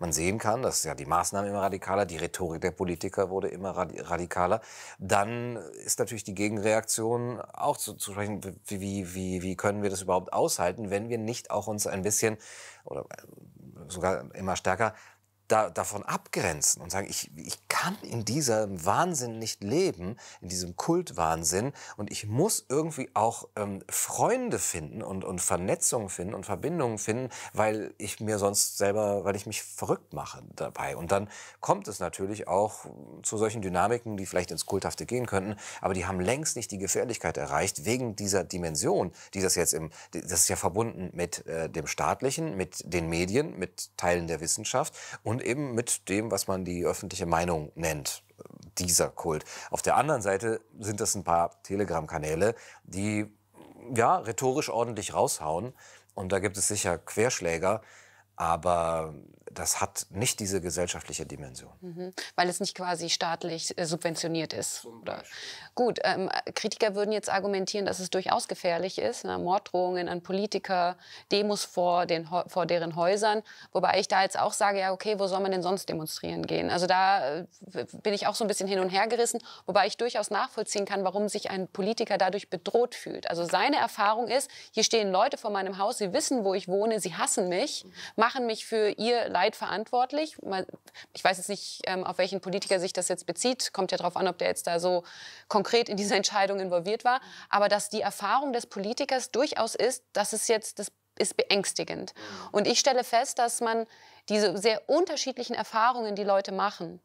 man 0.03 0.11
sehen 0.11 0.37
kann, 0.37 0.61
dass 0.61 0.83
ja 0.83 0.95
die 0.95 1.05
Maßnahmen 1.05 1.49
immer 1.49 1.61
radikaler, 1.61 2.05
die 2.05 2.17
Rhetorik 2.17 2.59
der 2.59 2.71
Politiker 2.71 3.29
wurde 3.29 3.47
immer 3.47 3.69
radikaler, 3.71 4.59
dann 4.99 5.55
ist 5.85 5.97
natürlich 5.97 6.25
die 6.25 6.35
Gegenreaktion 6.35 7.39
auch 7.39 7.77
zu, 7.77 7.93
zu 7.93 8.11
sprechen, 8.11 8.41
wie, 8.67 9.15
wie, 9.15 9.41
wie 9.41 9.55
können 9.55 9.81
wir 9.81 9.89
das 9.89 10.01
überhaupt 10.01 10.33
aushalten, 10.33 10.89
wenn 10.89 11.07
wir 11.07 11.17
nicht 11.17 11.51
auch 11.51 11.67
uns 11.67 11.87
ein 11.87 12.01
bisschen 12.01 12.37
oder 12.83 13.05
sogar 13.87 14.35
immer 14.35 14.57
stärker 14.57 14.93
da, 15.47 15.69
davon 15.69 16.03
abgrenzen 16.03 16.81
und 16.81 16.91
sagen, 16.91 17.07
ich, 17.09 17.31
ich 17.37 17.65
kann 17.83 17.97
in 18.01 18.23
diesem 18.23 18.85
Wahnsinn 18.85 19.39
nicht 19.39 19.61
leben, 19.61 20.15
in 20.39 20.47
diesem 20.47 20.77
Kultwahnsinn 20.77 21.73
und 21.97 22.11
ich 22.11 22.25
muss 22.25 22.65
irgendwie 22.69 23.09
auch 23.13 23.49
ähm, 23.57 23.83
Freunde 23.89 24.57
finden 24.57 25.03
und, 25.03 25.25
und 25.25 25.41
Vernetzungen 25.41 26.07
finden 26.07 26.33
und 26.33 26.45
Verbindungen 26.45 26.97
finden, 26.97 27.29
weil 27.51 27.93
ich 27.97 28.21
mir 28.21 28.39
sonst 28.39 28.77
selber, 28.77 29.25
weil 29.25 29.35
ich 29.35 29.45
mich 29.47 29.63
verrückt 29.63 30.13
mache 30.13 30.41
dabei. 30.55 30.95
Und 30.95 31.11
dann 31.11 31.27
kommt 31.59 31.89
es 31.89 31.99
natürlich 31.99 32.47
auch 32.47 32.85
zu 33.21 33.37
solchen 33.37 33.61
Dynamiken, 33.61 34.15
die 34.15 34.25
vielleicht 34.25 34.51
ins 34.51 34.65
Kulthafte 34.65 35.05
gehen 35.05 35.25
könnten, 35.25 35.57
aber 35.81 35.93
die 35.93 36.05
haben 36.05 36.21
längst 36.21 36.55
nicht 36.55 36.71
die 36.71 36.77
Gefährlichkeit 36.77 37.35
erreicht, 37.35 37.83
wegen 37.83 38.15
dieser 38.15 38.45
Dimension, 38.45 39.11
die 39.33 39.41
das 39.41 39.55
jetzt 39.55 39.73
im, 39.73 39.89
das 40.11 40.31
ist 40.31 40.47
ja 40.47 40.55
verbunden 40.55 41.09
mit 41.11 41.45
äh, 41.47 41.69
dem 41.69 41.87
Staatlichen, 41.87 42.55
mit 42.55 42.81
den 42.85 43.09
Medien, 43.09 43.59
mit 43.59 43.89
Teilen 43.97 44.27
der 44.27 44.39
Wissenschaft 44.39 44.93
und 45.23 45.43
eben 45.43 45.75
mit 45.75 46.07
dem, 46.07 46.31
was 46.31 46.47
man 46.47 46.63
die 46.63 46.85
öffentliche 46.85 47.25
Meinung 47.25 47.72
nennt, 47.75 48.23
dieser 48.77 49.09
Kult. 49.09 49.45
Auf 49.71 49.81
der 49.81 49.95
anderen 49.97 50.21
Seite 50.21 50.61
sind 50.79 50.99
das 50.99 51.15
ein 51.15 51.23
paar 51.23 51.61
Telegram-Kanäle, 51.63 52.55
die 52.83 53.31
ja 53.93 54.17
rhetorisch 54.17 54.69
ordentlich 54.69 55.13
raushauen. 55.13 55.73
Und 56.15 56.31
da 56.31 56.39
gibt 56.39 56.57
es 56.57 56.67
sicher 56.67 56.97
Querschläger, 56.97 57.81
aber 58.35 59.13
das 59.53 59.81
hat 59.81 60.07
nicht 60.09 60.39
diese 60.39 60.61
gesellschaftliche 60.61 61.25
Dimension. 61.25 61.71
Mhm. 61.81 62.13
Weil 62.35 62.49
es 62.49 62.59
nicht 62.59 62.75
quasi 62.75 63.09
staatlich 63.09 63.77
äh, 63.77 63.85
subventioniert 63.85 64.53
ist. 64.53 64.87
Gut, 65.75 65.99
ähm, 66.03 66.29
Kritiker 66.55 66.95
würden 66.95 67.11
jetzt 67.11 67.29
argumentieren, 67.29 67.85
dass 67.85 67.99
es 67.99 68.09
durchaus 68.09 68.47
gefährlich 68.47 68.99
ist. 68.99 69.25
Ne? 69.25 69.37
Morddrohungen 69.37 70.09
an 70.09 70.21
Politiker, 70.21 70.97
Demos 71.31 71.65
vor, 71.65 72.05
den, 72.05 72.27
vor 72.47 72.65
deren 72.65 72.95
Häusern. 72.95 73.43
Wobei 73.71 73.99
ich 73.99 74.07
da 74.07 74.23
jetzt 74.23 74.37
auch 74.37 74.53
sage, 74.53 74.79
ja, 74.79 74.91
okay, 74.91 75.19
wo 75.19 75.27
soll 75.27 75.39
man 75.39 75.51
denn 75.51 75.63
sonst 75.63 75.89
demonstrieren 75.89 76.45
gehen? 76.45 76.69
Also 76.69 76.87
da 76.87 77.39
äh, 77.39 77.45
bin 78.01 78.13
ich 78.13 78.27
auch 78.27 78.35
so 78.35 78.43
ein 78.43 78.47
bisschen 78.47 78.67
hin 78.67 78.79
und 78.79 78.89
her 78.89 79.07
gerissen. 79.07 79.39
Wobei 79.65 79.87
ich 79.87 79.97
durchaus 79.97 80.29
nachvollziehen 80.29 80.85
kann, 80.85 81.03
warum 81.03 81.29
sich 81.29 81.49
ein 81.49 81.67
Politiker 81.67 82.17
dadurch 82.17 82.49
bedroht 82.49 82.95
fühlt. 82.95 83.29
Also 83.29 83.45
seine 83.45 83.77
Erfahrung 83.77 84.27
ist, 84.27 84.49
hier 84.71 84.83
stehen 84.83 85.11
Leute 85.11 85.37
vor 85.37 85.51
meinem 85.51 85.77
Haus, 85.77 85.97
sie 85.97 86.13
wissen, 86.13 86.43
wo 86.43 86.53
ich 86.53 86.67
wohne, 86.67 86.99
sie 86.99 87.15
hassen 87.15 87.49
mich, 87.49 87.85
machen 88.15 88.45
mich 88.45 88.65
für 88.65 88.89
ihr 88.89 89.29
Leid 89.29 89.42
Leid 89.43 89.55
verantwortlich. 89.57 90.37
Ich 91.13 91.23
weiß 91.23 91.37
jetzt 91.37 91.49
nicht, 91.49 91.81
ähm, 91.85 92.05
auf 92.05 92.17
welchen 92.17 92.39
Politiker 92.39 92.79
sich 92.79 92.93
das 92.93 93.09
jetzt 93.09 93.25
bezieht. 93.25 93.73
Kommt 93.73 93.91
ja 93.91 93.97
darauf 93.97 94.15
an, 94.15 94.29
ob 94.29 94.37
der 94.37 94.47
jetzt 94.47 94.67
da 94.67 94.79
so 94.79 95.03
konkret 95.49 95.89
in 95.89 95.97
diese 95.97 96.15
Entscheidung 96.21 96.61
involviert 96.61 97.03
war. 97.03 97.19
Aber 97.49 97.67
dass 97.67 97.89
die 97.89 97.99
Erfahrung 97.99 98.53
des 98.53 98.67
Politikers 98.67 99.31
durchaus 99.31 99.75
ist, 99.75 100.05
dass 100.13 100.31
es 100.31 100.47
jetzt, 100.47 100.79
das 100.79 100.93
ist 101.19 101.35
beängstigend. 101.35 102.13
Und 102.53 102.67
ich 102.67 102.79
stelle 102.79 103.03
fest, 103.03 103.37
dass 103.37 103.59
man 103.59 103.85
diese 104.29 104.57
sehr 104.57 104.89
unterschiedlichen 104.89 105.55
Erfahrungen, 105.55 106.15
die 106.15 106.23
Leute 106.23 106.53
machen, 106.53 107.01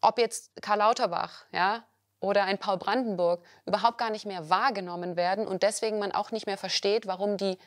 ob 0.00 0.18
jetzt 0.18 0.50
Karl 0.62 0.78
Lauterbach, 0.78 1.44
ja, 1.52 1.84
oder 2.20 2.44
ein 2.44 2.58
Paul 2.58 2.78
Brandenburg 2.78 3.44
überhaupt 3.66 3.98
gar 3.98 4.10
nicht 4.10 4.24
mehr 4.24 4.48
wahrgenommen 4.48 5.16
werden 5.16 5.46
und 5.46 5.62
deswegen 5.62 5.98
man 5.98 6.12
auch 6.12 6.30
nicht 6.32 6.46
mehr 6.46 6.58
versteht, 6.58 7.06
warum 7.06 7.36
die 7.36 7.58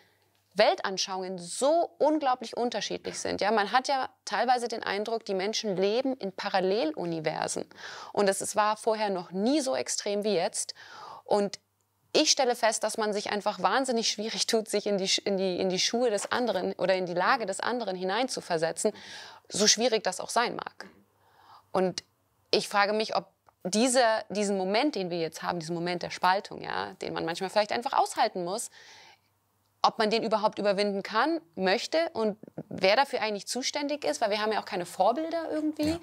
Weltanschauungen 0.56 1.40
so 1.40 1.90
unglaublich 1.98 2.56
unterschiedlich 2.56 3.20
sind. 3.20 3.42
Ja, 3.42 3.52
man 3.52 3.72
hat 3.72 3.88
ja 3.88 4.10
teilweise 4.26 4.68
den 4.68 4.84
Eindruck, 4.84 5.26
die 5.26 5.34
Menschen 5.34 5.76
leben 5.76 6.16
in 6.18 6.32
Paralleluniversen. 6.32 7.66
Und 8.12 8.30
es 8.30 8.56
war 8.56 8.78
vorher 8.78 9.10
noch 9.10 9.32
nie 9.32 9.62
so 9.62 9.76
extrem 9.76 10.24
wie 10.24 10.36
jetzt. 10.36 10.74
Und 11.24 11.60
ich 12.16 12.30
stelle 12.30 12.56
fest, 12.56 12.84
dass 12.84 12.98
man 12.98 13.12
sich 13.12 13.32
einfach 13.32 13.60
wahnsinnig 13.62 14.10
schwierig 14.10 14.46
tut, 14.46 14.70
sich 14.70 14.86
in 14.86 15.00
die, 15.00 15.10
in 15.26 15.38
die, 15.38 15.60
in 15.60 15.70
die 15.70 15.80
Schuhe 15.80 16.12
des 16.12 16.32
anderen 16.32 16.74
oder 16.74 16.94
in 16.96 17.08
die 17.08 17.16
Lage 17.16 17.48
des 17.48 17.60
anderen 17.60 17.96
hineinzuversetzen, 17.96 18.94
so 19.50 19.68
schwierig 19.68 20.04
das 20.04 20.20
auch 20.20 20.30
sein 20.30 20.56
mag. 20.56 20.88
Und 21.72 22.04
ich 22.52 22.70
frage 22.70 22.94
mich, 22.94 23.16
ob 23.16 23.26
dieser, 23.64 24.24
diesen 24.30 24.58
Moment, 24.58 24.94
den 24.94 25.10
wir 25.10 25.20
jetzt 25.20 25.42
haben, 25.42 25.60
diesen 25.60 25.74
Moment 25.74 26.04
der 26.04 26.12
Spaltung, 26.12 26.62
ja, 26.62 26.94
den 27.02 27.14
man 27.14 27.26
manchmal 27.26 27.50
vielleicht 27.50 27.72
einfach 27.72 27.94
aushalten 27.94 28.44
muss, 28.44 28.70
ob 29.84 30.00
man 30.00 30.10
den 30.10 30.24
überhaupt 30.24 30.58
überwinden 30.60 31.04
kann, 31.04 31.40
möchte 31.56 31.98
und 32.14 32.38
wer 32.70 32.96
dafür 32.96 33.22
eigentlich 33.22 33.48
zuständig 33.48 34.06
ist, 34.06 34.22
weil 34.22 34.32
wir 34.32 34.42
haben 34.42 34.52
ja 34.52 34.60
auch 34.60 34.66
keine 34.66 34.86
Vorbilder 34.86 35.52
irgendwie. 35.52 35.92
Ja. 35.92 36.00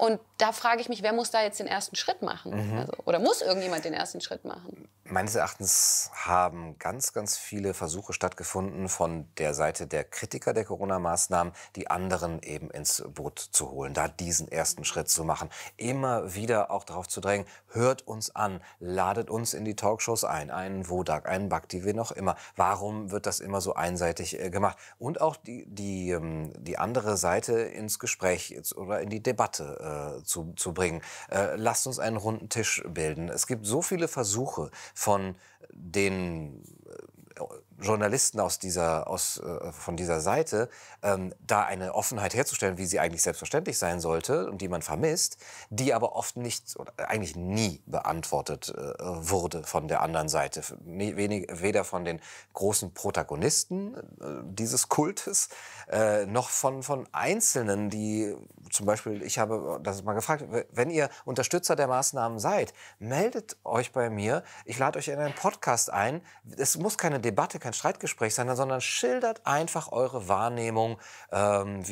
Und 0.00 0.18
da 0.38 0.52
frage 0.52 0.80
ich 0.80 0.88
mich, 0.88 1.02
wer 1.02 1.12
muss 1.12 1.30
da 1.30 1.42
jetzt 1.42 1.60
den 1.60 1.66
ersten 1.66 1.94
Schritt 1.94 2.22
machen? 2.22 2.52
Mhm. 2.52 2.78
Also, 2.78 2.92
oder 3.04 3.18
muss 3.18 3.42
irgendjemand 3.42 3.84
den 3.84 3.92
ersten 3.92 4.22
Schritt 4.22 4.46
machen? 4.46 4.88
Meines 5.04 5.34
Erachtens 5.34 6.10
haben 6.14 6.78
ganz, 6.78 7.12
ganz 7.12 7.36
viele 7.36 7.74
Versuche 7.74 8.12
stattgefunden 8.12 8.88
von 8.88 9.28
der 9.38 9.54
Seite 9.54 9.86
der 9.86 10.04
Kritiker 10.04 10.54
der 10.54 10.64
Corona-Maßnahmen, 10.64 11.52
die 11.76 11.90
anderen 11.90 12.42
eben 12.42 12.70
ins 12.70 13.02
Boot 13.08 13.40
zu 13.40 13.72
holen, 13.72 13.92
da 13.92 14.08
diesen 14.08 14.46
ersten 14.48 14.84
Schritt 14.84 15.10
zu 15.10 15.24
machen. 15.24 15.50
Immer 15.76 16.34
wieder 16.34 16.70
auch 16.70 16.84
darauf 16.84 17.08
zu 17.08 17.20
drängen, 17.20 17.44
hört 17.68 18.06
uns 18.06 18.34
an, 18.34 18.62
ladet 18.78 19.28
uns 19.28 19.52
in 19.52 19.64
die 19.64 19.76
Talkshows 19.76 20.24
ein, 20.24 20.50
einen 20.50 20.88
Wodak, 20.88 21.28
einen 21.28 21.48
Bhakti, 21.48 21.84
wie 21.84 21.92
noch 21.92 22.12
immer. 22.12 22.36
Warum 22.56 23.10
wird 23.10 23.26
das 23.26 23.40
immer 23.40 23.60
so 23.60 23.74
einseitig 23.74 24.40
äh, 24.40 24.48
gemacht? 24.48 24.78
Und 24.98 25.20
auch 25.20 25.36
die, 25.36 25.66
die, 25.66 26.10
ähm, 26.10 26.52
die 26.56 26.78
andere 26.78 27.16
Seite 27.18 27.60
ins 27.60 27.98
Gespräch 27.98 28.56
oder 28.76 29.00
in 29.00 29.10
die 29.10 29.22
Debatte 29.22 29.76
äh, 29.90 30.22
zu, 30.24 30.52
zu 30.56 30.72
bringen. 30.72 31.02
Äh, 31.30 31.56
lasst 31.56 31.86
uns 31.86 31.98
einen 31.98 32.16
runden 32.16 32.48
Tisch 32.48 32.82
bilden. 32.88 33.28
Es 33.28 33.46
gibt 33.46 33.66
so 33.66 33.82
viele 33.82 34.08
Versuche 34.08 34.70
von 34.94 35.34
den 35.72 36.62
äh, 36.86 37.19
Journalisten 37.80 38.40
aus 38.40 38.58
dieser, 38.58 39.08
aus, 39.08 39.38
äh, 39.38 39.72
von 39.72 39.96
dieser 39.96 40.20
Seite, 40.20 40.68
ähm, 41.02 41.34
da 41.46 41.64
eine 41.64 41.94
Offenheit 41.94 42.34
herzustellen, 42.34 42.78
wie 42.78 42.86
sie 42.86 43.00
eigentlich 43.00 43.22
selbstverständlich 43.22 43.78
sein 43.78 44.00
sollte 44.00 44.50
und 44.50 44.60
die 44.60 44.68
man 44.68 44.82
vermisst, 44.82 45.38
die 45.70 45.94
aber 45.94 46.16
oft 46.16 46.36
nicht 46.36 46.76
oder 46.76 46.92
eigentlich 46.96 47.36
nie 47.36 47.82
beantwortet 47.86 48.74
äh, 48.76 48.94
wurde 48.98 49.64
von 49.64 49.88
der 49.88 50.02
anderen 50.02 50.28
Seite. 50.28 50.62
Wenig, 50.84 51.48
weder 51.50 51.84
von 51.84 52.04
den 52.04 52.20
großen 52.52 52.92
Protagonisten 52.92 53.94
äh, 53.94 54.00
dieses 54.44 54.88
Kultes, 54.88 55.48
äh, 55.90 56.26
noch 56.26 56.50
von, 56.50 56.82
von 56.82 57.08
Einzelnen, 57.12 57.90
die 57.90 58.34
zum 58.70 58.86
Beispiel, 58.86 59.22
ich 59.22 59.38
habe 59.38 59.80
das 59.82 60.02
mal 60.04 60.14
gefragt, 60.14 60.44
wenn 60.70 60.90
ihr 60.90 61.10
Unterstützer 61.24 61.76
der 61.76 61.88
Maßnahmen 61.88 62.38
seid, 62.38 62.72
meldet 62.98 63.56
euch 63.64 63.92
bei 63.92 64.10
mir. 64.10 64.44
Ich 64.64 64.78
lade 64.78 64.98
euch 64.98 65.08
in 65.08 65.18
einen 65.18 65.34
Podcast 65.34 65.90
ein. 65.92 66.22
Es 66.56 66.78
muss 66.78 66.96
keine 66.96 67.20
Debatte, 67.20 67.58
kein 67.70 67.74
Streitgespräch 67.74 68.34
sein, 68.34 68.54
sondern 68.56 68.80
schildert 68.80 69.46
einfach 69.46 69.92
eure 69.92 70.28
Wahrnehmung, 70.28 70.98
ähm, 71.30 71.82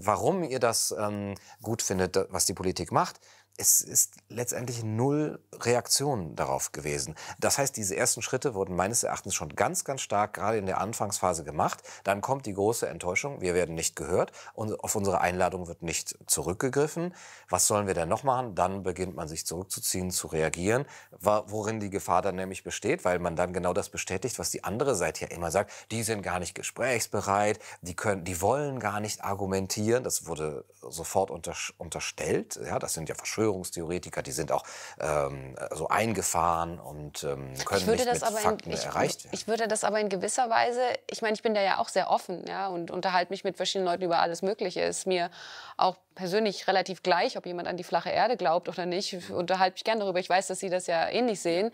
warum 0.00 0.42
ihr 0.42 0.58
das 0.58 0.94
ähm, 0.98 1.34
gut 1.62 1.82
findet, 1.82 2.18
was 2.30 2.46
die 2.46 2.54
Politik 2.54 2.90
macht 2.90 3.20
es 3.58 3.80
ist 3.80 4.16
letztendlich 4.28 4.84
null 4.84 5.40
Reaktion 5.54 6.36
darauf 6.36 6.72
gewesen. 6.72 7.14
Das 7.38 7.58
heißt, 7.58 7.76
diese 7.76 7.96
ersten 7.96 8.22
Schritte 8.22 8.54
wurden 8.54 8.76
meines 8.76 9.02
Erachtens 9.02 9.34
schon 9.34 9.50
ganz, 9.50 9.84
ganz 9.84 10.02
stark 10.02 10.34
gerade 10.34 10.58
in 10.58 10.66
der 10.66 10.80
Anfangsphase 10.80 11.44
gemacht. 11.44 11.82
Dann 12.04 12.20
kommt 12.20 12.46
die 12.46 12.52
große 12.52 12.86
Enttäuschung, 12.86 13.40
wir 13.40 13.54
werden 13.54 13.74
nicht 13.74 13.96
gehört 13.96 14.32
und 14.54 14.78
auf 14.80 14.94
unsere 14.94 15.20
Einladung 15.20 15.68
wird 15.68 15.82
nicht 15.82 16.18
zurückgegriffen. 16.26 17.14
Was 17.48 17.66
sollen 17.66 17.86
wir 17.86 17.94
denn 17.94 18.08
noch 18.08 18.22
machen? 18.22 18.54
Dann 18.54 18.82
beginnt 18.82 19.16
man 19.16 19.28
sich 19.28 19.46
zurückzuziehen, 19.46 20.10
zu 20.10 20.26
reagieren, 20.26 20.86
worin 21.20 21.80
die 21.80 21.90
Gefahr 21.90 22.22
dann 22.22 22.36
nämlich 22.36 22.62
besteht, 22.62 23.04
weil 23.04 23.18
man 23.18 23.36
dann 23.36 23.52
genau 23.52 23.72
das 23.72 23.88
bestätigt, 23.88 24.38
was 24.38 24.50
die 24.50 24.64
andere 24.64 24.94
Seite 24.94 25.26
ja 25.26 25.30
immer 25.30 25.50
sagt. 25.50 25.72
Die 25.90 26.02
sind 26.02 26.22
gar 26.22 26.38
nicht 26.38 26.54
gesprächsbereit, 26.54 27.58
die 27.80 27.94
können, 27.94 28.24
die 28.24 28.40
wollen 28.40 28.80
gar 28.80 29.00
nicht 29.00 29.24
argumentieren. 29.24 30.04
Das 30.04 30.26
wurde 30.26 30.64
sofort 30.82 31.30
unter, 31.30 31.54
unterstellt. 31.78 32.58
Ja, 32.64 32.78
das 32.78 32.94
sind 32.94 33.08
ja 33.08 33.14
Verschwörungen 33.14 33.45
Verschwörungstheoretiker, 33.46 34.22
die 34.22 34.32
sind 34.32 34.52
auch 34.52 34.64
ähm, 35.00 35.56
so 35.74 35.88
eingefahren 35.88 36.78
und 36.78 37.22
ähm, 37.24 37.54
können 37.64 37.86
nicht 37.86 38.06
mit 38.06 38.18
Fakten 38.18 38.70
in, 38.70 38.76
ich, 38.76 38.84
erreicht 38.84 39.24
werden. 39.24 39.34
Ich 39.34 39.46
würde 39.46 39.68
das 39.68 39.84
aber 39.84 40.00
in 40.00 40.08
gewisser 40.08 40.50
Weise, 40.50 40.80
ich 41.10 41.22
meine, 41.22 41.34
ich 41.34 41.42
bin 41.42 41.54
da 41.54 41.62
ja 41.62 41.78
auch 41.78 41.88
sehr 41.88 42.10
offen 42.10 42.44
ja, 42.46 42.68
und 42.68 42.90
unterhalte 42.90 43.32
mich 43.32 43.44
mit 43.44 43.56
verschiedenen 43.56 43.86
Leuten 43.86 44.02
über 44.02 44.18
alles 44.18 44.42
Mögliche. 44.42 44.80
Ist 44.80 45.06
mir 45.06 45.30
auch 45.76 45.96
persönlich 46.14 46.66
relativ 46.66 47.02
gleich, 47.02 47.36
ob 47.36 47.46
jemand 47.46 47.68
an 47.68 47.76
die 47.76 47.84
flache 47.84 48.10
Erde 48.10 48.36
glaubt 48.36 48.68
oder 48.68 48.86
nicht. 48.86 49.12
Ich 49.12 49.30
unterhalte 49.30 49.74
mich 49.74 49.84
gerne 49.84 50.00
darüber. 50.00 50.18
Ich 50.18 50.28
weiß, 50.28 50.48
dass 50.48 50.58
Sie 50.58 50.70
das 50.70 50.86
ja 50.86 51.08
ähnlich 51.08 51.40
sehen. 51.40 51.70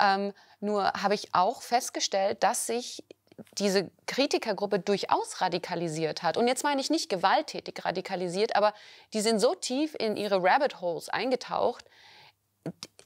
Ähm, 0.00 0.32
nur 0.60 0.92
habe 0.92 1.14
ich 1.14 1.34
auch 1.34 1.62
festgestellt, 1.62 2.42
dass 2.42 2.66
sich 2.66 3.04
diese 3.58 3.90
Kritikergruppe 4.06 4.78
durchaus 4.78 5.40
radikalisiert 5.40 6.22
hat. 6.22 6.36
Und 6.36 6.48
jetzt 6.48 6.64
meine 6.64 6.80
ich 6.80 6.90
nicht 6.90 7.08
gewalttätig 7.08 7.84
radikalisiert, 7.84 8.56
aber 8.56 8.74
die 9.12 9.20
sind 9.20 9.38
so 9.38 9.54
tief 9.54 9.94
in 9.98 10.16
ihre 10.16 10.42
Rabbit 10.42 10.80
Holes 10.80 11.08
eingetaucht, 11.08 11.84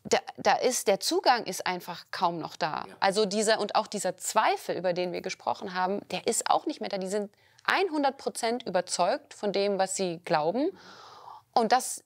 da, 0.05 0.19
da, 0.37 0.55
ist 0.55 0.89
der 0.89 0.99
Zugang 0.99 1.45
ist 1.45 1.65
einfach 1.67 2.07
kaum 2.11 2.39
noch 2.39 2.57
da. 2.57 2.85
Ja. 2.89 2.97
Also 2.99 3.25
dieser 3.25 3.61
und 3.61 3.77
auch 3.77 3.87
dieser 3.87 4.17
Zweifel, 4.17 4.77
über 4.77 4.93
den 4.93 5.13
wir 5.13 5.21
gesprochen 5.21 5.75
haben, 5.75 6.01
der 6.09 6.27
ist 6.27 6.51
auch 6.51 6.67
nicht 6.67 6.81
mehr 6.81 6.91
da. 6.91 6.99
Die 6.99 7.07
sind 7.07 7.31
100 7.65 8.17
Prozent 8.19 8.63
überzeugt 8.65 9.35
von 9.35 9.53
dem, 9.53 9.79
was 9.79 9.95
sie 9.95 10.21
glauben. 10.25 10.77
Und 11.55 11.71
das 11.71 12.03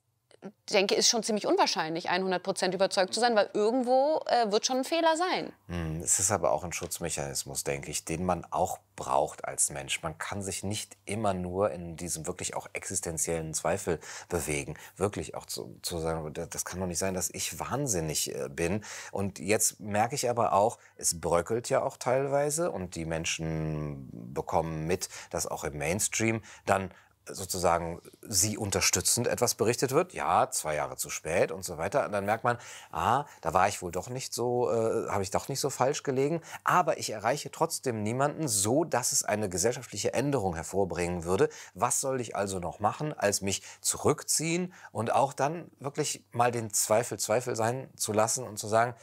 denke, 0.70 0.94
ist 0.94 1.08
schon 1.08 1.22
ziemlich 1.22 1.46
unwahrscheinlich, 1.46 2.10
100 2.10 2.42
Prozent 2.42 2.74
überzeugt 2.74 3.14
zu 3.14 3.20
sein, 3.20 3.34
weil 3.36 3.50
irgendwo 3.54 4.22
äh, 4.26 4.50
wird 4.50 4.66
schon 4.66 4.78
ein 4.78 4.84
Fehler 4.84 5.16
sein. 5.16 5.52
Hm, 5.68 6.00
es 6.02 6.18
ist 6.18 6.30
aber 6.30 6.52
auch 6.52 6.64
ein 6.64 6.72
Schutzmechanismus, 6.72 7.64
denke 7.64 7.90
ich, 7.90 8.04
den 8.04 8.24
man 8.24 8.44
auch 8.50 8.78
braucht 8.96 9.44
als 9.44 9.70
Mensch. 9.70 10.02
Man 10.02 10.18
kann 10.18 10.42
sich 10.42 10.64
nicht 10.64 10.96
immer 11.04 11.34
nur 11.34 11.70
in 11.70 11.96
diesem 11.96 12.26
wirklich 12.26 12.54
auch 12.54 12.66
existenziellen 12.72 13.54
Zweifel 13.54 14.00
bewegen. 14.28 14.76
Wirklich 14.96 15.34
auch 15.34 15.46
zu, 15.46 15.78
zu 15.82 15.98
sagen, 15.98 16.32
das 16.32 16.64
kann 16.64 16.80
doch 16.80 16.86
nicht 16.86 16.98
sein, 16.98 17.14
dass 17.14 17.30
ich 17.30 17.58
wahnsinnig 17.60 18.34
äh, 18.34 18.48
bin. 18.48 18.82
Und 19.12 19.38
jetzt 19.38 19.80
merke 19.80 20.14
ich 20.14 20.28
aber 20.28 20.52
auch, 20.52 20.78
es 20.96 21.20
bröckelt 21.20 21.68
ja 21.68 21.82
auch 21.82 21.96
teilweise 21.98 22.70
und 22.70 22.94
die 22.94 23.04
Menschen 23.04 24.08
bekommen 24.34 24.86
mit, 24.86 25.08
dass 25.30 25.46
auch 25.46 25.64
im 25.64 25.78
Mainstream 25.78 26.42
dann 26.64 26.90
sozusagen 27.28 28.00
sie 28.22 28.56
unterstützend 28.56 29.26
etwas 29.26 29.54
berichtet 29.54 29.92
wird, 29.92 30.12
ja, 30.12 30.50
zwei 30.50 30.74
Jahre 30.76 30.96
zu 30.96 31.10
spät 31.10 31.52
und 31.52 31.64
so 31.64 31.78
weiter. 31.78 32.06
Und 32.06 32.12
dann 32.12 32.24
merkt 32.24 32.44
man, 32.44 32.58
ah, 32.90 33.24
da 33.40 33.54
war 33.54 33.68
ich 33.68 33.82
wohl 33.82 33.92
doch 33.92 34.08
nicht 34.08 34.32
so, 34.32 34.70
äh, 34.70 35.08
habe 35.08 35.22
ich 35.22 35.30
doch 35.30 35.48
nicht 35.48 35.60
so 35.60 35.70
falsch 35.70 36.02
gelegen. 36.02 36.40
Aber 36.64 36.98
ich 36.98 37.10
erreiche 37.10 37.50
trotzdem 37.50 38.02
niemanden 38.02 38.48
so, 38.48 38.84
dass 38.84 39.12
es 39.12 39.24
eine 39.24 39.48
gesellschaftliche 39.48 40.14
Änderung 40.14 40.54
hervorbringen 40.54 41.24
würde. 41.24 41.48
Was 41.74 42.00
soll 42.00 42.20
ich 42.20 42.36
also 42.36 42.58
noch 42.58 42.80
machen, 42.80 43.12
als 43.12 43.40
mich 43.40 43.62
zurückziehen 43.80 44.72
und 44.92 45.12
auch 45.12 45.32
dann 45.32 45.70
wirklich 45.80 46.24
mal 46.32 46.50
den 46.50 46.72
Zweifel 46.72 47.18
Zweifel 47.18 47.56
sein 47.56 47.90
zu 47.96 48.12
lassen 48.12 48.44
und 48.44 48.58
zu 48.58 48.68
sagen, 48.68 48.94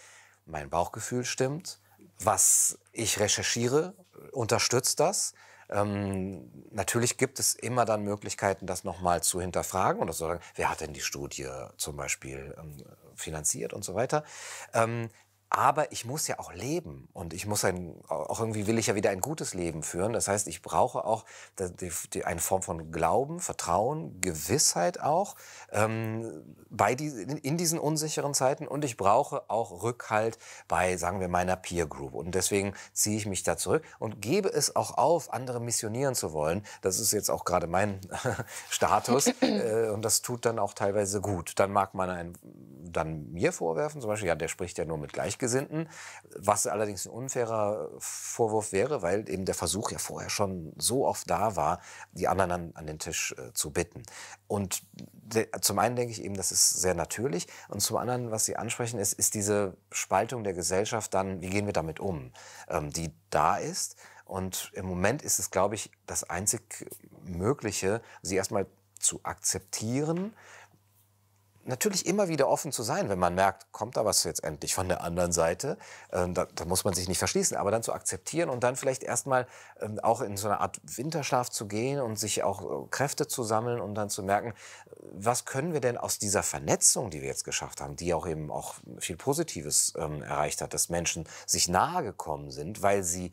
mein 0.45 0.69
Bauchgefühl 0.69 1.25
stimmt, 1.25 1.79
was 2.19 2.77
ich 2.91 3.19
recherchiere, 3.19 3.93
unterstützt 4.31 4.99
das. 4.99 5.33
Ähm, 5.69 6.51
natürlich 6.71 7.17
gibt 7.17 7.39
es 7.39 7.55
immer 7.55 7.85
dann 7.85 8.03
Möglichkeiten, 8.03 8.65
das 8.65 8.83
nochmal 8.83 9.23
zu 9.23 9.41
hinterfragen 9.41 10.01
und 10.01 10.11
zu 10.11 10.19
sagen, 10.19 10.39
wer 10.55 10.69
hat 10.69 10.81
denn 10.81 10.93
die 10.93 11.01
Studie 11.01 11.49
zum 11.77 11.95
Beispiel 11.95 12.55
ähm, 12.57 12.83
finanziert 13.15 13.73
und 13.73 13.83
so 13.83 13.95
weiter. 13.95 14.23
Ähm, 14.73 15.09
aber 15.55 15.91
ich 15.91 16.03
muss 16.03 16.27
ja 16.27 16.39
auch 16.39 16.51
leben 16.51 17.07
und 17.13 17.31
ich 17.31 17.45
muss 17.45 17.63
ein, 17.63 18.01
auch 18.07 18.39
irgendwie 18.39 18.65
will 18.65 18.79
ich 18.79 18.87
ja 18.87 18.95
wieder 18.95 19.11
ein 19.11 19.21
gutes 19.21 19.53
Leben 19.53 19.83
führen. 19.83 20.11
Das 20.11 20.27
heißt, 20.27 20.47
ich 20.47 20.63
brauche 20.63 21.05
auch 21.05 21.25
eine 22.25 22.39
Form 22.39 22.63
von 22.63 22.91
Glauben, 22.91 23.39
Vertrauen, 23.39 24.19
Gewissheit 24.19 24.99
auch 24.99 25.35
ähm, 25.71 26.43
bei 26.71 26.95
die, 26.95 27.05
in 27.43 27.57
diesen 27.57 27.77
unsicheren 27.77 28.33
Zeiten 28.33 28.67
und 28.67 28.83
ich 28.83 28.97
brauche 28.97 29.47
auch 29.47 29.83
Rückhalt 29.83 30.39
bei, 30.67 30.97
sagen 30.97 31.19
wir, 31.19 31.27
meiner 31.27 31.55
Peer 31.55 31.85
Group. 31.85 32.15
Und 32.15 32.33
deswegen 32.33 32.73
ziehe 32.91 33.15
ich 33.15 33.27
mich 33.27 33.43
da 33.43 33.55
zurück 33.55 33.83
und 33.99 34.23
gebe 34.23 34.49
es 34.49 34.75
auch 34.75 34.97
auf, 34.97 35.31
andere 35.31 35.59
missionieren 35.59 36.15
zu 36.15 36.33
wollen. 36.33 36.65
Das 36.81 36.99
ist 36.99 37.11
jetzt 37.11 37.29
auch 37.29 37.45
gerade 37.45 37.67
mein 37.67 38.01
Status 38.71 39.27
äh, 39.41 39.89
und 39.93 40.01
das 40.01 40.23
tut 40.23 40.45
dann 40.45 40.57
auch 40.57 40.73
teilweise 40.73 41.21
gut. 41.21 41.59
Dann 41.59 41.71
mag 41.71 41.93
man 41.93 42.09
ein, 42.09 42.33
dann 42.91 43.31
mir 43.31 43.51
vorwerfen, 43.51 44.01
zum 44.01 44.09
Beispiel, 44.09 44.29
ja, 44.29 44.35
der 44.35 44.47
spricht 44.47 44.79
ja 44.79 44.85
nur 44.85 44.97
mit 44.97 45.13
Gleichgesinnten. 45.13 45.42
Gleichgesinnten, 45.43 45.89
was 46.35 46.67
allerdings 46.67 47.05
ein 47.05 47.11
unfairer 47.11 47.89
Vorwurf 47.99 48.71
wäre, 48.71 49.01
weil 49.01 49.29
eben 49.29 49.45
der 49.45 49.55
Versuch 49.55 49.91
ja 49.91 49.97
vorher 49.97 50.29
schon 50.29 50.73
so 50.77 51.05
oft 51.05 51.29
da 51.29 51.55
war, 51.55 51.81
die 52.13 52.27
anderen 52.27 52.51
an, 52.51 52.71
an 52.75 52.87
den 52.87 52.99
Tisch 52.99 53.35
äh, 53.37 53.53
zu 53.53 53.71
bitten. 53.71 54.03
Und 54.47 54.83
zum 55.61 55.79
einen 55.79 55.95
denke 55.95 56.11
ich 56.11 56.23
eben, 56.23 56.35
das 56.35 56.51
ist 56.51 56.81
sehr 56.81 56.93
natürlich 56.93 57.47
und 57.67 57.81
zum 57.81 57.97
anderen, 57.97 58.31
was 58.31 58.45
Sie 58.45 58.55
ansprechen, 58.55 58.99
ist, 58.99 59.13
ist 59.13 59.33
diese 59.33 59.75
Spaltung 59.91 60.43
der 60.43 60.53
Gesellschaft 60.53 61.13
dann, 61.13 61.41
wie 61.41 61.49
gehen 61.49 61.65
wir 61.65 61.73
damit 61.73 61.99
um, 61.99 62.31
ähm, 62.69 62.91
die 62.91 63.13
da 63.29 63.57
ist. 63.57 63.95
Und 64.25 64.71
im 64.73 64.85
Moment 64.85 65.21
ist 65.21 65.39
es, 65.39 65.51
glaube 65.51 65.75
ich, 65.75 65.91
das 66.05 66.23
einzig 66.23 66.89
Mögliche, 67.25 68.01
sie 68.21 68.35
erstmal 68.35 68.67
zu 68.99 69.19
akzeptieren, 69.23 70.33
natürlich 71.65 72.05
immer 72.05 72.27
wieder 72.27 72.47
offen 72.47 72.71
zu 72.71 72.83
sein, 72.83 73.09
wenn 73.09 73.19
man 73.19 73.35
merkt, 73.35 73.71
kommt 73.71 73.97
da 73.97 74.05
was 74.05 74.23
jetzt 74.23 74.43
endlich 74.43 74.73
von 74.73 74.87
der 74.87 75.01
anderen 75.01 75.31
Seite. 75.31 75.77
Ähm, 76.11 76.33
da, 76.33 76.45
da, 76.45 76.65
muss 76.65 76.83
man 76.83 76.93
sich 76.93 77.07
nicht 77.07 77.17
verschließen, 77.17 77.57
aber 77.57 77.71
dann 77.71 77.83
zu 77.83 77.93
akzeptieren 77.93 78.49
und 78.49 78.63
dann 78.63 78.75
vielleicht 78.75 79.03
erstmal 79.03 79.47
ähm, 79.81 79.99
auch 79.99 80.21
in 80.21 80.37
so 80.37 80.47
eine 80.47 80.59
Art 80.59 80.79
Winterschlaf 80.83 81.49
zu 81.49 81.67
gehen 81.67 81.99
und 81.99 82.17
sich 82.17 82.43
auch 82.43 82.61
äh, 82.61 82.87
Kräfte 82.89 83.27
zu 83.27 83.43
sammeln 83.43 83.79
und 83.79 83.95
dann 83.95 84.09
zu 84.09 84.23
merken, 84.23 84.53
was 85.11 85.45
können 85.45 85.73
wir 85.73 85.81
denn 85.81 85.97
aus 85.97 86.19
dieser 86.19 86.43
Vernetzung, 86.43 87.09
die 87.09 87.21
wir 87.21 87.27
jetzt 87.27 87.45
geschafft 87.45 87.81
haben, 87.81 87.95
die 87.95 88.13
auch 88.13 88.27
eben 88.27 88.51
auch 88.51 88.75
viel 88.99 89.17
Positives 89.17 89.93
ähm, 89.97 90.21
erreicht 90.23 90.61
hat, 90.61 90.73
dass 90.73 90.89
Menschen 90.89 91.27
sich 91.45 91.67
nahe 91.67 92.03
gekommen 92.03 92.51
sind, 92.51 92.81
weil 92.81 93.03
sie 93.03 93.31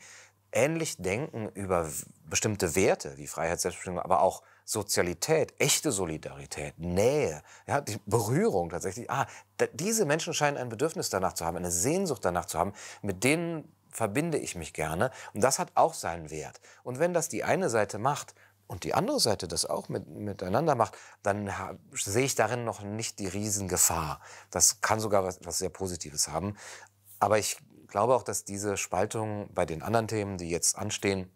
ähnlich 0.53 0.97
denken 0.97 1.49
über 1.55 1.89
bestimmte 2.29 2.75
Werte 2.75 3.17
wie 3.17 3.27
Freiheit, 3.27 3.61
Selbstbestimmung, 3.61 4.01
aber 4.01 4.21
auch 4.23 4.43
Sozialität, 4.71 5.53
echte 5.59 5.91
Solidarität, 5.91 6.79
Nähe, 6.79 7.43
ja, 7.67 7.81
die 7.81 7.99
Berührung 8.07 8.71
tatsächlich. 8.71 9.11
Ah, 9.11 9.27
diese 9.73 10.05
Menschen 10.05 10.33
scheinen 10.33 10.57
ein 10.57 10.69
Bedürfnis 10.69 11.11
danach 11.11 11.33
zu 11.33 11.45
haben, 11.45 11.57
eine 11.57 11.73
Sehnsucht 11.73 12.25
danach 12.25 12.47
zu 12.47 12.57
haben, 12.57 12.73
mit 13.03 13.25
denen 13.25 13.75
verbinde 13.91 14.39
ich 14.39 14.55
mich 14.55 14.73
gerne. 14.73 15.11
Und 15.35 15.43
das 15.43 15.59
hat 15.59 15.73
auch 15.75 15.93
seinen 15.93 16.31
Wert. 16.31 16.61
Und 16.85 17.01
wenn 17.01 17.13
das 17.13 17.29
die 17.29 17.43
eine 17.43 17.69
Seite 17.69 17.99
macht, 17.99 18.37
und 18.69 18.85
die 18.85 18.95
andere 18.95 19.19
Seite 19.19 19.49
das 19.49 19.67
auch 19.67 19.89
mit, 19.89 20.07
miteinander 20.07 20.77
macht, 20.77 20.97
dann 21.25 21.51
sehe 21.91 22.25
ich 22.25 22.37
darin 22.37 22.63
noch 22.63 22.83
nicht 22.83 23.19
die 23.19 23.27
Riesengefahr. 23.27 24.21
Das 24.53 24.81
kann 24.81 25.01
sogar 25.01 25.25
was, 25.25 25.41
was 25.43 25.59
sehr 25.59 25.71
Positives 25.71 26.29
haben. 26.29 26.57
Aber 27.19 27.41
ich 27.41 27.59
glaube 27.89 28.15
auch, 28.15 28.23
dass 28.23 28.45
diese 28.45 28.77
Spaltung 28.77 29.53
bei 29.53 29.67
den 29.67 29.83
anderen 29.83 30.07
Themen, 30.07 30.39
die 30.39 30.49
jetzt 30.49 30.79
anstehen, 30.79 31.29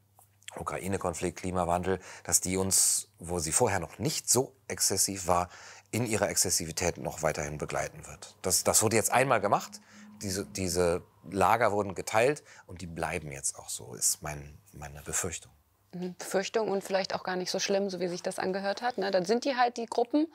Ukraine-Konflikt, 0.59 1.41
Klimawandel, 1.41 2.01
dass 2.25 2.41
die 2.41 2.57
uns, 2.57 3.09
wo 3.19 3.39
sie 3.39 3.53
vorher 3.53 3.81
noch 3.81 3.99
nicht 3.99 4.29
so 4.29 4.55
exzessiv 4.69 5.27
war, 5.27 5.49
in 5.91 6.07
ihrer 6.07 6.29
Exzessivität 6.29 6.99
noch 6.99 7.23
weiterhin 7.23 7.59
begleiten 7.59 8.07
wird. 8.07 8.37
Das, 8.43 8.65
das 8.65 8.83
wurde 8.83 8.97
jetzt 8.97 9.13
einmal 9.13 9.41
gemacht. 9.41 9.81
Diese, 10.23 10.45
diese 10.45 11.03
Lager 11.31 11.73
wurden 11.73 11.95
geteilt 11.95 12.43
und 12.67 12.81
die 12.81 12.87
bleiben 12.87 13.31
jetzt 13.31 13.57
auch 13.59 13.69
so, 13.69 13.95
ist 13.95 14.23
mein, 14.23 14.59
meine 14.73 15.03
Befürchtung. 15.03 15.53
Mhm, 15.93 16.15
Befürchtung 16.19 16.69
und 16.69 16.83
vielleicht 16.83 17.15
auch 17.15 17.23
gar 17.23 17.37
nicht 17.37 17.51
so 17.51 17.59
schlimm, 17.59 17.91
so 17.91 18.01
wie 18.01 18.09
sich 18.09 18.23
das 18.23 18.39
angehört 18.39 18.83
hat. 18.83 18.99
Ne? 18.99 19.11
Dann 19.11 19.25
sind 19.25 19.45
die 19.45 19.57
halt 19.57 19.77
die 19.77 19.87
Gruppen 19.87 20.27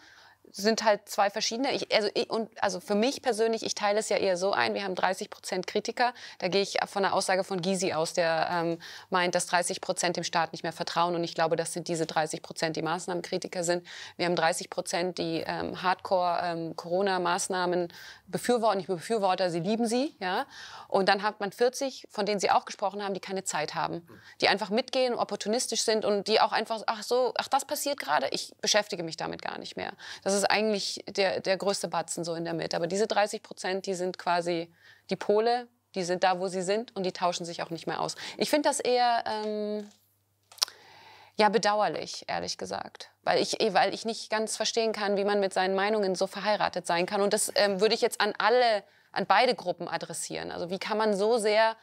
sind 0.52 0.84
halt 0.84 1.08
zwei 1.08 1.30
verschiedene. 1.30 1.74
Ich, 1.74 1.94
also, 1.94 2.10
ich, 2.14 2.30
und, 2.30 2.50
also 2.62 2.80
für 2.80 2.96
mich 2.96 3.22
persönlich, 3.22 3.64
ich 3.64 3.76
teile 3.76 4.00
es 4.00 4.10
ja 4.10 4.18
eher 4.18 4.38
so 4.38 4.52
ein, 4.52 4.74
wir 4.74 4.84
haben 4.84 4.96
30 4.96 5.30
Prozent 5.30 5.68
Kritiker. 5.68 6.14
Da 6.40 6.48
gehe 6.48 6.62
ich 6.62 6.78
von 6.86 7.04
der 7.04 7.14
Aussage 7.14 7.44
von 7.44 7.62
Gysi 7.62 7.94
aus, 7.94 8.14
der 8.14 8.50
ähm, 8.52 8.80
meint, 9.10 9.36
dass 9.36 9.46
30 9.48 9.82
Prozent 9.82 10.18
dem 10.18 10.24
Staat 10.24 10.52
nicht 10.52 10.64
mehr 10.64 10.74
vertrauen. 10.74 11.16
Und 11.16 11.24
ich 11.24 11.36
glaube, 11.36 11.56
das 11.56 11.74
sind 11.74 11.88
diese 11.88 12.06
30 12.06 12.42
Prozent, 12.42 12.76
die 12.76 12.82
Maßnahmenkritiker 12.82 13.64
sind. 13.64 13.86
Wir 14.18 14.26
haben 14.26 14.36
30 14.36 14.70
Prozent, 14.70 15.18
die 15.18 15.44
ähm, 15.46 15.82
Hardcore-Corona-Maßnahmen 15.82 17.82
ähm, 17.82 17.88
befürworten. 18.28 18.80
Ich 18.80 18.88
befürworte, 18.88 19.50
sie 19.50 19.60
lieben 19.60 19.88
sie. 19.88 20.16
Ja? 20.20 20.46
Und 20.88 21.10
dann 21.10 21.24
hat 21.24 21.40
man 21.40 21.52
40, 21.52 22.08
von 22.10 22.26
denen 22.26 22.40
Sie 22.40 22.50
auch 22.50 22.66
gesprochen 22.66 23.04
haben, 23.04 23.14
die 23.14 23.20
keine 23.20 23.44
Zeit 23.44 23.76
haben. 23.76 24.08
Die 24.42 24.48
einfach 24.48 24.70
mitgehen, 24.70 25.14
opportunistisch 25.14 25.84
sind 25.84 26.06
und 26.06 26.28
die 26.28 26.42
auch 26.42 26.52
einfach, 26.52 26.82
ach 26.88 27.04
so, 27.04 27.34
ach 27.38 27.48
das 27.48 27.66
passiert 27.66 28.00
gerade, 28.00 28.28
ich 28.32 28.54
beschäftige 28.62 29.04
mich 29.04 29.18
damit 29.18 29.42
gar 29.42 29.58
nicht 29.58 29.78
mehr. 29.78 29.94
Das 30.24 30.34
ist 30.34 30.39
eigentlich 30.46 31.04
der, 31.08 31.40
der 31.40 31.58
größte 31.58 31.88
Batzen 31.88 32.24
so 32.24 32.36
in 32.36 32.46
der 32.46 32.54
Mitte. 32.54 32.76
Aber 32.76 32.88
diese 32.88 33.08
30 33.08 33.42
Prozent, 33.42 33.86
die 33.86 33.94
sind 33.94 34.18
quasi 34.18 34.72
die 35.10 35.16
Pole, 35.16 35.68
die 35.96 36.04
sind 36.04 36.24
da, 36.24 36.40
wo 36.40 36.48
sie 36.48 36.62
sind 36.62 36.96
und 36.96 37.06
die 37.06 37.12
tauschen 37.12 37.46
sich 37.46 37.64
auch 37.64 37.70
nicht 37.70 37.88
mehr 37.88 38.02
aus. 38.02 38.16
Ich 38.38 38.50
finde 38.50 38.70
das 38.70 38.80
eher 38.80 39.24
ähm, 39.26 39.90
ja, 41.36 41.50
bedauerlich, 41.50 42.26
ehrlich 42.28 42.58
gesagt. 42.58 43.10
Weil 43.24 43.42
ich, 43.42 43.54
weil 43.72 43.94
ich 43.94 44.06
nicht 44.06 44.30
ganz 44.30 44.58
verstehen 44.58 44.92
kann, 44.92 45.18
wie 45.18 45.24
man 45.24 45.40
mit 45.40 45.54
seinen 45.54 45.74
Meinungen 45.74 46.14
so 46.16 46.28
verheiratet 46.28 46.86
sein 46.86 47.06
kann. 47.06 47.22
Und 47.22 47.34
das 47.34 47.52
ähm, 47.56 47.80
würde 47.80 47.96
ich 47.96 48.02
jetzt 48.02 48.22
an 48.22 48.34
alle, 48.38 48.84
an 49.12 49.26
beide 49.26 49.56
Gruppen 49.56 49.88
adressieren. 49.88 50.52
Also 50.52 50.70
wie 50.70 50.80
kann 50.80 50.98
man 50.98 51.16
so 51.16 51.38
sehr 51.38 51.76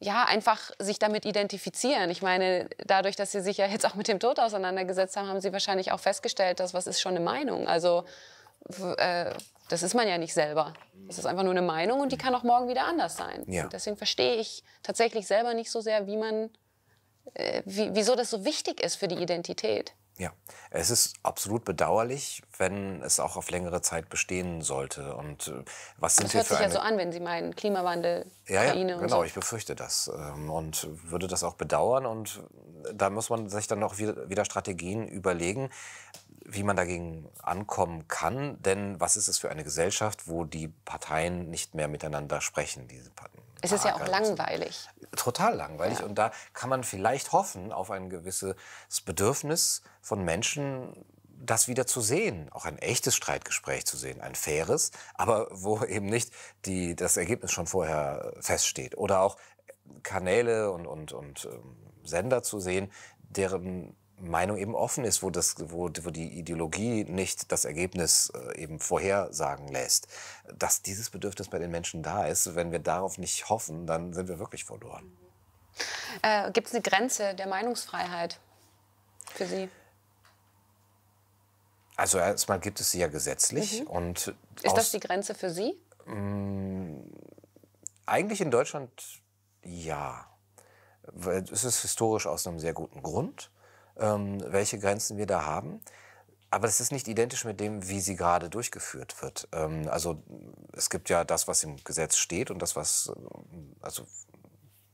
ja, 0.00 0.24
einfach 0.24 0.70
sich 0.78 0.98
damit 0.98 1.26
identifizieren. 1.26 2.10
Ich 2.10 2.22
meine, 2.22 2.68
dadurch, 2.86 3.16
dass 3.16 3.32
Sie 3.32 3.42
sich 3.42 3.58
ja 3.58 3.66
jetzt 3.66 3.86
auch 3.86 3.94
mit 3.94 4.08
dem 4.08 4.18
Tod 4.18 4.40
auseinandergesetzt 4.40 5.16
haben, 5.16 5.28
haben 5.28 5.42
Sie 5.42 5.52
wahrscheinlich 5.52 5.92
auch 5.92 6.00
festgestellt, 6.00 6.58
dass 6.58 6.72
was 6.72 6.86
ist 6.86 7.00
schon 7.00 7.16
eine 7.16 7.24
Meinung. 7.24 7.68
Also 7.68 8.04
äh, 8.96 9.30
das 9.68 9.82
ist 9.82 9.94
man 9.94 10.08
ja 10.08 10.16
nicht 10.16 10.32
selber. 10.32 10.72
Das 11.06 11.18
ist 11.18 11.26
einfach 11.26 11.42
nur 11.42 11.52
eine 11.52 11.62
Meinung 11.62 12.00
und 12.00 12.12
die 12.12 12.16
kann 12.16 12.34
auch 12.34 12.44
morgen 12.44 12.68
wieder 12.68 12.86
anders 12.86 13.16
sein. 13.16 13.44
Ja. 13.46 13.68
deswegen 13.68 13.96
verstehe 13.96 14.36
ich 14.36 14.64
tatsächlich 14.82 15.26
selber 15.26 15.52
nicht 15.52 15.70
so 15.70 15.80
sehr, 15.82 16.06
wie 16.06 16.16
man, 16.16 16.50
äh, 17.34 17.62
wie, 17.66 17.90
wieso 17.94 18.16
das 18.16 18.30
so 18.30 18.44
wichtig 18.46 18.82
ist 18.82 18.96
für 18.96 19.08
die 19.08 19.16
Identität. 19.16 19.92
Ja, 20.20 20.34
es 20.68 20.90
ist 20.90 21.14
absolut 21.22 21.64
bedauerlich, 21.64 22.42
wenn 22.58 23.00
es 23.00 23.18
auch 23.20 23.38
auf 23.38 23.50
längere 23.50 23.80
Zeit 23.80 24.10
bestehen 24.10 24.60
sollte. 24.60 25.16
Und 25.16 25.48
äh, 25.48 25.64
was 25.96 26.16
sind 26.16 26.26
das 26.26 26.34
wir 26.34 26.38
hört 26.40 26.46
für 26.46 26.54
sich 26.56 26.62
eine... 26.62 26.74
ja 26.74 26.78
so 26.78 26.86
an, 26.86 26.98
wenn 26.98 27.10
Sie 27.10 27.20
meinen 27.20 27.56
Klimawandel, 27.56 28.26
ja, 28.46 28.64
Ukraine 28.64 28.90
ja, 28.90 28.96
und 28.96 29.02
genau, 29.04 29.20
so. 29.20 29.24
ich 29.24 29.32
befürchte 29.32 29.74
das 29.74 30.10
ähm, 30.14 30.50
und 30.50 30.86
würde 31.10 31.26
das 31.26 31.42
auch 31.42 31.54
bedauern. 31.54 32.04
Und 32.04 32.42
da 32.92 33.08
muss 33.08 33.30
man 33.30 33.48
sich 33.48 33.66
dann 33.66 33.78
noch 33.78 33.96
wieder 33.96 34.44
Strategien 34.44 35.08
überlegen, 35.08 35.70
wie 36.44 36.64
man 36.64 36.76
dagegen 36.76 37.26
ankommen 37.42 38.06
kann. 38.06 38.60
Denn 38.60 39.00
was 39.00 39.16
ist 39.16 39.28
es 39.28 39.38
für 39.38 39.48
eine 39.48 39.64
gesellschaft, 39.64 40.28
wo 40.28 40.44
die 40.44 40.68
Parteien 40.68 41.48
nicht 41.48 41.74
mehr 41.74 41.88
miteinander 41.88 42.42
sprechen? 42.42 42.88
Diese 42.88 43.10
es 43.62 43.72
ist 43.72 43.84
ja 43.84 43.94
auch 43.94 44.06
langweilig. 44.06 44.88
Total 45.16 45.54
langweilig. 45.54 46.00
Ja. 46.00 46.06
Und 46.06 46.16
da 46.16 46.32
kann 46.52 46.70
man 46.70 46.84
vielleicht 46.84 47.32
hoffen 47.32 47.72
auf 47.72 47.90
ein 47.90 48.10
gewisses 48.10 48.54
Bedürfnis 49.04 49.82
von 50.00 50.24
Menschen, 50.24 51.04
das 51.42 51.68
wieder 51.68 51.86
zu 51.86 52.00
sehen, 52.00 52.50
auch 52.52 52.66
ein 52.66 52.78
echtes 52.78 53.14
Streitgespräch 53.14 53.86
zu 53.86 53.96
sehen, 53.96 54.20
ein 54.20 54.34
faires, 54.34 54.90
aber 55.14 55.48
wo 55.50 55.82
eben 55.84 56.06
nicht 56.06 56.32
die, 56.66 56.94
das 56.94 57.16
Ergebnis 57.16 57.52
schon 57.52 57.66
vorher 57.66 58.34
feststeht. 58.40 58.96
Oder 58.96 59.20
auch 59.20 59.36
Kanäle 60.02 60.70
und, 60.70 60.86
und, 60.86 61.12
und 61.12 61.48
ähm, 61.50 61.76
Sender 62.04 62.42
zu 62.42 62.60
sehen, 62.60 62.92
deren 63.18 63.96
Meinung 64.20 64.56
eben 64.56 64.74
offen 64.74 65.04
ist, 65.04 65.22
wo, 65.22 65.30
das, 65.30 65.56
wo, 65.58 65.88
wo 65.88 66.10
die 66.10 66.38
Ideologie 66.38 67.04
nicht 67.04 67.50
das 67.52 67.64
Ergebnis 67.64 68.32
äh, 68.34 68.62
eben 68.62 68.78
vorhersagen 68.78 69.68
lässt. 69.68 70.08
Dass 70.54 70.82
dieses 70.82 71.10
Bedürfnis 71.10 71.48
bei 71.48 71.58
den 71.58 71.70
Menschen 71.70 72.02
da 72.02 72.26
ist, 72.26 72.54
wenn 72.54 72.72
wir 72.72 72.78
darauf 72.78 73.18
nicht 73.18 73.48
hoffen, 73.48 73.86
dann 73.86 74.12
sind 74.12 74.28
wir 74.28 74.38
wirklich 74.38 74.64
verloren. 74.64 75.16
Äh, 76.22 76.50
Gibt 76.52 76.68
es 76.68 76.74
eine 76.74 76.82
Grenze 76.82 77.34
der 77.34 77.46
Meinungsfreiheit 77.46 78.38
für 79.34 79.46
Sie? 79.46 79.68
Also 81.96 82.18
erstmal 82.18 82.60
gibt 82.60 82.80
es 82.80 82.90
sie 82.90 82.98
ja 82.98 83.08
gesetzlich. 83.08 83.82
Mhm. 83.82 83.86
Und 83.86 84.34
ist 84.62 84.76
das 84.76 84.90
die 84.90 85.00
Grenze 85.00 85.34
für 85.34 85.50
Sie? 85.50 85.78
Mh, 86.06 87.02
eigentlich 88.06 88.40
in 88.40 88.50
Deutschland 88.50 88.90
ja. 89.62 90.26
Es 91.50 91.64
ist 91.64 91.82
historisch 91.82 92.26
aus 92.26 92.46
einem 92.46 92.58
sehr 92.58 92.72
guten 92.72 93.02
Grund 93.02 93.50
ähm, 94.00 94.42
welche 94.46 94.78
Grenzen 94.78 95.16
wir 95.16 95.26
da 95.26 95.44
haben. 95.44 95.80
Aber 96.50 96.66
das 96.66 96.80
ist 96.80 96.90
nicht 96.90 97.06
identisch 97.06 97.44
mit 97.44 97.60
dem, 97.60 97.88
wie 97.88 98.00
sie 98.00 98.16
gerade 98.16 98.50
durchgeführt 98.50 99.22
wird. 99.22 99.48
Ähm, 99.52 99.88
also 99.88 100.22
es 100.72 100.90
gibt 100.90 101.08
ja 101.08 101.24
das, 101.24 101.46
was 101.46 101.62
im 101.62 101.76
Gesetz 101.84 102.16
steht 102.16 102.50
und 102.50 102.60
das, 102.60 102.74
was 102.74 103.12
äh, 103.14 103.82
also 103.82 104.06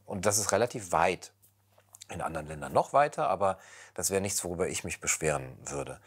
und 0.04 0.26
das 0.26 0.38
ist 0.38 0.52
relativ 0.52 0.92
weit. 0.92 1.32
In 2.08 2.22
anderen 2.22 2.46
Ländern 2.46 2.72
noch 2.72 2.92
weiter, 2.92 3.28
aber 3.28 3.58
das 3.94 4.10
wäre 4.10 4.20
nichts, 4.20 4.44
worüber 4.44 4.68
ich 4.68 4.84
mich 4.84 5.00
beschweren 5.00 5.58
würde. 5.64 6.00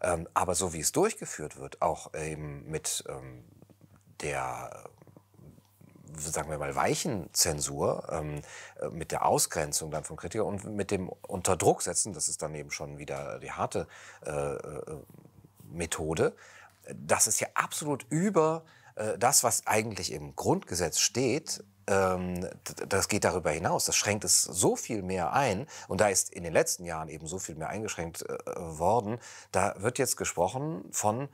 Ähm, 0.00 0.26
aber 0.32 0.54
so 0.54 0.72
wie 0.72 0.80
es 0.80 0.92
durchgeführt 0.92 1.58
wird, 1.58 1.82
auch 1.82 2.14
eben 2.14 2.70
mit 2.70 3.04
ähm, 3.06 3.44
der 4.22 4.88
sagen 6.18 6.50
wir 6.50 6.58
mal, 6.58 6.74
weichen 6.74 7.28
Zensur, 7.32 8.06
ähm, 8.10 8.42
äh, 8.80 8.88
mit 8.88 9.12
der 9.12 9.24
Ausgrenzung 9.26 9.90
dann 9.90 10.04
von 10.04 10.16
Kritikern 10.16 10.46
und 10.46 10.64
mit 10.64 10.90
dem 10.90 11.08
Unterdrucksetzen, 11.08 12.12
das 12.12 12.28
ist 12.28 12.42
dann 12.42 12.54
eben 12.54 12.70
schon 12.70 12.98
wieder 12.98 13.38
die 13.38 13.52
harte 13.52 13.86
äh, 14.24 14.30
äh, 14.30 14.96
Methode, 15.70 16.34
das 16.94 17.26
ist 17.26 17.40
ja 17.40 17.48
absolut 17.54 18.06
über 18.10 18.64
äh, 18.96 19.18
das, 19.18 19.44
was 19.44 19.66
eigentlich 19.66 20.12
im 20.12 20.34
Grundgesetz 20.36 20.98
steht, 20.98 21.64
ähm, 21.86 22.48
das 22.88 23.08
geht 23.08 23.24
darüber 23.24 23.50
hinaus. 23.50 23.84
Das 23.84 23.96
schränkt 23.96 24.24
es 24.24 24.42
so 24.42 24.76
viel 24.76 25.02
mehr 25.02 25.32
ein. 25.32 25.66
Und 25.88 26.00
da 26.00 26.08
ist 26.08 26.32
in 26.32 26.44
den 26.44 26.52
letzten 26.52 26.84
Jahren 26.84 27.08
eben 27.08 27.26
so 27.26 27.38
viel 27.38 27.54
mehr 27.54 27.68
eingeschränkt 27.68 28.22
äh, 28.22 28.36
worden. 28.56 29.18
Da 29.50 29.74
wird 29.78 29.98
jetzt 29.98 30.16
gesprochen 30.16 30.84
von 30.90 31.28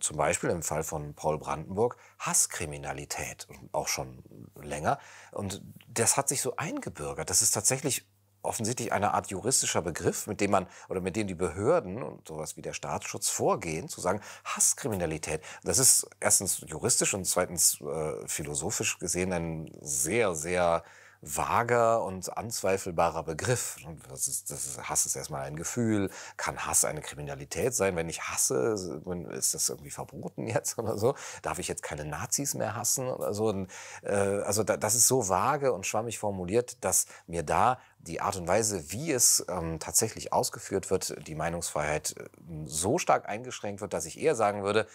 zum 0.00 0.16
Beispiel 0.16 0.50
im 0.50 0.62
Fall 0.62 0.82
von 0.82 1.14
Paul 1.14 1.38
Brandenburg 1.38 1.96
Hasskriminalität, 2.18 3.46
auch 3.72 3.88
schon 3.88 4.22
länger. 4.60 4.98
Und 5.32 5.62
das 5.88 6.16
hat 6.16 6.28
sich 6.28 6.40
so 6.40 6.56
eingebürgert. 6.56 7.30
Das 7.30 7.42
ist 7.42 7.52
tatsächlich 7.52 8.06
offensichtlich 8.46 8.92
eine 8.92 9.12
Art 9.12 9.28
juristischer 9.28 9.82
Begriff, 9.82 10.26
mit 10.26 10.40
dem 10.40 10.52
man 10.52 10.66
oder 10.88 11.00
mit 11.00 11.16
dem 11.16 11.26
die 11.26 11.34
Behörden 11.34 12.02
und 12.02 12.26
sowas 12.26 12.56
wie 12.56 12.62
der 12.62 12.72
Staatsschutz 12.72 13.28
vorgehen, 13.28 13.88
zu 13.88 14.00
sagen 14.00 14.20
Hasskriminalität. 14.44 15.42
Das 15.64 15.78
ist 15.78 16.08
erstens 16.20 16.60
juristisch 16.66 17.12
und 17.12 17.26
zweitens 17.26 17.80
äh, 17.80 18.26
philosophisch 18.26 18.98
gesehen 18.98 19.32
ein 19.32 19.72
sehr, 19.80 20.34
sehr 20.34 20.84
vager 21.26 22.04
und 22.04 22.36
anzweifelbarer 22.36 23.24
Begriff. 23.24 23.76
Das 24.08 24.28
ist, 24.28 24.50
das 24.50 24.66
ist, 24.66 24.88
Hass 24.88 25.06
ist 25.06 25.16
erstmal 25.16 25.42
ein 25.42 25.56
Gefühl. 25.56 26.10
Kann 26.36 26.64
Hass 26.66 26.84
eine 26.84 27.00
Kriminalität 27.00 27.74
sein? 27.74 27.96
Wenn 27.96 28.08
ich 28.08 28.22
hasse, 28.22 29.00
ist 29.30 29.54
das 29.54 29.68
irgendwie 29.68 29.90
verboten 29.90 30.46
jetzt 30.46 30.78
oder 30.78 30.96
so? 30.98 31.14
Darf 31.42 31.58
ich 31.58 31.68
jetzt 31.68 31.82
keine 31.82 32.04
Nazis 32.04 32.54
mehr 32.54 32.76
hassen 32.76 33.08
oder 33.08 33.34
so? 33.34 33.48
Und, 33.48 33.70
äh, 34.02 34.14
also 34.14 34.62
da, 34.62 34.76
das 34.76 34.94
ist 34.94 35.08
so 35.08 35.28
vage 35.28 35.72
und 35.72 35.86
schwammig 35.86 36.18
formuliert, 36.18 36.84
dass 36.84 37.06
mir 37.26 37.42
da 37.42 37.78
die 37.98 38.20
Art 38.20 38.36
und 38.36 38.46
Weise, 38.46 38.92
wie 38.92 39.10
es 39.10 39.44
ähm, 39.48 39.80
tatsächlich 39.80 40.32
ausgeführt 40.32 40.90
wird, 40.90 41.26
die 41.26 41.34
Meinungsfreiheit 41.34 42.14
äh, 42.16 42.24
so 42.64 42.98
stark 42.98 43.28
eingeschränkt 43.28 43.80
wird, 43.80 43.92
dass 43.92 44.06
ich 44.06 44.20
eher 44.20 44.36
sagen 44.36 44.62
würde, 44.62 44.86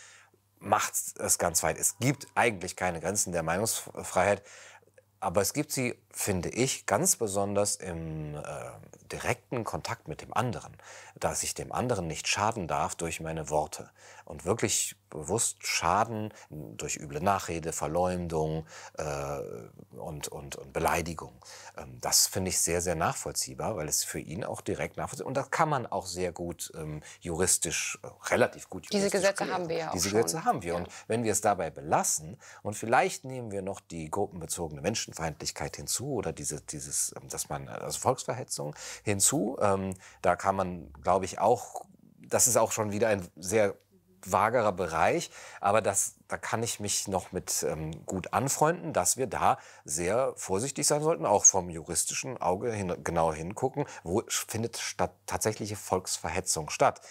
macht 0.61 0.93
es 1.17 1.37
ganz 1.37 1.63
weit. 1.63 1.77
Es 1.77 1.97
gibt 1.99 2.27
eigentlich 2.35 2.75
keine 2.75 2.99
Grenzen 3.01 3.31
der 3.31 3.43
Meinungsfreiheit. 3.43 4.43
Aber 5.21 5.41
es 5.41 5.53
gibt 5.53 5.71
sie, 5.71 5.95
finde 6.11 6.49
ich, 6.49 6.87
ganz 6.87 7.15
besonders 7.15 7.75
im 7.75 8.35
äh, 8.35 8.41
direkten 9.11 9.63
Kontakt 9.63 10.07
mit 10.07 10.21
dem 10.21 10.33
anderen, 10.33 10.75
dass 11.19 11.43
ich 11.43 11.53
dem 11.53 11.71
anderen 11.71 12.07
nicht 12.07 12.27
schaden 12.27 12.67
darf 12.67 12.95
durch 12.95 13.19
meine 13.19 13.49
Worte 13.49 13.91
und 14.25 14.45
wirklich 14.45 14.95
bewusst 15.09 15.67
Schaden 15.67 16.33
durch 16.49 16.95
üble 16.95 17.19
Nachrede, 17.19 17.73
Verleumdung 17.73 18.65
äh, 18.97 19.03
und, 19.97 20.29
und, 20.29 20.55
und 20.55 20.73
Beleidigung. 20.73 21.33
Ähm, 21.77 21.97
das 21.99 22.27
finde 22.27 22.49
ich 22.49 22.59
sehr, 22.59 22.81
sehr 22.81 22.95
nachvollziehbar, 22.95 23.75
weil 23.75 23.89
es 23.89 24.03
für 24.05 24.19
ihn 24.19 24.43
auch 24.43 24.61
direkt 24.61 24.95
nachvollziehbar 24.97 25.25
ist. 25.25 25.27
Und 25.27 25.37
das 25.37 25.51
kann 25.51 25.67
man 25.69 25.85
auch 25.85 26.05
sehr 26.05 26.31
gut 26.31 26.71
ähm, 26.75 27.03
juristisch, 27.19 27.99
äh, 28.03 28.07
relativ 28.31 28.69
gut 28.69 28.85
juristisch 28.85 29.11
Diese 29.11 29.11
Gesetze 29.11 29.43
klären. 29.43 29.53
haben 29.53 29.69
wir 29.69 29.77
ja 29.77 29.89
auch 29.89 29.93
Diese 29.93 30.09
schon. 30.09 30.21
Gesetze 30.21 30.45
haben 30.45 30.63
wir. 30.63 30.73
Ja. 30.73 30.79
Und 30.79 30.87
wenn 31.07 31.23
wir 31.25 31.33
es 31.33 31.41
dabei 31.41 31.69
belassen 31.69 32.39
und 32.63 32.75
vielleicht 32.75 33.25
nehmen 33.25 33.51
wir 33.51 33.61
noch 33.61 33.81
die 33.81 34.09
gruppenbezogene 34.09 34.81
Menschenfeindlichkeit 35.11 35.75
hinzu 35.75 36.13
oder 36.13 36.33
diese, 36.33 36.61
dieses, 36.61 37.13
ähm, 37.15 37.29
dass 37.29 37.49
man, 37.49 37.67
also 37.67 37.99
Volksverhetzung 37.99 38.75
hinzu, 39.03 39.57
ähm, 39.61 39.95
da 40.21 40.35
kann 40.35 40.55
man, 40.55 40.91
glaube 41.03 41.25
ich, 41.25 41.39
auch, 41.39 41.85
das 42.19 42.47
ist 42.47 42.57
auch 42.57 42.71
schon 42.71 42.91
wieder 42.91 43.09
ein 43.09 43.27
sehr 43.35 43.75
vagerer 44.23 44.71
Bereich, 44.71 45.31
aber 45.61 45.81
das, 45.81 46.15
da 46.27 46.37
kann 46.37 46.61
ich 46.61 46.79
mich 46.79 47.07
noch 47.07 47.31
mit 47.31 47.65
ähm, 47.67 48.05
gut 48.05 48.33
anfreunden, 48.33 48.93
dass 48.93 49.17
wir 49.17 49.25
da 49.25 49.57
sehr 49.83 50.33
vorsichtig 50.35 50.85
sein 50.85 51.01
sollten, 51.01 51.25
auch 51.25 51.43
vom 51.43 51.71
juristischen 51.71 52.37
Auge 52.39 52.71
hin, 52.71 52.95
genau 53.03 53.33
hingucken, 53.33 53.85
wo 54.03 54.21
findet 54.27 54.77
statt, 54.77 55.15
tatsächliche 55.25 55.75
Volksverhetzung 55.75 56.69
statt. 56.69 57.01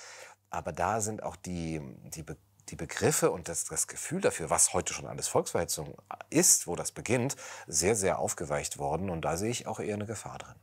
Aber 0.51 0.73
da 0.73 1.01
sind 1.01 1.23
auch 1.23 1.37
die, 1.37 1.81
die, 2.15 2.23
Be 2.23 2.37
die 2.69 2.77
Begriffe 2.77 3.31
und 3.31 3.49
das, 3.49 3.65
das 3.65 3.87
Gefühl 3.87 4.21
dafür, 4.21 4.51
was 4.51 4.73
heute 4.73 4.95
schon 4.95 5.07
alles 5.07 5.29
Volksverhetzung 5.29 5.97
ist, 6.29 6.67
wo 6.67 6.77
das 6.77 6.93
beginnt, 6.93 7.37
sehr, 7.67 7.97
sehr 7.97 8.19
aufgeweicht 8.19 8.79
worden. 8.79 9.11
Und 9.11 9.23
da 9.23 9.37
sehe 9.37 9.51
ich 9.51 9.67
auch 9.67 9.81
eher 9.81 9.95
eine 9.95 10.07
Gefahr 10.07 10.39
drin. 10.39 10.57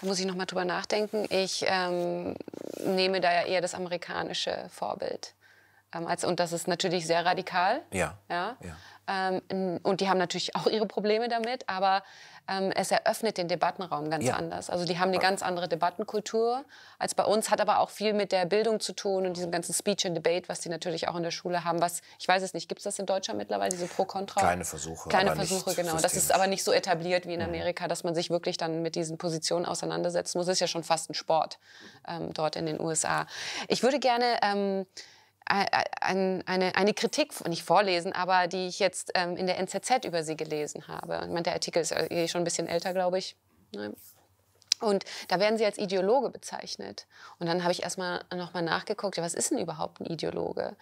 Da 0.00 0.06
muss 0.06 0.18
ich 0.18 0.26
noch 0.26 0.34
mal 0.34 0.46
drüber 0.46 0.64
nachdenken. 0.64 1.26
Ich 1.30 1.64
ähm, 1.66 2.34
nehme 2.84 3.20
da 3.20 3.32
ja 3.32 3.46
eher 3.46 3.60
das 3.60 3.74
amerikanische 3.74 4.68
Vorbild. 4.70 5.34
Ähm, 5.94 6.06
als, 6.06 6.24
und 6.24 6.40
das 6.40 6.52
ist 6.52 6.68
natürlich 6.68 7.06
sehr 7.06 7.24
radikal. 7.24 7.82
Ja. 7.92 8.18
ja. 8.28 8.56
ja. 8.62 8.76
Ähm, 9.08 9.80
und 9.82 10.00
die 10.00 10.08
haben 10.08 10.18
natürlich 10.18 10.54
auch 10.56 10.66
ihre 10.66 10.86
Probleme 10.86 11.28
damit, 11.28 11.68
aber 11.68 12.02
ähm, 12.48 12.72
es 12.74 12.90
eröffnet 12.90 13.38
den 13.38 13.48
Debattenraum 13.48 14.10
ganz 14.10 14.24
ja. 14.24 14.34
anders. 14.34 14.70
Also 14.70 14.84
die 14.84 14.98
haben 14.98 15.08
eine 15.08 15.18
ganz 15.18 15.42
andere 15.42 15.68
Debattenkultur 15.68 16.64
als 16.98 17.14
bei 17.14 17.24
uns, 17.24 17.50
hat 17.50 17.60
aber 17.60 17.78
auch 17.78 17.90
viel 17.90 18.12
mit 18.12 18.32
der 18.32 18.46
Bildung 18.46 18.80
zu 18.80 18.92
tun 18.92 19.26
und 19.26 19.36
diesem 19.36 19.50
ganzen 19.50 19.74
Speech 19.74 20.06
and 20.06 20.16
Debate, 20.16 20.48
was 20.48 20.60
die 20.60 20.68
natürlich 20.68 21.08
auch 21.08 21.16
in 21.16 21.22
der 21.22 21.30
Schule 21.30 21.64
haben. 21.64 21.80
Was, 21.80 22.00
ich 22.18 22.26
weiß 22.26 22.42
es 22.42 22.54
nicht, 22.54 22.68
gibt 22.68 22.80
es 22.80 22.84
das 22.84 22.98
in 22.98 23.06
Deutschland 23.06 23.38
mittlerweile, 23.38 23.70
diese 23.70 23.86
Pro-Kontra? 23.86 24.40
Kleine 24.40 24.64
Versuche. 24.64 25.08
Kleine 25.08 25.34
Versuche, 25.34 25.74
genau. 25.74 25.96
Das 25.96 26.14
ist 26.14 26.32
aber 26.32 26.46
nicht 26.46 26.64
so 26.64 26.72
etabliert 26.72 27.26
wie 27.26 27.34
in 27.34 27.40
mhm. 27.40 27.46
Amerika, 27.46 27.88
dass 27.88 28.04
man 28.04 28.14
sich 28.14 28.30
wirklich 28.30 28.56
dann 28.56 28.82
mit 28.82 28.94
diesen 28.94 29.18
Positionen 29.18 29.66
auseinandersetzen 29.66 30.38
muss. 30.38 30.46
Das 30.46 30.54
ist 30.54 30.60
ja 30.60 30.66
schon 30.66 30.84
fast 30.84 31.10
ein 31.10 31.14
Sport 31.14 31.58
ähm, 32.08 32.32
dort 32.32 32.56
in 32.56 32.66
den 32.66 32.80
USA. 32.80 33.26
Ich 33.68 33.82
würde 33.82 33.98
gerne... 33.98 34.38
Ähm, 34.42 34.86
ein, 35.46 36.46
eine, 36.46 36.74
eine 36.76 36.94
Kritik, 36.94 37.46
nicht 37.48 37.62
vorlesen, 37.62 38.12
aber 38.12 38.46
die 38.46 38.66
ich 38.66 38.78
jetzt 38.78 39.12
ähm, 39.14 39.36
in 39.36 39.46
der 39.46 39.58
NZZ 39.58 40.04
über 40.04 40.22
sie 40.22 40.36
gelesen 40.36 40.88
habe. 40.88 41.20
Ich 41.22 41.28
meine, 41.28 41.42
der 41.42 41.54
Artikel 41.54 41.82
ist 41.82 41.92
eh 41.92 42.28
schon 42.28 42.42
ein 42.42 42.44
bisschen 42.44 42.68
älter, 42.68 42.92
glaube 42.92 43.18
ich. 43.18 43.36
Ne? 43.74 43.92
Und 44.80 45.04
da 45.28 45.38
werden 45.38 45.58
sie 45.58 45.64
als 45.64 45.78
Ideologe 45.78 46.30
bezeichnet. 46.30 47.06
Und 47.38 47.46
dann 47.46 47.62
habe 47.62 47.72
ich 47.72 47.82
erstmal 47.84 48.24
nochmal 48.34 48.64
nachgeguckt, 48.64 49.16
was 49.18 49.34
ist 49.34 49.52
denn 49.52 49.58
überhaupt 49.58 50.00
ein 50.00 50.06
Ideologe? 50.06 50.76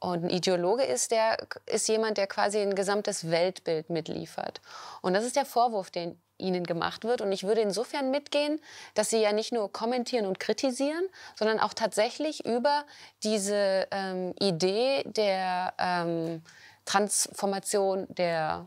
Und 0.00 0.24
ein 0.24 0.30
Ideologe 0.30 0.84
ist, 0.84 1.10
der, 1.10 1.38
ist 1.66 1.88
jemand, 1.88 2.18
der 2.18 2.26
quasi 2.26 2.58
ein 2.58 2.74
gesamtes 2.74 3.30
Weltbild 3.30 3.90
mitliefert. 3.90 4.60
Und 5.02 5.14
das 5.14 5.24
ist 5.24 5.36
der 5.36 5.44
Vorwurf, 5.44 5.90
den 5.90 6.20
ihnen 6.38 6.64
gemacht 6.64 7.04
wird. 7.04 7.20
Und 7.20 7.32
ich 7.32 7.42
würde 7.42 7.60
insofern 7.60 8.10
mitgehen, 8.10 8.60
dass 8.94 9.10
sie 9.10 9.20
ja 9.20 9.32
nicht 9.32 9.52
nur 9.52 9.72
kommentieren 9.72 10.26
und 10.26 10.38
kritisieren, 10.38 11.04
sondern 11.34 11.58
auch 11.58 11.74
tatsächlich 11.74 12.46
über 12.46 12.84
diese 13.24 13.88
ähm, 13.90 14.34
Idee 14.38 15.02
der 15.04 15.74
ähm, 15.78 16.42
Transformation 16.84 18.06
der, 18.08 18.66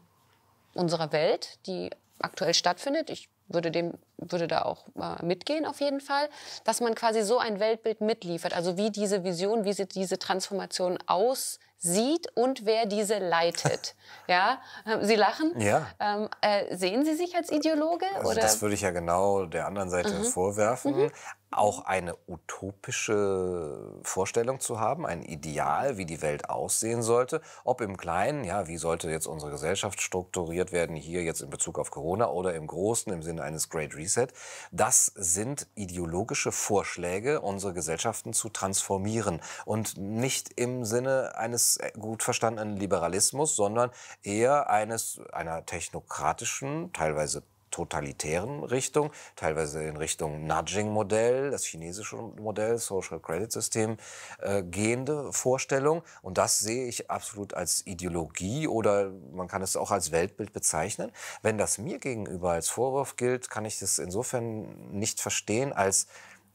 unserer 0.74 1.12
Welt, 1.12 1.60
die 1.66 1.90
aktuell 2.20 2.54
stattfindet. 2.54 3.10
Ich 3.10 3.30
würde, 3.54 3.72
dem, 3.72 3.93
würde 4.18 4.47
da 4.47 4.64
auch 4.64 4.86
äh, 4.95 5.26
mitgehen 5.26 5.66
auf 5.66 5.80
jeden 5.80 6.02
Fall, 6.02 6.30
dass 6.64 6.82
man 6.82 6.95
quasi 6.95 7.22
so 7.22 7.38
ein 7.39 7.60
Weltbild 7.60 8.02
mitliefert. 8.02 8.54
Also 8.56 8.78
wie 8.78 8.91
diese 8.91 9.24
Vision, 9.24 9.66
wie 9.66 9.74
sie 9.74 9.86
diese 9.86 10.20
Transformation 10.20 10.97
aus 11.08 11.60
sieht 11.78 12.28
und 12.36 12.66
wer 12.66 12.86
diese 12.86 13.18
leitet. 13.18 13.95
ja, 14.28 14.62
Sie 15.02 15.16
lachen. 15.16 15.60
Ja. 15.60 15.88
Ähm, 15.99 16.30
äh, 16.41 16.76
sehen 16.76 17.04
Sie 17.06 17.16
sich 17.16 17.36
als 17.36 17.52
Ideologe? 17.52 18.06
Also 18.16 18.32
oder? 18.32 18.41
Das 18.41 18.62
würde 18.62 18.76
ich 18.76 18.82
ja 18.82 18.91
genau 18.91 19.45
der 19.45 19.66
anderen 19.66 19.89
Seite 19.89 20.14
mhm. 20.14 20.24
vorwerfen. 20.26 20.95
Mhm 20.95 21.12
auch 21.52 21.86
eine 21.86 22.16
utopische 22.28 23.99
Vorstellung 24.04 24.60
zu 24.60 24.80
haben, 24.80 25.06
ein 25.06 25.22
Ideal, 25.22 25.97
wie 25.97 26.06
die 26.06 26.22
Welt 26.22 26.49
aussehen 26.49 27.02
sollte. 27.02 27.41
Ob 27.64 27.82
im 27.82 27.97
Kleinen, 27.97 28.43
ja, 28.43 28.68
wie 28.68 28.78
sollte 28.78 29.10
jetzt 29.10 29.28
unsere 29.28 29.52
Gesellschaft 29.52 30.02
strukturiert 30.02 30.72
werden, 30.72 30.95
hier 30.95 31.24
jetzt 31.24 31.41
in 31.41 31.49
Bezug 31.49 31.78
auf 31.78 31.91
Corona 31.91 32.30
oder 32.30 32.56
im 32.56 32.68
Großen 32.68 33.12
im 33.12 33.22
Sinne 33.22 33.43
eines 33.43 33.70
Great 33.70 33.95
Reset. 33.95 34.28
Das 34.72 35.08
sind 35.16 35.68
ideologische 35.76 36.52
Vorschläge, 36.52 37.41
unsere 37.41 37.74
Gesellschaften 37.74 38.34
zu 38.34 38.49
transformieren. 38.49 39.41
Und 39.66 39.97
nicht 39.97 40.49
im 40.56 40.86
Sinne 40.86 41.36
eines 41.36 41.80
gut 41.99 42.24
verstandenen 42.24 42.78
Liberalismus, 42.78 43.56
sondern 43.56 43.91
eher 44.24 44.70
eines 44.70 45.22
einer 45.34 45.66
technokratischen, 45.66 46.93
teilweise 46.93 47.43
totalitären 47.72 48.64
Richtung, 48.64 49.12
teilweise 49.36 49.84
in 49.84 49.98
Richtung 49.98 50.46
Nudging-Modell, 50.46 51.52
das 51.52 51.66
chinesische 51.66 52.18
Modell, 52.18 52.78
Social 52.78 53.20
Credit 53.20 53.52
System, 53.52 53.98
äh, 54.40 54.62
gehende 54.64 55.34
Vorstellung. 55.34 56.04
Und 56.22 56.38
das 56.38 56.60
sehe 56.60 56.86
ich 56.88 57.10
absolut 57.10 57.54
als 57.54 57.86
Ideologie 57.88 58.68
oder 58.68 59.12
man 59.34 59.48
kann 59.48 59.62
es 59.62 59.76
auch 59.76 59.92
als 59.92 60.12
Weltbild 60.12 60.54
bezeichnen. 60.54 61.12
Wenn 61.42 61.58
das 61.58 61.78
mir 61.78 62.00
gegenüber 62.00 62.52
als 62.52 62.70
Vorwurf 62.70 63.16
gilt, 63.16 63.50
kann 63.50 63.66
ich 63.66 63.80
das 63.80 63.98
insofern 63.98 64.92
nicht 64.92 65.20
verstehen, 65.20 65.74
als 65.74 66.08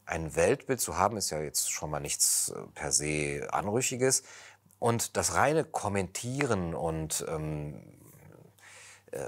ein 0.07 0.35
Weltbild 0.35 0.79
zu 0.79 0.97
haben, 0.97 1.17
ist 1.17 1.29
ja 1.31 1.41
jetzt 1.41 1.69
schon 1.71 1.91
mal 1.91 1.99
nichts 1.99 2.49
äh, 2.49 2.61
per 2.73 2.91
se 2.91 3.47
Anrüchiges. 3.51 4.23
Und 4.79 5.17
das 5.17 5.33
reine 5.33 5.63
Kommentieren 5.63 6.75
und 6.75 7.25
ähm, 7.27 7.75
äh, 7.75 8.06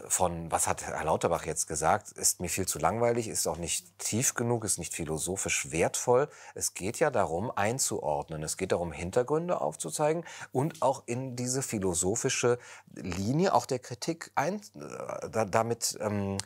von, 0.08 0.52
was 0.52 0.68
hat 0.68 0.86
Herr 0.86 1.06
Lauterbach 1.06 1.46
jetzt 1.46 1.68
gesagt, 1.68 2.12
ist 2.12 2.42
mir 2.42 2.50
viel 2.50 2.68
zu 2.68 2.80
langweilig, 2.80 3.28
ist 3.28 3.48
auch 3.48 3.58
nicht 3.58 3.98
tief 3.98 4.34
genug, 4.34 4.66
ist 4.66 4.78
nicht 4.78 4.94
philosophisch 4.94 5.72
wertvoll. 5.72 6.28
Es 6.54 6.74
geht 6.74 7.00
ja 7.00 7.10
darum, 7.10 7.50
einzuordnen. 7.50 8.44
Es 8.44 8.58
geht 8.58 8.74
darum, 8.74 8.92
Hintergründe 8.92 9.62
aufzuzeigen 9.62 10.26
und 10.52 10.82
auch 10.82 11.04
in 11.06 11.36
diese 11.36 11.62
philosophische 11.62 12.60
Linie 12.94 13.54
auch 13.54 13.66
der 13.66 13.80
Kritik 13.80 14.32
ein, 14.36 14.62
äh, 14.76 15.46
damit 15.46 15.98
ähm, 16.02 16.36
äh, 16.36 16.38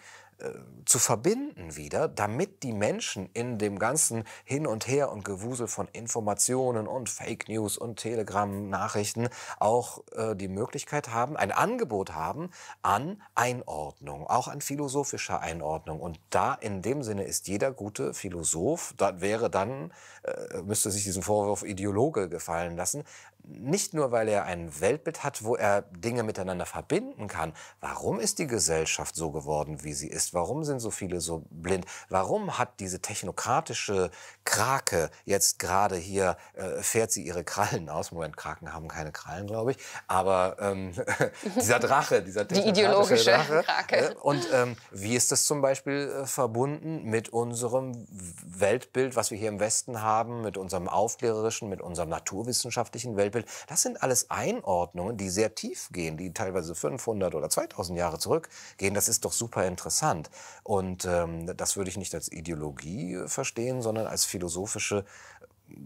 zu 0.85 0.99
verbinden 0.99 1.75
wieder, 1.75 2.07
damit 2.07 2.63
die 2.63 2.73
Menschen 2.73 3.29
in 3.33 3.57
dem 3.57 3.79
ganzen 3.79 4.23
Hin 4.43 4.67
und 4.67 4.87
Her 4.87 5.11
und 5.11 5.23
Gewusel 5.23 5.67
von 5.67 5.87
Informationen 5.87 6.87
und 6.87 7.09
Fake 7.09 7.47
News 7.47 7.77
und 7.77 7.97
Telegram-Nachrichten 7.97 9.29
auch 9.59 10.03
äh, 10.13 10.35
die 10.35 10.47
Möglichkeit 10.47 11.09
haben, 11.09 11.37
ein 11.37 11.51
Angebot 11.51 12.13
haben 12.13 12.49
an 12.81 13.21
Einordnung, 13.35 14.27
auch 14.27 14.47
an 14.47 14.61
philosophischer 14.61 15.39
Einordnung. 15.39 15.99
Und 15.99 16.19
da 16.29 16.53
in 16.53 16.81
dem 16.81 17.03
Sinne 17.03 17.23
ist 17.23 17.47
jeder 17.47 17.71
gute 17.71 18.13
Philosoph, 18.13 18.93
da 18.97 19.21
wäre 19.21 19.49
dann, 19.49 19.93
äh, 20.23 20.61
müsste 20.61 20.91
sich 20.91 21.03
diesen 21.03 21.23
Vorwurf 21.23 21.63
Ideologe 21.63 22.29
gefallen 22.29 22.75
lassen, 22.75 23.03
nicht 23.45 23.93
nur, 23.93 24.11
weil 24.11 24.27
er 24.29 24.45
ein 24.45 24.79
Weltbild 24.79 25.23
hat, 25.23 25.43
wo 25.43 25.55
er 25.55 25.81
Dinge 25.81 26.23
miteinander 26.23 26.65
verbinden 26.65 27.27
kann. 27.27 27.53
Warum 27.81 28.19
ist 28.19 28.39
die 28.39 28.47
Gesellschaft 28.47 29.15
so 29.15 29.31
geworden, 29.31 29.83
wie 29.83 29.93
sie 29.93 30.07
ist? 30.07 30.33
Warum 30.33 30.63
sind 30.63 30.79
so 30.79 30.91
viele 30.91 31.19
so 31.19 31.43
blind? 31.49 31.85
Warum 32.09 32.57
hat 32.57 32.79
diese 32.79 33.01
technokratische 33.01 34.11
Krake 34.45 35.09
jetzt 35.25 35.59
gerade 35.59 35.95
hier, 35.95 36.37
äh, 36.53 36.81
fährt 36.81 37.11
sie 37.11 37.23
ihre 37.23 37.43
Krallen 37.43 37.89
aus? 37.89 38.11
Moment, 38.11 38.37
Kraken 38.37 38.73
haben 38.73 38.87
keine 38.87 39.11
Krallen, 39.11 39.47
glaube 39.47 39.71
ich. 39.71 39.77
Aber 40.07 40.57
ähm, 40.59 40.93
dieser 41.55 41.79
Drache, 41.79 42.21
dieser 42.21 42.45
die 42.45 42.61
ideologische 42.61 43.31
Drache. 43.31 43.63
Krake. 43.63 43.95
Äh, 43.95 44.15
und 44.21 44.47
ähm, 44.53 44.77
wie 44.91 45.15
ist 45.15 45.31
das 45.31 45.45
zum 45.45 45.61
Beispiel 45.61 46.09
äh, 46.23 46.25
verbunden 46.25 47.03
mit 47.03 47.29
unserem 47.29 48.07
Weltbild, 48.45 49.15
was 49.15 49.31
wir 49.31 49.37
hier 49.37 49.49
im 49.49 49.59
Westen 49.59 50.01
haben, 50.01 50.41
mit 50.41 50.57
unserem 50.57 50.87
aufklärerischen, 50.87 51.69
mit 51.69 51.81
unserem 51.81 52.09
naturwissenschaftlichen 52.09 53.17
Weltbild? 53.17 53.32
Weltbild, 53.33 53.47
das 53.67 53.81
sind 53.81 54.01
alles 54.01 54.29
Einordnungen, 54.29 55.17
die 55.17 55.29
sehr 55.29 55.55
tief 55.55 55.89
gehen, 55.91 56.17
die 56.17 56.33
teilweise 56.33 56.75
500 56.75 57.35
oder 57.35 57.49
2000 57.49 57.97
Jahre 57.97 58.19
zurückgehen. 58.19 58.93
Das 58.93 59.07
ist 59.07 59.25
doch 59.25 59.33
super 59.33 59.65
interessant. 59.65 60.29
Und 60.63 61.05
ähm, 61.05 61.55
das 61.57 61.75
würde 61.77 61.89
ich 61.89 61.97
nicht 61.97 62.13
als 62.15 62.31
Ideologie 62.31 63.23
verstehen, 63.27 63.81
sondern 63.81 64.07
als 64.07 64.25
philosophische 64.25 65.05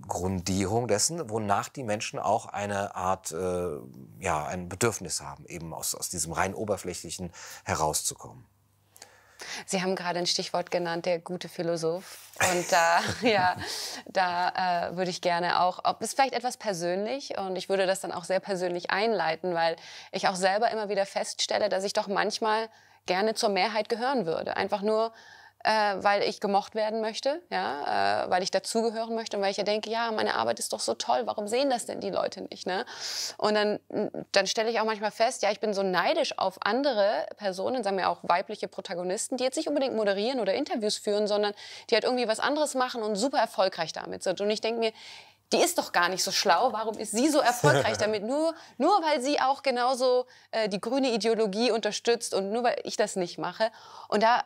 Grundierung 0.08 0.88
dessen, 0.88 1.30
wonach 1.30 1.70
die 1.70 1.84
Menschen 1.84 2.20
auch 2.20 2.48
eine 2.48 2.96
Art, 2.96 3.32
äh, 3.32 3.78
ja, 4.20 4.46
ein 4.46 4.70
Bedürfnis 4.70 5.22
haben, 5.22 5.46
eben 5.46 5.74
aus, 5.74 5.96
aus 5.96 6.10
diesem 6.10 6.34
rein 6.34 6.54
oberflächlichen 6.54 7.32
herauszukommen. 7.64 8.46
Sie 9.66 9.82
haben 9.82 9.96
gerade 9.96 10.20
ein 10.20 10.28
Stichwort 10.28 10.72
genannt, 10.72 11.06
der 11.06 11.20
gute 11.20 11.50
Philosoph. 11.50 12.32
Und 12.52 12.72
da, 12.72 13.00
ja, 13.28 13.56
da 14.06 14.90
äh, 14.90 14.96
würde 14.96 15.10
ich 15.10 15.22
gerne 15.22 15.62
auch, 15.62 15.80
ob 15.84 16.02
es 16.02 16.14
vielleicht 16.14 16.34
etwas 16.34 16.58
persönlich 16.58 17.38
und 17.38 17.56
ich 17.56 17.70
würde 17.70 17.86
das 17.86 18.00
dann 18.00 18.12
auch 18.12 18.24
sehr 18.24 18.40
persönlich 18.40 18.92
einleiten, 18.92 19.54
weil 19.54 19.76
ich 20.12 20.28
auch 20.28 20.36
selber 20.36 20.72
immer 20.72 20.90
wieder 20.90 21.06
feststelle, 21.06 21.70
dass 21.70 21.84
ich 21.84 21.94
doch 21.94 22.08
manchmal 22.08 22.70
gerne 23.06 23.34
zur 23.34 23.50
Mehrheit 23.50 23.90
gehören 23.90 24.26
würde. 24.26 24.58
Einfach 24.58 24.82
nur, 24.82 25.12
äh, 25.68 26.02
weil 26.02 26.24
ich 26.24 26.40
gemocht 26.40 26.76
werden 26.76 27.02
möchte, 27.02 27.42
ja, 27.52 28.24
äh, 28.24 28.30
weil 28.30 28.42
ich 28.42 28.52
dazugehören 28.52 29.16
möchte 29.16 29.36
und 29.36 29.44
weil 29.44 29.52
ich 29.52 29.58
ja 29.58 29.66
denke, 29.66 29.90
ja, 29.90 30.12
meine 30.14 30.36
Arbeit 30.36 30.60
ist 30.60 30.72
doch 30.72 30.80
so 30.80 30.94
toll, 30.94 31.24
warum 31.26 31.50
sehen 31.50 31.70
das 31.70 31.86
denn 31.86 32.00
die 32.00 32.10
Leute 32.10 32.42
nicht? 32.50 32.66
Ne? 32.66 32.86
Und 33.38 33.56
dann, 33.56 33.80
dann 34.32 34.48
stelle 34.48 34.70
ich 34.70 34.80
auch 34.80 34.86
manchmal 34.86 35.12
fest, 35.12 35.44
ja, 35.44 35.52
ich 35.52 35.60
bin 35.60 35.74
so 35.74 35.84
neidisch 35.84 36.38
auf 36.38 36.58
andere 36.62 37.26
Personen, 37.36 37.84
sagen 37.84 37.98
wir 37.98 38.10
auch 38.10 38.20
weibliche 38.22 38.70
Protagonisten, 38.70 39.36
die 39.36 39.44
jetzt 39.44 39.58
nicht 39.58 39.68
unbedingt 39.68 39.94
moderieren 39.94 40.40
oder 40.40 40.54
Interviews 40.54 40.96
führen, 40.96 41.28
sondern 41.28 41.54
die 41.90 41.96
halt 41.96 42.06
irgendwie 42.06 42.30
was 42.30 42.40
anderes 42.40 42.74
machen 42.74 43.04
und 43.04 43.18
super 43.18 43.40
erfolgreich 43.40 43.92
damit 43.92 44.24
sind. 44.24 44.40
Und 44.40 44.50
ich 44.50 44.62
denke 44.62 44.80
mir, 44.80 44.94
die 45.52 45.62
ist 45.62 45.78
doch 45.78 45.92
gar 45.92 46.08
nicht 46.08 46.24
so 46.24 46.32
schlau, 46.32 46.72
warum 46.72 46.98
ist 46.98 47.12
sie 47.12 47.28
so 47.28 47.40
erfolgreich 47.40 47.98
damit? 48.00 48.24
Nur, 48.24 48.56
nur 48.78 49.02
weil 49.02 49.22
sie 49.22 49.42
auch 49.42 49.64
genauso 49.64 50.28
äh, 50.52 50.70
die 50.70 50.80
grüne 50.80 51.12
Ideologie 51.12 51.72
unterstützt 51.72 52.34
und 52.34 52.54
nur 52.54 52.64
weil 52.64 52.80
ich 52.86 52.96
das 52.96 53.18
nicht 53.18 53.38
mache. 53.38 53.70
Und 54.08 54.24
da 54.24 54.46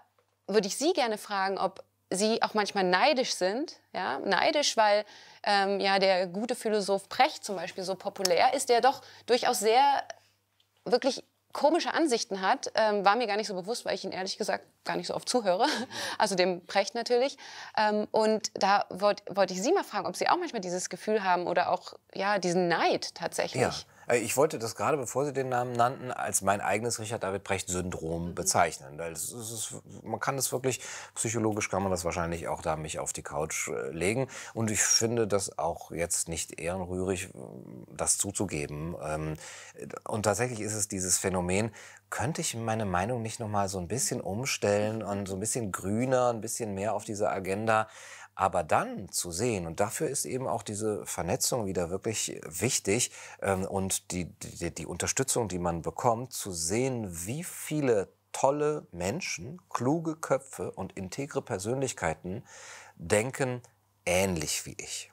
würde 0.53 0.67
ich 0.67 0.77
Sie 0.77 0.93
gerne 0.93 1.17
fragen, 1.17 1.57
ob 1.57 1.83
Sie 2.09 2.41
auch 2.41 2.53
manchmal 2.53 2.83
neidisch 2.83 3.35
sind. 3.35 3.79
Ja? 3.93 4.19
Neidisch, 4.19 4.75
weil 4.75 5.05
ähm, 5.43 5.79
ja, 5.79 5.97
der 5.97 6.27
gute 6.27 6.55
Philosoph 6.55 7.07
Precht 7.09 7.43
zum 7.43 7.55
Beispiel 7.55 7.83
so 7.83 7.95
populär 7.95 8.53
ist, 8.53 8.69
der 8.69 8.81
doch 8.81 9.01
durchaus 9.25 9.59
sehr 9.59 10.03
wirklich 10.83 11.23
komische 11.53 11.93
Ansichten 11.93 12.41
hat, 12.41 12.71
ähm, 12.75 13.03
war 13.05 13.15
mir 13.15 13.27
gar 13.27 13.37
nicht 13.37 13.47
so 13.47 13.53
bewusst, 13.53 13.85
weil 13.85 13.95
ich 13.95 14.03
ihn 14.03 14.11
ehrlich 14.11 14.37
gesagt 14.37 14.65
gar 14.83 14.95
nicht 14.95 15.07
so 15.07 15.15
oft 15.15 15.27
zuhöre. 15.27 15.67
Also 16.17 16.35
dem 16.35 16.65
Precht 16.65 16.95
natürlich. 16.95 17.37
Ähm, 17.77 18.07
und 18.11 18.51
da 18.53 18.85
wollte 18.89 19.23
wollt 19.29 19.51
ich 19.51 19.61
Sie 19.61 19.71
mal 19.71 19.83
fragen, 19.83 20.05
ob 20.05 20.15
Sie 20.15 20.29
auch 20.29 20.37
manchmal 20.37 20.61
dieses 20.61 20.89
Gefühl 20.89 21.23
haben 21.23 21.47
oder 21.47 21.71
auch 21.71 21.93
ja, 22.13 22.37
diesen 22.39 22.67
Neid 22.67 23.15
tatsächlich. 23.15 23.61
Ja. 23.61 23.73
Äh, 24.12 24.18
ich 24.18 24.38
wollte 24.38 24.59
das 24.59 24.76
gerade, 24.76 24.97
bevor 24.97 25.26
Sie 25.26 25.34
den 25.34 25.49
Namen 25.49 25.74
nannten, 25.74 26.12
als 26.12 26.41
mein 26.41 26.62
eigenes 26.62 26.99
Richard 26.99 27.24
David 27.24 27.43
Brecht-Syndrom 27.43 28.30
mhm. 28.30 28.36
bezeichnen. 28.36 28.99
Ist, 28.99 29.32
ist, 29.32 29.76
man 30.03 30.20
kann 30.20 30.36
das 30.36 30.51
wirklich, 30.51 30.82
psychologisch 31.16 31.70
kann 31.70 31.82
man 31.82 31.91
das 31.91 32.05
wahrscheinlich 32.05 32.47
auch 32.47 32.62
da 32.62 32.76
mich 32.76 32.99
auf 32.99 33.14
die 33.14 33.24
Couch 33.24 33.70
äh, 33.70 33.89
legen. 33.91 34.28
Und 34.53 34.70
ich 34.72 34.82
finde 34.82 35.28
das 35.28 35.57
auch 35.57 35.91
jetzt 35.91 36.28
nicht 36.28 36.59
ehrenrührig, 36.59 37.30
das 37.88 38.18
zuzugeben. 38.18 38.95
Ähm, 39.03 39.36
und 40.07 40.24
tatsächlich 40.24 40.59
ist 40.59 40.74
es 40.74 40.88
dieses 40.88 41.18
Phänomen, 41.18 41.72
könnte 42.09 42.41
ich 42.41 42.55
meine 42.55 42.86
Meinung 42.86 43.22
nicht 43.22 43.39
noch 43.39 43.47
mal 43.47 43.70
so 43.70 43.80
ein 43.80 43.88
bisschen 43.88 44.20
umstellen 44.20 45.01
und 45.01 45.28
so 45.28 45.36
ein 45.36 45.39
bisschen 45.39 45.72
grüner, 45.72 46.30
ein 46.30 46.41
bisschen 46.41 46.74
mehr 46.74 46.93
auf 46.93 47.05
diese 47.05 47.30
Agenda 47.30 47.88
aber 48.41 48.63
dann 48.63 49.07
zu 49.11 49.31
sehen, 49.31 49.67
und 49.67 49.79
dafür 49.79 50.09
ist 50.09 50.25
eben 50.25 50.47
auch 50.47 50.63
diese 50.63 51.05
Vernetzung 51.05 51.67
wieder 51.67 51.91
wirklich 51.91 52.41
wichtig 52.43 53.11
ähm, 53.39 53.65
und 53.65 54.09
die, 54.11 54.25
die, 54.25 54.73
die 54.73 54.87
Unterstützung, 54.87 55.47
die 55.47 55.59
man 55.59 55.83
bekommt, 55.83 56.33
zu 56.33 56.51
sehen, 56.51 57.07
wie 57.27 57.43
viele 57.43 58.11
tolle 58.31 58.87
Menschen, 58.91 59.61
kluge 59.69 60.15
Köpfe 60.15 60.71
und 60.71 60.93
integre 60.93 61.43
Persönlichkeiten 61.43 62.43
denken 62.95 63.61
ähnlich 64.07 64.65
wie 64.65 64.75
ich. 64.79 65.11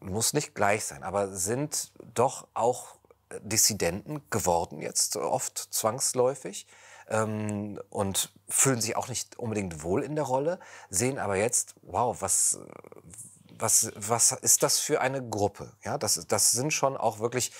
Muss 0.00 0.32
nicht 0.32 0.54
gleich 0.54 0.86
sein, 0.86 1.02
aber 1.02 1.36
sind 1.36 1.92
doch 2.14 2.48
auch 2.54 2.96
Dissidenten 3.42 4.22
geworden 4.30 4.80
jetzt 4.80 5.14
oft 5.16 5.58
zwangsläufig 5.58 6.66
ähm, 7.10 7.80
und 7.90 8.32
fühlen 8.48 8.80
sich 8.80 8.96
auch 8.96 9.08
nicht 9.08 9.38
unbedingt 9.38 9.82
wohl 9.82 10.02
in 10.02 10.14
der 10.16 10.24
Rolle, 10.24 10.58
sehen 10.88 11.18
aber 11.18 11.36
jetzt, 11.36 11.74
wow, 11.82 12.16
was, 12.20 12.58
was, 13.58 13.92
was 13.96 14.32
ist 14.32 14.62
das 14.62 14.78
für 14.78 15.00
eine 15.00 15.28
Gruppe? 15.28 15.72
Ja, 15.84 15.98
das, 15.98 16.26
das 16.26 16.52
sind 16.52 16.72
schon 16.72 16.96
auch 16.96 17.18
wirklich, 17.18 17.52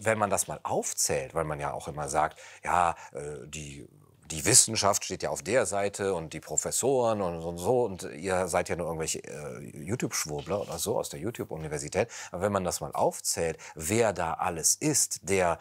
wenn 0.00 0.18
man 0.18 0.30
das 0.30 0.48
mal 0.48 0.60
aufzählt, 0.62 1.34
weil 1.34 1.44
man 1.44 1.60
ja 1.60 1.72
auch 1.72 1.88
immer 1.88 2.08
sagt, 2.08 2.38
ja, 2.64 2.96
äh, 3.12 3.46
die 3.46 3.88
die 4.30 4.44
Wissenschaft 4.44 5.04
steht 5.04 5.22
ja 5.22 5.30
auf 5.30 5.42
der 5.42 5.66
Seite 5.66 6.14
und 6.14 6.32
die 6.32 6.40
Professoren 6.40 7.20
und, 7.20 7.40
und 7.40 7.58
so 7.58 7.82
und 7.84 8.04
ihr 8.14 8.48
seid 8.48 8.68
ja 8.68 8.76
nur 8.76 8.86
irgendwelche 8.86 9.18
äh, 9.24 9.58
YouTube-Schwurbler 9.76 10.60
oder 10.60 10.78
so 10.78 10.98
aus 10.98 11.08
der 11.08 11.20
YouTube-Universität. 11.20 12.08
Aber 12.30 12.42
wenn 12.42 12.52
man 12.52 12.64
das 12.64 12.80
mal 12.80 12.92
aufzählt, 12.92 13.58
wer 13.74 14.12
da 14.12 14.34
alles 14.34 14.74
ist, 14.76 15.28
der 15.28 15.58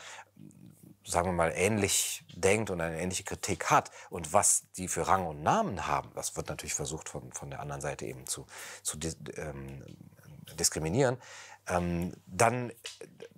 sagen 1.10 1.28
wir 1.28 1.34
mal, 1.34 1.52
ähnlich 1.56 2.24
denkt 2.36 2.70
und 2.70 2.80
eine 2.80 3.00
ähnliche 3.00 3.24
Kritik 3.24 3.70
hat 3.72 3.92
und 4.10 4.32
was 4.32 4.64
die 4.78 4.88
für 4.88 5.08
Rang 5.08 5.26
und 5.26 5.42
Namen 5.42 5.88
haben, 5.88 6.12
das 6.16 6.36
wird 6.36 6.50
natürlich 6.50 6.74
versucht 6.74 7.10
von, 7.10 7.32
von 7.34 7.50
der 7.50 7.60
anderen 7.60 7.82
Seite 7.82 8.06
eben 8.06 8.28
zu, 8.28 8.46
zu 8.84 8.98
ähm, 9.36 9.84
diskriminieren, 10.60 11.18
ähm, 11.68 12.14
dann, 12.26 12.72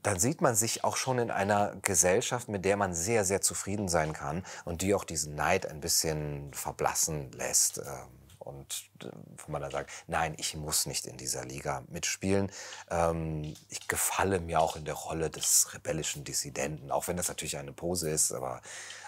dann 0.04 0.20
sieht 0.20 0.42
man 0.42 0.56
sich 0.56 0.84
auch 0.84 0.98
schon 0.98 1.20
in 1.20 1.32
einer 1.32 1.76
Gesellschaft, 1.82 2.50
mit 2.50 2.66
der 2.66 2.78
man 2.78 2.94
sehr, 2.94 3.26
sehr 3.26 3.42
zufrieden 3.42 3.88
sein 3.88 4.14
kann 4.14 4.46
und 4.66 4.82
die 4.82 4.94
auch 4.94 5.04
diesen 5.04 5.36
Neid 5.36 5.66
ein 5.66 5.82
bisschen 5.82 6.54
verblassen 6.54 7.32
lässt. 7.32 7.80
Ähm, 7.80 8.21
und 8.42 8.90
äh, 9.04 9.08
wo 9.38 9.52
man 9.52 9.62
dann 9.62 9.72
sagt, 9.72 9.92
nein, 10.08 10.36
ich 10.38 10.56
muss 10.56 10.86
nicht 10.86 11.06
in 11.06 11.18
dieser 11.18 11.46
Liga 11.46 11.84
mitspielen. 11.88 12.52
Ähm, 12.90 13.56
ich 13.70 13.88
gefalle 13.88 14.40
mir 14.40 14.60
auch 14.60 14.76
in 14.76 14.86
der 14.86 14.96
Rolle 14.96 15.30
des 15.30 15.74
rebellischen 15.74 16.24
Dissidenten, 16.24 16.92
auch 16.92 17.08
wenn 17.08 17.18
das 17.18 17.28
natürlich 17.28 17.58
eine 17.58 17.74
Pose 17.74 18.10
ist, 18.10 18.32
aber 18.32 18.62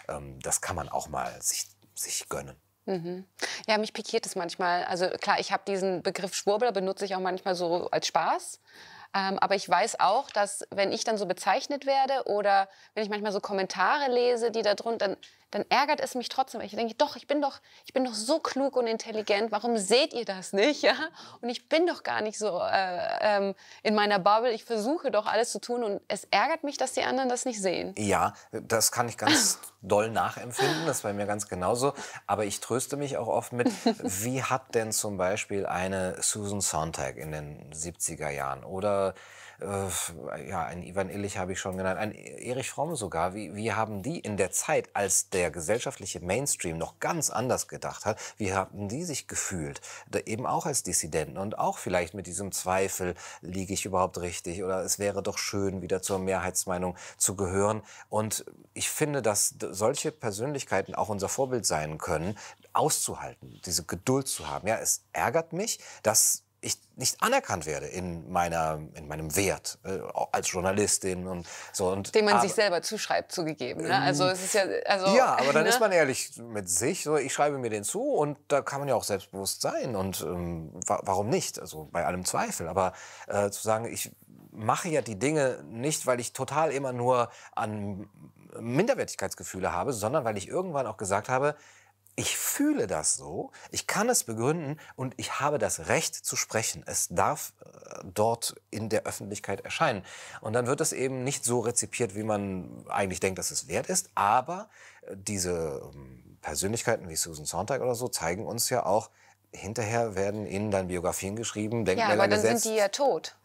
ähm, 0.07 0.39
das 0.41 0.61
kann 0.61 0.75
man 0.75 0.89
auch 0.89 1.07
mal 1.07 1.41
sich, 1.41 1.67
sich 1.95 2.29
gönnen. 2.29 2.55
Mhm. 2.85 3.25
Ja, 3.67 3.77
mich 3.77 3.93
pikiert 3.93 4.25
es 4.25 4.35
manchmal. 4.35 4.83
Also 4.85 5.07
klar, 5.09 5.39
ich 5.39 5.51
habe 5.51 5.63
diesen 5.65 6.03
Begriff 6.03 6.33
Schwurbler, 6.33 6.71
benutze 6.71 7.05
ich 7.05 7.15
auch 7.15 7.21
manchmal 7.21 7.55
so 7.55 7.89
als 7.91 8.07
Spaß. 8.07 8.59
Ähm, 9.15 9.37
aber 9.39 9.55
ich 9.55 9.69
weiß 9.69 9.99
auch, 9.99 10.29
dass 10.31 10.67
wenn 10.71 10.91
ich 10.91 11.03
dann 11.03 11.17
so 11.17 11.25
bezeichnet 11.25 11.85
werde 11.85 12.23
oder 12.25 12.67
wenn 12.93 13.03
ich 13.03 13.09
manchmal 13.09 13.31
so 13.31 13.39
Kommentare 13.39 14.11
lese, 14.11 14.51
die 14.51 14.63
da 14.63 14.73
drunter, 14.73 15.09
dann, 15.09 15.17
dann 15.53 15.65
ärgert 15.69 15.99
es 15.99 16.15
mich 16.15 16.29
trotzdem. 16.29 16.59
Weil 16.59 16.67
ich 16.67 16.75
denke, 16.75 16.95
doch, 16.95 17.15
ich 17.15 17.27
bin 17.27 17.41
doch, 17.41 17.59
ich 17.85 17.93
bin 17.93 18.03
doch 18.05 18.13
so 18.13 18.39
klug 18.39 18.75
und 18.75 18.87
intelligent. 18.87 19.51
Warum 19.51 19.77
seht 19.77 20.13
ihr 20.13 20.25
das 20.25 20.51
nicht? 20.51 20.81
Ja? 20.81 20.95
Und 21.41 21.49
ich 21.49 21.69
bin 21.69 21.85
doch 21.85 22.03
gar 22.03 22.21
nicht 22.21 22.39
so 22.39 22.59
äh, 22.59 22.99
ähm, 23.21 23.55
in 23.83 23.93
meiner 23.93 24.17
Bubble. 24.19 24.51
Ich 24.51 24.65
versuche 24.65 25.11
doch 25.11 25.27
alles 25.27 25.51
zu 25.51 25.59
tun 25.59 25.83
und 25.83 26.01
es 26.07 26.25
ärgert 26.31 26.63
mich, 26.63 26.77
dass 26.77 26.93
die 26.93 27.03
anderen 27.03 27.29
das 27.29 27.45
nicht 27.45 27.61
sehen. 27.61 27.93
Ja, 27.97 28.33
das 28.51 28.91
kann 28.91 29.07
ich 29.07 29.17
ganz 29.17 29.59
doll 29.81 30.09
nachempfinden. 30.09 30.87
Das 30.87 31.03
war 31.03 31.13
mir 31.13 31.27
ganz 31.27 31.47
genauso. 31.47 31.93
Aber 32.25 32.45
ich 32.45 32.59
tröste 32.59 32.97
mich 32.97 33.17
auch 33.17 33.27
oft 33.27 33.53
mit, 33.53 33.67
wie 34.23 34.41
hat 34.41 34.73
denn 34.73 34.91
zum 34.91 35.17
Beispiel 35.17 35.65
eine 35.67 36.21
Susan 36.21 36.61
Sontag 36.61 37.17
in 37.17 37.31
den 37.31 37.71
70er 37.73 38.29
Jahren 38.29 38.63
oder 38.63 39.13
äh, 39.59 40.49
ja, 40.49 40.65
ein 40.65 40.83
Ivan 40.83 41.09
Illich 41.09 41.37
habe 41.37 41.53
ich 41.53 41.59
schon 41.59 41.77
genannt, 41.77 41.99
ein 41.99 42.11
Erich 42.11 42.69
Fromm 42.69 42.95
sogar. 42.95 43.33
Wie, 43.33 43.55
wie 43.55 43.73
haben 43.73 44.03
die 44.03 44.19
in 44.19 44.37
der 44.37 44.51
Zeit, 44.51 44.89
als 44.93 45.29
der 45.29 45.51
gesellschaftliche 45.51 46.19
Mainstream 46.19 46.77
noch 46.77 46.99
ganz 46.99 47.29
anders 47.29 47.67
gedacht 47.67 48.05
hat, 48.05 48.19
wie 48.37 48.53
haben 48.53 48.87
die 48.89 49.03
sich 49.03 49.27
gefühlt? 49.27 49.81
Da 50.09 50.19
eben 50.19 50.45
auch 50.45 50.65
als 50.65 50.83
Dissidenten 50.83 51.37
und 51.37 51.57
auch 51.57 51.77
vielleicht 51.77 52.13
mit 52.13 52.27
diesem 52.27 52.51
Zweifel, 52.51 53.15
liege 53.41 53.73
ich 53.73 53.85
überhaupt 53.85 54.19
richtig 54.19 54.63
oder 54.63 54.81
es 54.83 54.99
wäre 54.99 55.23
doch 55.23 55.37
schön, 55.37 55.81
wieder 55.81 56.01
zur 56.01 56.19
Mehrheitsmeinung 56.19 56.95
zu 57.17 57.35
gehören. 57.35 57.83
Und 58.09 58.45
ich 58.73 58.89
finde, 58.89 59.21
dass 59.21 59.55
solche 59.59 60.11
Persönlichkeiten 60.11 60.95
auch 60.95 61.09
unser 61.09 61.29
Vorbild 61.29 61.65
sein 61.65 61.97
können, 61.97 62.37
auszuhalten, 62.73 63.61
diese 63.65 63.83
Geduld 63.85 64.27
zu 64.27 64.49
haben. 64.49 64.67
Ja, 64.67 64.77
es 64.77 65.03
ärgert 65.13 65.53
mich, 65.53 65.79
dass 66.01 66.43
ich 66.63 66.79
nicht 66.95 67.21
anerkannt 67.21 67.65
werde 67.65 67.87
in 67.87 68.31
meiner 68.31 68.79
in 68.93 69.07
meinem 69.07 69.35
Wert 69.35 69.79
äh, 69.83 69.99
als 70.31 70.51
Journalistin 70.51 71.27
und 71.27 71.47
so 71.71 71.89
und 71.89 72.15
den 72.15 72.25
man 72.25 72.35
aber, 72.35 72.43
sich 72.43 72.53
selber 72.53 72.81
zuschreibt 72.81 73.31
zugegeben 73.31 73.83
ne? 73.83 73.95
also 73.95 74.25
es 74.25 74.43
ist 74.43 74.53
ja 74.53 74.63
also 74.85 75.15
ja 75.15 75.37
aber 75.37 75.53
dann 75.53 75.63
ne? 75.63 75.69
ist 75.69 75.79
man 75.79 75.91
ehrlich 75.91 76.31
mit 76.37 76.69
sich 76.69 77.03
so 77.03 77.17
ich 77.17 77.33
schreibe 77.33 77.57
mir 77.57 77.69
den 77.69 77.83
zu 77.83 78.01
und 78.01 78.37
da 78.47 78.61
kann 78.61 78.79
man 78.79 78.87
ja 78.87 78.95
auch 78.95 79.03
selbstbewusst 79.03 79.61
sein 79.61 79.95
und 79.95 80.21
ähm, 80.21 80.71
wa 80.87 81.01
warum 81.03 81.29
nicht 81.29 81.59
also 81.59 81.89
bei 81.91 82.05
allem 82.05 82.25
Zweifel 82.25 82.67
aber 82.67 82.93
äh, 83.27 83.49
zu 83.49 83.61
sagen 83.61 83.85
ich 83.85 84.11
mache 84.51 84.87
ja 84.89 85.01
die 85.01 85.19
Dinge 85.19 85.63
nicht 85.67 86.05
weil 86.05 86.19
ich 86.19 86.33
total 86.33 86.71
immer 86.71 86.93
nur 86.93 87.29
an 87.53 88.09
Minderwertigkeitsgefühle 88.59 89.71
habe 89.73 89.93
sondern 89.93 90.23
weil 90.23 90.37
ich 90.37 90.47
irgendwann 90.47 90.87
auch 90.87 90.97
gesagt 90.97 91.27
habe 91.27 91.55
ich 92.15 92.37
fühle 92.37 92.87
das 92.87 93.15
so, 93.15 93.51
ich 93.71 93.87
kann 93.87 94.09
es 94.09 94.23
begründen 94.23 94.79
und 94.95 95.13
ich 95.17 95.39
habe 95.39 95.57
das 95.57 95.87
Recht 95.87 96.13
zu 96.13 96.35
sprechen. 96.35 96.83
Es 96.85 97.07
darf 97.09 97.53
äh, 97.61 97.99
dort 98.03 98.55
in 98.69 98.89
der 98.89 99.03
Öffentlichkeit 99.03 99.61
erscheinen. 99.61 100.03
Und 100.41 100.53
dann 100.53 100.67
wird 100.67 100.81
es 100.81 100.93
eben 100.93 101.23
nicht 101.23 101.43
so 101.43 101.59
rezipiert, 101.61 102.15
wie 102.15 102.23
man 102.23 102.85
eigentlich 102.87 103.19
denkt, 103.19 103.39
dass 103.39 103.51
es 103.51 103.67
wert 103.67 103.87
ist. 103.87 104.09
Aber 104.15 104.69
äh, 105.07 105.15
diese 105.17 105.81
ähm, 105.93 106.37
Persönlichkeiten 106.41 107.09
wie 107.09 107.15
Susan 107.15 107.45
Sontag 107.45 107.81
oder 107.81 107.95
so 107.95 108.07
zeigen 108.07 108.45
uns 108.45 108.69
ja 108.69 108.85
auch, 108.85 109.09
hinterher 109.51 110.15
werden 110.15 110.45
ihnen 110.45 110.71
dann 110.71 110.87
Biografien 110.87 111.35
geschrieben, 111.35 111.85
Denkmäler 111.85 112.09
Ja, 112.09 112.13
aber 112.15 112.27
dann 112.27 112.41
gesetzt. 112.41 112.63
sind 112.63 112.73
die 112.73 112.79
ja 112.79 112.89
tot. 112.89 113.35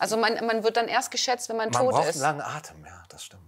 Also 0.00 0.16
man, 0.16 0.34
man 0.46 0.64
wird 0.64 0.78
dann 0.78 0.88
erst 0.88 1.10
geschätzt, 1.10 1.50
wenn 1.50 1.58
man, 1.58 1.68
man 1.68 1.84
tot 1.84 1.92
braucht 1.92 2.08
ist. 2.08 2.22
einen 2.22 2.38
langen 2.38 2.40
Atem, 2.40 2.84
ja, 2.86 3.02
das 3.10 3.22
stimmt. 3.22 3.42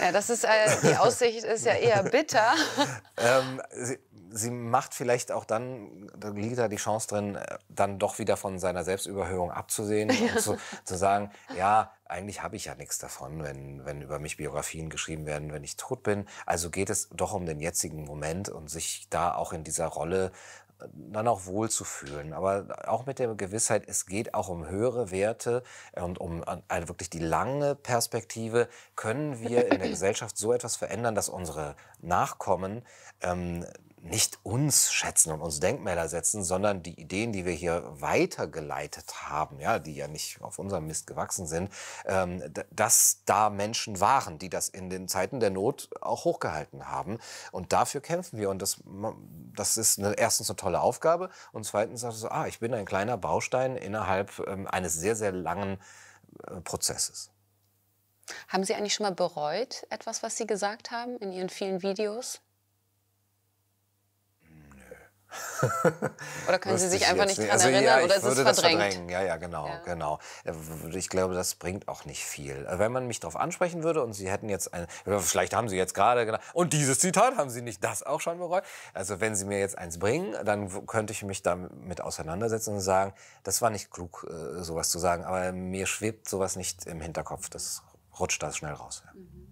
ja, 0.00 0.10
das 0.10 0.30
ist, 0.30 0.44
äh, 0.44 0.48
die 0.82 0.96
Aussicht 0.96 1.44
ist 1.44 1.66
ja 1.66 1.74
eher 1.74 2.02
bitter. 2.02 2.54
ähm, 3.18 3.60
sie, 3.70 3.98
sie, 4.30 4.50
macht 4.50 4.94
vielleicht 4.94 5.30
auch 5.30 5.44
dann, 5.44 6.10
da 6.16 6.30
liegt 6.30 6.56
da 6.56 6.68
die 6.68 6.76
Chance 6.76 7.08
drin, 7.08 7.34
äh, 7.34 7.58
dann 7.68 7.98
doch 7.98 8.18
wieder 8.18 8.38
von 8.38 8.58
seiner 8.58 8.84
Selbstüberhöhung 8.84 9.50
abzusehen 9.50 10.08
ja. 10.08 10.32
und 10.34 10.40
zu, 10.40 10.56
zu 10.84 10.96
sagen, 10.96 11.30
ja, 11.58 11.92
eigentlich 12.06 12.42
habe 12.42 12.56
ich 12.56 12.64
ja 12.64 12.74
nichts 12.74 12.98
davon, 12.98 13.42
wenn, 13.42 13.84
wenn 13.84 14.00
über 14.00 14.18
mich 14.18 14.38
Biografien 14.38 14.88
geschrieben 14.88 15.26
werden, 15.26 15.52
wenn 15.52 15.62
ich 15.62 15.76
tot 15.76 16.02
bin. 16.02 16.26
Also 16.46 16.70
geht 16.70 16.88
es 16.88 17.10
doch 17.10 17.34
um 17.34 17.44
den 17.44 17.60
jetzigen 17.60 18.04
Moment 18.04 18.48
und 18.48 18.70
sich 18.70 19.08
da 19.10 19.34
auch 19.34 19.52
in 19.52 19.62
dieser 19.62 19.88
Rolle 19.88 20.32
dann 20.92 21.28
auch 21.28 21.46
wohlzufühlen. 21.46 22.32
Aber 22.32 22.66
auch 22.86 23.06
mit 23.06 23.18
der 23.18 23.34
Gewissheit, 23.34 23.84
es 23.86 24.06
geht 24.06 24.34
auch 24.34 24.48
um 24.48 24.66
höhere 24.66 25.10
Werte 25.10 25.62
und 25.92 26.20
um 26.20 26.44
eine 26.68 26.88
wirklich 26.88 27.10
die 27.10 27.18
lange 27.18 27.74
Perspektive. 27.74 28.68
Können 28.96 29.40
wir 29.40 29.70
in 29.70 29.78
der 29.78 29.88
Gesellschaft 29.90 30.36
so 30.36 30.52
etwas 30.52 30.76
verändern, 30.76 31.14
dass 31.14 31.28
unsere 31.28 31.76
Nachkommen 32.00 32.82
ähm, 33.22 33.64
nicht 34.02 34.38
uns 34.42 34.92
schätzen 34.92 35.32
und 35.32 35.42
uns 35.42 35.60
Denkmäler 35.60 36.08
setzen, 36.08 36.42
sondern 36.42 36.82
die 36.82 36.98
Ideen, 36.98 37.32
die 37.32 37.44
wir 37.44 37.52
hier 37.52 37.84
weitergeleitet 38.00 39.28
haben, 39.28 39.60
ja, 39.60 39.78
die 39.78 39.94
ja 39.94 40.08
nicht 40.08 40.40
auf 40.40 40.58
unserem 40.58 40.86
Mist 40.86 41.06
gewachsen 41.06 41.46
sind, 41.46 41.70
ähm, 42.06 42.42
dass 42.70 43.22
da 43.26 43.50
Menschen 43.50 44.00
waren, 44.00 44.38
die 44.38 44.48
das 44.48 44.68
in 44.68 44.88
den 44.88 45.06
Zeiten 45.06 45.40
der 45.40 45.50
Not 45.50 45.90
auch 46.00 46.24
hochgehalten 46.24 46.88
haben. 46.88 47.18
Und 47.52 47.72
dafür 47.72 48.00
kämpfen 48.00 48.38
wir. 48.38 48.48
Und 48.48 48.62
das, 48.62 48.82
das 49.54 49.76
ist 49.76 49.98
eine, 49.98 50.14
erstens 50.14 50.48
eine 50.48 50.56
tolle 50.56 50.80
Aufgabe 50.80 51.30
und 51.52 51.64
zweitens 51.64 52.00
sagt 52.00 52.14
so, 52.14 52.28
ah, 52.28 52.46
ich 52.46 52.60
bin 52.60 52.72
ein 52.72 52.86
kleiner 52.86 53.16
Baustein 53.16 53.76
innerhalb 53.76 54.38
ähm, 54.46 54.66
eines 54.66 54.94
sehr, 54.94 55.14
sehr 55.14 55.32
langen 55.32 55.78
äh, 56.46 56.60
Prozesses. 56.62 57.30
Haben 58.48 58.64
Sie 58.64 58.74
eigentlich 58.74 58.94
schon 58.94 59.04
mal 59.04 59.14
bereut, 59.14 59.86
etwas, 59.90 60.22
was 60.22 60.36
Sie 60.36 60.46
gesagt 60.46 60.90
haben 60.90 61.16
in 61.18 61.32
Ihren 61.32 61.48
vielen 61.48 61.82
Videos? 61.82 62.40
Oder 66.48 66.58
können 66.58 66.78
Sie 66.78 66.88
sich 66.88 67.06
einfach 67.06 67.26
nicht 67.26 67.38
daran 67.38 67.52
also, 67.52 67.68
erinnern 67.68 67.84
ja, 67.84 68.04
oder 68.04 68.16
ist 68.16 68.24
es 68.24 68.34
verdrängt? 68.34 68.80
verdrängen. 68.80 69.08
Ja, 69.08 69.22
ja, 69.22 69.36
genau, 69.36 69.66
ja. 69.66 69.78
genau. 69.84 70.18
Äh, 70.44 70.52
ich 70.96 71.08
glaube, 71.08 71.34
das 71.34 71.54
bringt 71.54 71.88
auch 71.88 72.04
nicht 72.04 72.24
viel. 72.24 72.66
Äh, 72.66 72.78
wenn 72.78 72.92
man 72.92 73.06
mich 73.06 73.20
darauf 73.20 73.36
ansprechen 73.36 73.82
würde 73.82 74.02
und 74.02 74.12
Sie 74.12 74.30
hätten 74.30 74.48
jetzt 74.48 74.74
ein, 74.74 74.86
vielleicht 75.20 75.54
haben 75.54 75.68
Sie 75.68 75.76
jetzt 75.76 75.94
gerade 75.94 76.26
genau, 76.26 76.38
und 76.52 76.72
dieses 76.72 76.98
Zitat 76.98 77.36
haben 77.36 77.50
Sie 77.50 77.62
nicht 77.62 77.84
das 77.84 78.02
auch 78.02 78.20
schon 78.20 78.38
bereut. 78.38 78.64
Also 78.94 79.20
wenn 79.20 79.36
Sie 79.36 79.44
mir 79.44 79.58
jetzt 79.58 79.78
eins 79.78 79.98
bringen, 79.98 80.34
dann 80.44 80.86
könnte 80.86 81.12
ich 81.12 81.22
mich 81.22 81.42
damit 81.42 82.00
auseinandersetzen 82.00 82.74
und 82.74 82.80
sagen, 82.80 83.12
das 83.44 83.62
war 83.62 83.70
nicht 83.70 83.90
klug, 83.90 84.26
äh, 84.28 84.62
sowas 84.62 84.90
zu 84.90 84.98
sagen, 84.98 85.24
aber 85.24 85.52
mir 85.52 85.86
schwebt 85.86 86.28
sowas 86.28 86.56
nicht 86.56 86.86
im 86.86 87.00
Hinterkopf. 87.00 87.48
Das 87.50 87.82
rutscht 88.18 88.42
da 88.42 88.52
schnell 88.52 88.72
raus. 88.72 89.02
Ja. 89.06 89.12
Mhm. 89.14 89.49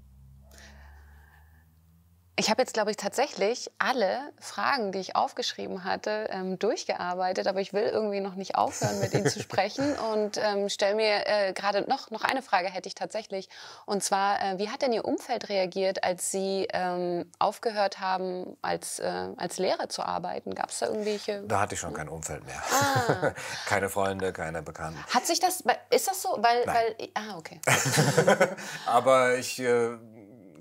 Ich 2.38 2.50
habe 2.50 2.62
jetzt, 2.62 2.72
glaube 2.72 2.92
ich, 2.92 2.96
tatsächlich 2.96 3.68
alle 3.78 4.20
Fragen, 4.38 4.92
die 4.92 5.00
ich 5.00 5.16
aufgeschrieben 5.16 5.82
hatte, 5.82 6.28
ähm, 6.30 6.56
durchgearbeitet, 6.56 7.48
aber 7.48 7.60
ich 7.60 7.72
will 7.72 7.82
irgendwie 7.82 8.20
noch 8.20 8.36
nicht 8.36 8.54
aufhören, 8.54 9.00
mit 9.00 9.12
Ihnen 9.12 9.26
zu 9.26 9.40
sprechen 9.42 9.98
und 10.12 10.36
ähm, 10.36 10.68
stelle 10.68 10.94
mir 10.94 11.26
äh, 11.26 11.52
gerade 11.52 11.82
noch, 11.90 12.12
noch 12.12 12.22
eine 12.22 12.40
Frage 12.42 12.68
hätte 12.68 12.86
ich 12.86 12.94
tatsächlich. 12.94 13.48
Und 13.86 14.04
zwar, 14.04 14.40
äh, 14.40 14.58
wie 14.58 14.70
hat 14.70 14.82
denn 14.82 14.92
Ihr 14.92 15.04
Umfeld 15.04 15.48
reagiert, 15.48 16.04
als 16.04 16.30
Sie 16.30 16.68
ähm, 16.72 17.28
aufgehört 17.40 17.98
haben, 17.98 18.56
als, 18.62 19.00
äh, 19.00 19.30
als 19.36 19.58
Lehrer 19.58 19.88
zu 19.88 20.04
arbeiten? 20.04 20.54
Gab 20.54 20.70
es 20.70 20.78
da 20.78 20.86
irgendwelche... 20.86 21.42
Da 21.42 21.58
hatte 21.58 21.74
ich 21.74 21.80
schon 21.80 21.92
kein 21.92 22.08
Umfeld 22.08 22.46
mehr. 22.46 22.62
Ah. 22.70 23.32
keine 23.66 23.88
Freunde, 23.88 24.32
keine 24.32 24.62
Bekannten. 24.62 25.04
Hat 25.12 25.26
sich 25.26 25.40
das, 25.40 25.64
ist 25.90 26.06
das 26.06 26.22
so? 26.22 26.38
Weil, 26.38 26.64
Nein. 26.66 26.76
weil 26.76 27.08
ah, 27.14 27.36
okay. 27.36 27.60
aber 28.86 29.38
ich 29.38 29.58
äh, 29.58 29.98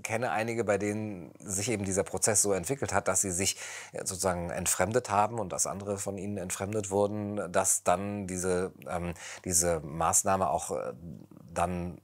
kenne 0.07 0.31
einige, 0.31 0.63
bei 0.63 0.77
denen 0.77 1.33
sich 1.37 1.69
eben 1.69 1.83
dieser 1.83 2.03
Prozess 2.03 2.41
so 2.41 2.53
entwickelt 2.53 2.93
hat, 2.93 3.09
dass 3.09 3.19
sie 3.19 3.31
sich 3.31 3.57
sozusagen 3.91 4.49
entfremdet 4.51 5.09
haben 5.09 5.37
und 5.37 5.51
dass 5.51 5.67
andere 5.67 5.97
von 5.97 6.17
ihnen 6.17 6.37
entfremdet 6.37 6.89
wurden, 6.91 7.51
dass 7.51 7.83
dann 7.83 8.25
diese, 8.25 8.71
ähm, 8.87 9.13
diese 9.43 9.81
Maßnahme 9.81 10.49
auch 10.49 10.71
äh, 10.71 10.93
dann 11.53 11.99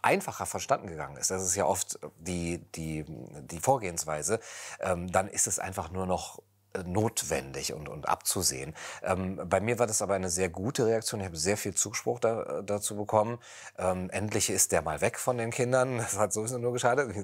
einfacher 0.00 0.46
verstanden 0.46 0.86
gegangen 0.86 1.18
ist. 1.18 1.30
Das 1.30 1.42
ist 1.42 1.54
ja 1.54 1.66
oft 1.66 1.98
die, 2.18 2.64
die, 2.72 3.04
die 3.06 3.60
Vorgehensweise. 3.60 4.40
Ähm, 4.80 5.12
dann 5.12 5.28
ist 5.28 5.46
es 5.46 5.58
einfach 5.58 5.90
nur 5.90 6.06
noch 6.06 6.40
notwendig 6.84 7.72
und, 7.72 7.88
und 7.88 8.08
abzusehen. 8.08 8.74
Ähm, 9.02 9.40
bei 9.48 9.60
mir 9.60 9.78
war 9.78 9.86
das 9.86 10.02
aber 10.02 10.14
eine 10.14 10.30
sehr 10.30 10.48
gute 10.48 10.86
Reaktion. 10.86 11.20
Ich 11.20 11.26
habe 11.26 11.36
sehr 11.36 11.56
viel 11.56 11.74
Zuspruch 11.74 12.20
da, 12.20 12.62
dazu 12.62 12.96
bekommen. 12.96 13.38
Ähm, 13.78 14.10
endlich 14.10 14.50
ist 14.50 14.72
der 14.72 14.82
mal 14.82 15.00
weg 15.00 15.18
von 15.18 15.38
den 15.38 15.50
Kindern. 15.50 15.98
Das 16.08 16.18
hat 16.18 16.32
sowieso 16.32 16.56
nur 16.56 16.72
geschadet. 16.72 17.14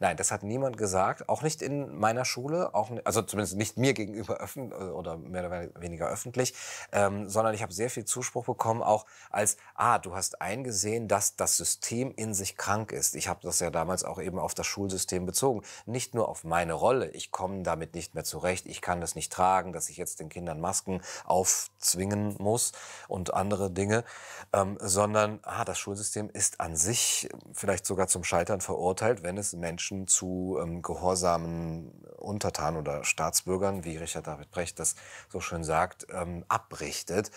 Nein, 0.00 0.16
das 0.16 0.32
hat 0.32 0.42
niemand 0.42 0.76
gesagt. 0.76 1.28
Auch 1.28 1.42
nicht 1.42 1.62
in 1.62 1.96
meiner 1.96 2.24
Schule, 2.24 2.74
auch 2.74 2.90
also 3.04 3.22
zumindest 3.22 3.56
nicht 3.56 3.76
mir 3.76 3.94
gegenüber 3.94 4.38
öffentlich 4.38 4.78
oder 4.80 5.16
mehr 5.16 5.46
oder 5.46 5.68
weniger 5.80 6.08
öffentlich, 6.08 6.54
ähm, 6.92 7.28
sondern 7.28 7.54
ich 7.54 7.62
habe 7.62 7.72
sehr 7.72 7.90
viel 7.90 8.04
Zuspruch 8.04 8.44
bekommen, 8.44 8.82
auch 8.82 9.06
als, 9.30 9.56
ah, 9.74 9.98
du 9.98 10.14
hast 10.14 10.40
eingesehen, 10.40 11.08
dass 11.08 11.36
das 11.36 11.56
System 11.56 12.12
in 12.14 12.34
sich 12.34 12.56
krank 12.56 12.92
ist. 12.92 13.14
Ich 13.14 13.28
habe 13.28 13.40
das 13.42 13.60
ja 13.60 13.70
damals 13.70 14.04
auch 14.04 14.20
eben 14.20 14.38
auf 14.38 14.54
das 14.54 14.66
Schulsystem 14.66 15.26
bezogen. 15.26 15.62
Nicht 15.86 16.14
nur 16.14 16.28
auf 16.28 16.44
meine 16.44 16.72
Rolle. 16.72 17.10
Ich 17.10 17.30
komme 17.30 17.62
damit 17.62 17.94
nicht 17.94 18.14
mehr 18.14 18.24
zurecht. 18.24 18.66
Ich 18.66 18.77
ich 18.78 18.82
kann 18.82 19.00
das 19.00 19.16
nicht 19.16 19.32
tragen, 19.32 19.72
dass 19.72 19.88
ich 19.88 19.96
jetzt 19.96 20.20
den 20.20 20.28
Kindern 20.28 20.60
Masken 20.60 21.02
aufzwingen 21.24 22.36
muss 22.38 22.70
und 23.08 23.34
andere 23.34 23.72
Dinge, 23.72 24.04
ähm, 24.52 24.78
sondern 24.80 25.40
ah, 25.42 25.64
das 25.64 25.80
Schulsystem 25.80 26.30
ist 26.30 26.60
an 26.60 26.76
sich 26.76 27.28
vielleicht 27.52 27.86
sogar 27.86 28.06
zum 28.06 28.22
Scheitern 28.22 28.60
verurteilt, 28.60 29.24
wenn 29.24 29.36
es 29.36 29.52
Menschen 29.52 30.06
zu 30.06 30.58
ähm, 30.62 30.80
gehorsamen 30.80 31.90
Untertanen 32.18 32.78
oder 32.78 33.04
Staatsbürgern, 33.04 33.84
wie 33.84 33.96
Richard 33.96 34.28
David 34.28 34.52
Brecht 34.52 34.78
das 34.78 34.94
so 35.28 35.40
schön 35.40 35.64
sagt, 35.64 36.06
ähm, 36.12 36.44
abrichtet. 36.46 37.32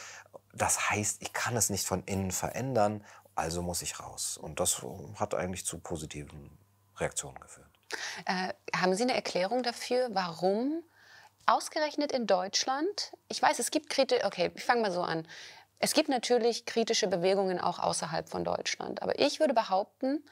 Das 0.53 0.91
heißt, 0.91 1.23
ich 1.23 1.33
kann 1.33 1.55
es 1.57 1.71
nicht 1.71 1.87
von 1.87 2.03
innen 2.03 2.31
verändern, 2.31 3.03
also 3.33 3.63
muss 3.63 3.81
ich 3.81 3.99
raus. 3.99 4.37
Und 4.37 4.59
das 4.59 4.83
hat 5.15 5.33
eigentlich 5.33 5.65
zu 5.65 5.79
positiven 5.79 6.55
Reaktionen 6.97 7.39
geführt. 7.39 7.71
Äh, 8.25 8.53
haben 8.75 8.93
Sie 8.93 9.03
eine 9.03 9.15
Erklärung 9.15 9.63
dafür, 9.63 10.09
warum 10.13 10.83
Ausgerechnet 11.45 12.11
in 12.11 12.27
Deutschland, 12.27 13.11
ich 13.27 13.41
weiß, 13.41 13.59
es 13.59 13.71
gibt 13.71 13.89
kritische, 13.89 14.25
okay, 14.25 14.51
ich 14.55 14.63
fange 14.63 14.81
mal 14.81 14.91
so 14.91 15.01
an. 15.01 15.27
Es 15.79 15.93
gibt 15.93 16.09
natürlich 16.09 16.65
kritische 16.65 17.07
Bewegungen 17.07 17.59
auch 17.59 17.79
außerhalb 17.79 18.29
von 18.29 18.43
Deutschland. 18.43 19.01
Aber 19.01 19.19
ich 19.19 19.39
würde 19.39 19.53
behaupten, 19.53 20.23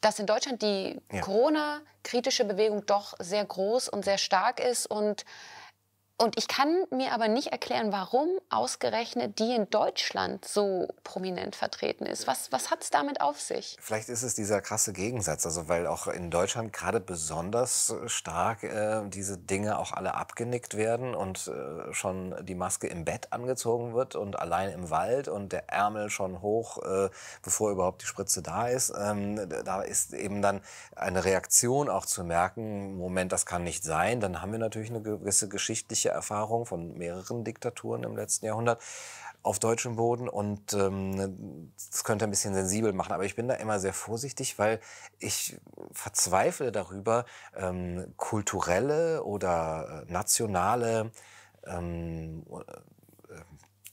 dass 0.00 0.18
in 0.18 0.26
Deutschland 0.26 0.62
die 0.62 1.00
ja. 1.12 1.20
Corona-kritische 1.20 2.44
Bewegung 2.44 2.86
doch 2.86 3.14
sehr 3.18 3.44
groß 3.44 3.88
und 3.88 4.04
sehr 4.04 4.18
stark 4.18 4.60
ist 4.60 4.86
und 4.86 5.24
und 6.18 6.38
ich 6.38 6.48
kann 6.48 6.84
mir 6.90 7.12
aber 7.12 7.28
nicht 7.28 7.48
erklären, 7.48 7.92
warum 7.92 8.28
ausgerechnet 8.48 9.38
die 9.38 9.54
in 9.54 9.68
Deutschland 9.68 10.46
so 10.46 10.88
prominent 11.04 11.56
vertreten 11.56 12.06
ist. 12.06 12.26
Was, 12.26 12.50
was 12.52 12.70
hat 12.70 12.82
es 12.82 12.90
damit 12.90 13.20
auf 13.20 13.38
sich? 13.40 13.76
Vielleicht 13.80 14.08
ist 14.08 14.22
es 14.22 14.34
dieser 14.34 14.62
krasse 14.62 14.94
Gegensatz, 14.94 15.44
also 15.44 15.68
weil 15.68 15.86
auch 15.86 16.06
in 16.06 16.30
Deutschland 16.30 16.72
gerade 16.72 17.00
besonders 17.00 17.94
stark 18.06 18.62
äh, 18.62 19.02
diese 19.08 19.36
Dinge 19.36 19.78
auch 19.78 19.92
alle 19.92 20.14
abgenickt 20.14 20.76
werden 20.76 21.14
und 21.14 21.48
äh, 21.48 21.92
schon 21.92 22.34
die 22.46 22.54
Maske 22.54 22.86
im 22.86 23.04
Bett 23.04 23.32
angezogen 23.32 23.94
wird 23.94 24.14
und 24.14 24.38
allein 24.38 24.70
im 24.70 24.88
Wald 24.88 25.28
und 25.28 25.52
der 25.52 25.68
Ärmel 25.68 26.08
schon 26.08 26.40
hoch, 26.40 26.78
äh, 26.78 27.10
bevor 27.42 27.70
überhaupt 27.70 28.00
die 28.02 28.06
Spritze 28.06 28.40
da 28.40 28.68
ist. 28.68 28.92
Ähm, 28.98 29.48
da 29.64 29.82
ist 29.82 30.14
eben 30.14 30.40
dann 30.40 30.62
eine 30.94 31.24
Reaktion 31.24 31.90
auch 31.90 32.06
zu 32.06 32.24
merken, 32.24 32.96
Moment, 32.96 33.32
das 33.32 33.44
kann 33.44 33.64
nicht 33.64 33.84
sein. 33.84 34.20
Dann 34.20 34.40
haben 34.40 34.52
wir 34.52 34.58
natürlich 34.58 34.88
eine 34.88 35.02
gewisse 35.02 35.48
geschichtliche 35.48 36.05
persönliche 36.06 36.10
Erfahrung 36.10 36.66
von 36.66 36.96
mehreren 36.96 37.44
Diktaturen 37.44 38.04
im 38.04 38.16
letzten 38.16 38.46
Jahrhundert 38.46 38.80
auf 39.42 39.58
deutschem 39.58 39.96
Boden 39.96 40.28
und 40.28 40.72
ähm, 40.72 41.72
das 41.76 42.02
könnte 42.02 42.24
ein 42.24 42.30
bisschen 42.30 42.54
sensibel 42.54 42.92
machen. 42.92 43.12
Aber 43.12 43.24
ich 43.24 43.36
bin 43.36 43.48
da 43.48 43.54
immer 43.54 43.78
sehr 43.78 43.92
vorsichtig, 43.92 44.58
weil 44.58 44.80
ich 45.18 45.56
verzweifle 45.92 46.72
darüber, 46.72 47.26
ähm, 47.56 48.12
kulturelle 48.16 49.22
oder 49.22 50.04
äh, 50.08 50.12
nationale 50.12 51.12
ähm, 51.64 52.44
äh, 52.50 53.40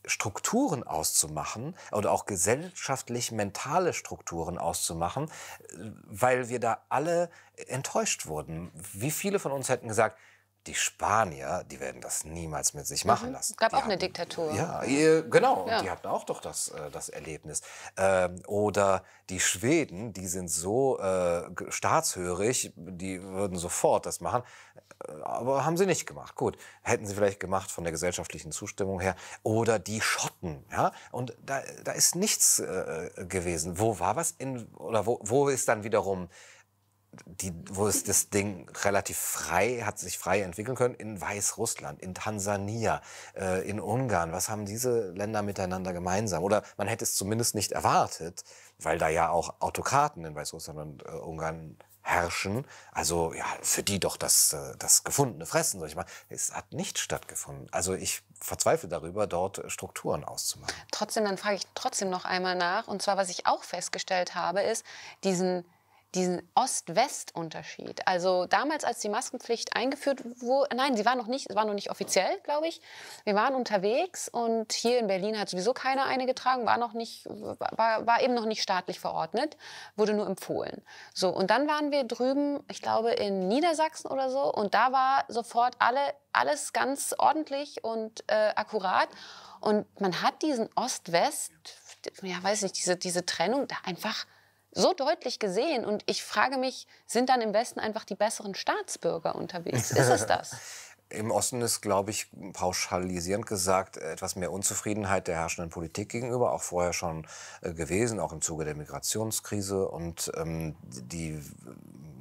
Strukturen 0.05 0.84
auszumachen 0.84 1.76
oder 1.91 2.11
auch 2.11 2.26
gesellschaftlich 2.26 3.32
mentale 3.32 3.93
Strukturen 3.93 4.57
auszumachen, 4.57 5.26
äh, 5.26 5.91
weil 6.07 6.49
wir 6.49 6.59
da 6.59 6.80
alle 6.89 7.30
enttäuscht 7.68 8.26
wurden. 8.26 8.72
Wie 8.93 9.11
viele 9.11 9.38
von 9.38 9.51
uns 9.51 9.70
hätten 9.70 9.88
gesagt, 9.88 10.18
die 10.68 10.76
Spanier, 10.76 11.66
die 11.70 11.80
werden 11.80 12.01
das 12.01 12.24
niemals 12.24 12.74
mit 12.74 12.88
sich 12.88 13.05
machen 13.05 13.30
mhm. 13.30 13.34
lassen. 13.34 13.53
Es 13.53 13.57
gab 13.57 13.70
die 13.70 13.76
auch 13.76 13.80
hatten, 13.80 13.91
eine 13.91 13.99
Diktatur. 13.99 14.53
Ja, 14.53 14.82
genau. 15.22 15.68
Ja. 15.68 15.82
Die 15.82 15.89
hatten 15.89 16.07
auch 16.07 16.24
doch 16.24 16.39
das, 16.39 16.70
äh, 16.70 16.89
das 16.91 17.09
Erlebnis. 17.09 17.61
Ähm, 17.97 18.41
oder 18.47 19.03
die 19.30 19.39
Schweden, 19.39 20.14
die 20.14 20.28
sind 20.28 20.49
so 20.49 20.99
äh, 20.99 21.43
staatshörig, 21.70 22.74
die 22.76 23.22
würden 23.22 23.57
sofort 23.57 24.05
das 24.05 24.22
machen. 24.22 24.43
Äh, 25.07 25.11
aber 25.24 25.66
haben 25.66 25.78
sie 25.78 25.86
nicht 25.86 26.05
gemacht. 26.05 26.36
Gut, 26.36 26.57
hätten 26.82 27.05
sie 27.05 27.16
vielleicht 27.16 27.39
gemacht 27.39 27.70
von 27.70 27.84
der 27.84 27.91
gesellschaftlichen 27.91 28.51
Zustimmung 28.51 28.99
her. 28.99 29.16
Oder 29.43 29.80
die 29.80 30.01
Schotten, 30.01 30.64
ja. 30.72 30.93
Und 31.11 31.36
da, 31.45 31.61
da 31.84 31.91
ist 31.91 32.16
nichts 32.16 32.59
äh, 32.59 33.09
gewesen. 33.28 33.80
Wo 33.80 33.99
war 33.99 34.16
was 34.16 34.32
in, 34.32 34.66
oder 34.76 35.05
wo, 35.05 35.20
wo 35.24 35.49
ist 35.49 35.68
dann 35.68 35.84
wiederum 35.84 36.30
die, 37.26 37.53
wo 37.70 37.88
es 37.88 38.03
das 38.03 38.30
Ding 38.30 38.70
relativ 38.84 39.18
frei, 39.18 39.82
hat 39.86 39.99
sich 39.99 40.18
frei 40.18 40.41
entwickeln 40.41 40.76
können, 40.76 40.95
in 40.95 41.20
Weißrussland, 41.20 42.01
in 42.01 42.14
Tansania, 42.14 43.01
äh, 43.36 43.68
in 43.68 43.80
Ungarn. 43.80 44.32
Was 44.32 44.49
haben 44.49 44.66
diese 44.66 45.11
Länder 45.11 45.41
miteinander 45.41 45.93
gemeinsam? 45.93 46.43
Oder 46.43 46.64
man 46.78 46.88
hätte 46.88 47.03
es 47.03 47.16
zumindest 47.16 47.55
nicht 47.55 47.72
erwartet, 47.72 48.43
weil 48.80 48.97
da 48.97 49.09
ja 49.09 49.30
auch 49.30 49.55
Autokraten 49.59 50.26
in 50.26 50.36
Weißrussland 50.36 50.80
und 50.80 51.05
äh, 51.05 51.09
Ungarn 51.09 51.78
herrschen. 52.03 52.66
Also 52.91 53.34
ja, 53.34 53.45
für 53.61 53.82
die 53.82 53.99
doch 53.99 54.18
das, 54.18 54.53
äh, 54.53 54.76
das 54.78 55.03
gefundene 55.03 55.45
Fressen, 55.45 55.80
soll 55.80 55.88
ich 55.88 55.95
mal. 55.95 56.05
Es 56.30 56.53
hat 56.53 56.74
nicht 56.74 56.99
stattgefunden. 56.99 57.68
Also 57.72 57.93
ich 57.93 58.22
verzweifle 58.39 58.89
darüber, 58.89 59.26
dort 59.26 59.64
Strukturen 59.72 60.24
auszumachen. 60.24 60.76
Trotzdem, 60.91 61.24
dann 61.24 61.38
frage 61.38 61.55
ich 61.55 61.64
trotzdem 61.76 62.09
noch 62.09 62.26
einmal 62.26 62.55
nach. 62.55 62.88
Und 62.88 63.01
zwar, 63.01 63.18
was 63.18 63.30
ich 63.30 63.47
auch 63.47 63.64
festgestellt 63.64 64.36
habe, 64.36 64.61
ist 64.61 64.86
diesen 65.24 65.66
diesen 66.16 66.47
Ost-West-Unterschied. 66.55 68.07
Also 68.07 68.45
damals, 68.45 68.84
als 68.84 68.99
die 68.99 69.09
Maskenpflicht 69.09 69.76
eingeführt 69.76 70.22
wurde, 70.41 70.76
nein, 70.76 70.95
sie 70.95 71.05
war 71.05 71.16
noch 71.16 71.28
nicht, 71.28 71.53
war 71.55 71.66
noch 71.66 71.74
nicht 71.74 71.89
offiziell, 71.91 72.39
glaube 72.43 72.68
ich. 72.68 72.82
Wir 73.24 73.36
waren 73.36 73.55
unterwegs 73.55 74.30
und 74.30 74.74
hier 74.74 74.99
in 74.99 75.07
Berlin 75.07 75.39
hat 75.39 75.49
sowieso 75.49 75.74
keiner 75.74 76.05
eine 76.05 76.26
getragen, 76.26 76.66
war 76.66 76.78
noch 76.78 76.93
nicht, 76.93 77.26
war, 77.28 78.05
war 78.05 78.22
eben 78.22 78.34
noch 78.34 78.45
nicht 78.45 78.61
staatlich 78.61 78.99
verordnet, 78.99 79.57
wurde 79.95 80.14
nur 80.14 80.28
empfohlen. 80.28 80.82
So 81.14 81.30
und 81.30 81.49
dann 81.49 81.68
waren 81.68 81.91
wir 81.91 82.03
drüben, 82.03 82.64
ich 82.70 82.82
glaube 82.82 83.11
in 83.11 83.47
Niedersachsen 83.47 84.09
oder 84.09 84.30
so, 84.30 84.53
und 84.53 84.74
da 84.74 84.91
war 84.91 85.26
sofort 85.28 85.76
alle 85.80 86.14
alles 86.34 86.74
ganz 86.74 87.14
ordentlich 87.18 87.84
und 87.84 88.24
äh, 88.28 88.51
akkurat. 88.55 89.07
Und 89.61 89.86
man 90.01 90.22
hat 90.22 90.41
diesen 90.41 90.68
Ost-West, 90.76 91.51
ja, 92.22 92.43
weiß 92.43 92.64
nicht, 92.64 92.78
diese, 92.78 92.97
diese 92.97 93.26
Trennung 93.26 93.68
da 93.68 93.76
einfach 93.86 94.26
so 94.74 94.93
deutlich 94.93 95.39
gesehen. 95.39 95.86
Und 95.86 96.03
ich 96.07 96.24
frage 96.24 96.57
mich, 96.57 96.88
sind 97.05 97.30
dann 97.30 97.41
im 97.41 97.53
Westen 97.53 97.80
einfach 97.80 98.03
die 98.03 98.15
besseren 98.15 98.55
Staatsbürger 98.55 99.36
unterwegs? 99.36 99.91
Ist 99.91 100.09
es 100.09 100.26
das? 100.26 100.55
Im 101.09 101.30
Osten 101.30 101.61
ist, 101.61 101.82
glaube 101.82 102.09
ich, 102.09 102.28
pauschalisierend 102.53 103.45
gesagt, 103.45 103.97
etwas 103.97 104.36
mehr 104.36 104.51
Unzufriedenheit 104.51 105.28
der 105.28 105.36
herrschenden 105.36 105.69
Politik 105.69 106.09
gegenüber, 106.09 106.53
auch 106.53 106.63
vorher 106.63 106.91
schon 106.91 107.28
äh, 107.61 107.71
gewesen, 107.71 108.19
auch 108.19 108.34
im 108.34 108.41
Zuge 108.41 108.65
der 108.65 108.74
Migrationskrise. 108.74 109.88
Und 109.88 110.32
ähm, 110.36 110.76
die, 110.82 111.39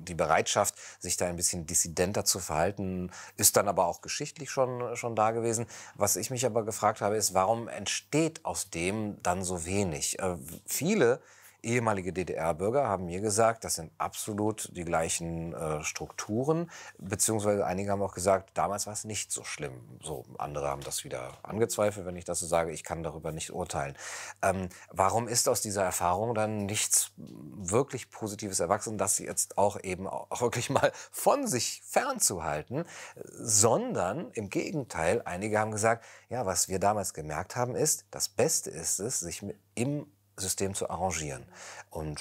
die 0.06 0.14
Bereitschaft, 0.14 0.74
sich 1.00 1.16
da 1.16 1.26
ein 1.26 1.36
bisschen 1.36 1.64
dissidenter 1.64 2.26
zu 2.26 2.38
verhalten, 2.38 3.10
ist 3.38 3.56
dann 3.56 3.66
aber 3.66 3.86
auch 3.86 4.02
geschichtlich 4.02 4.50
schon, 4.50 4.94
schon 4.94 5.16
da 5.16 5.30
gewesen. 5.30 5.66
Was 5.94 6.16
ich 6.16 6.30
mich 6.30 6.44
aber 6.44 6.62
gefragt 6.62 7.00
habe, 7.00 7.16
ist, 7.16 7.32
warum 7.32 7.68
entsteht 7.68 8.44
aus 8.44 8.68
dem 8.68 9.22
dann 9.22 9.42
so 9.42 9.64
wenig? 9.64 10.18
Äh, 10.18 10.36
viele 10.66 11.22
ehemalige 11.62 12.12
DDR-Bürger 12.12 12.88
haben 12.88 13.06
mir 13.06 13.20
gesagt, 13.20 13.64
das 13.64 13.76
sind 13.76 13.92
absolut 13.98 14.70
die 14.76 14.84
gleichen 14.84 15.54
äh, 15.54 15.82
Strukturen, 15.82 16.70
beziehungsweise 16.98 17.64
einige 17.66 17.90
haben 17.90 18.02
auch 18.02 18.14
gesagt, 18.14 18.50
damals 18.54 18.86
war 18.86 18.92
es 18.92 19.04
nicht 19.04 19.32
so 19.32 19.44
schlimm. 19.44 19.80
So 20.02 20.24
andere 20.38 20.68
haben 20.68 20.82
das 20.82 21.04
wieder 21.04 21.32
angezweifelt, 21.42 22.06
wenn 22.06 22.16
ich 22.16 22.24
das 22.24 22.40
so 22.40 22.46
sage. 22.46 22.72
Ich 22.72 22.84
kann 22.84 23.02
darüber 23.02 23.32
nicht 23.32 23.52
urteilen. 23.52 23.96
Ähm, 24.42 24.68
warum 24.90 25.28
ist 25.28 25.48
aus 25.48 25.60
dieser 25.60 25.84
Erfahrung 25.84 26.34
dann 26.34 26.66
nichts 26.66 27.12
wirklich 27.16 28.10
Positives 28.10 28.60
erwachsen, 28.60 28.98
das 28.98 29.18
jetzt 29.18 29.58
auch 29.58 29.78
eben 29.82 30.06
auch 30.06 30.40
wirklich 30.40 30.70
mal 30.70 30.92
von 31.10 31.46
sich 31.46 31.82
fernzuhalten, 31.84 32.84
sondern 33.24 34.30
im 34.32 34.50
Gegenteil, 34.50 35.22
einige 35.24 35.58
haben 35.58 35.70
gesagt, 35.70 36.04
ja, 36.28 36.46
was 36.46 36.68
wir 36.68 36.78
damals 36.78 37.14
gemerkt 37.14 37.56
haben, 37.56 37.74
ist, 37.74 38.06
das 38.10 38.28
Beste 38.28 38.70
ist 38.70 38.98
es, 38.98 39.20
sich 39.20 39.44
im 39.74 40.06
System 40.36 40.74
zu 40.74 40.90
arrangieren. 40.90 41.44
Und 41.90 42.20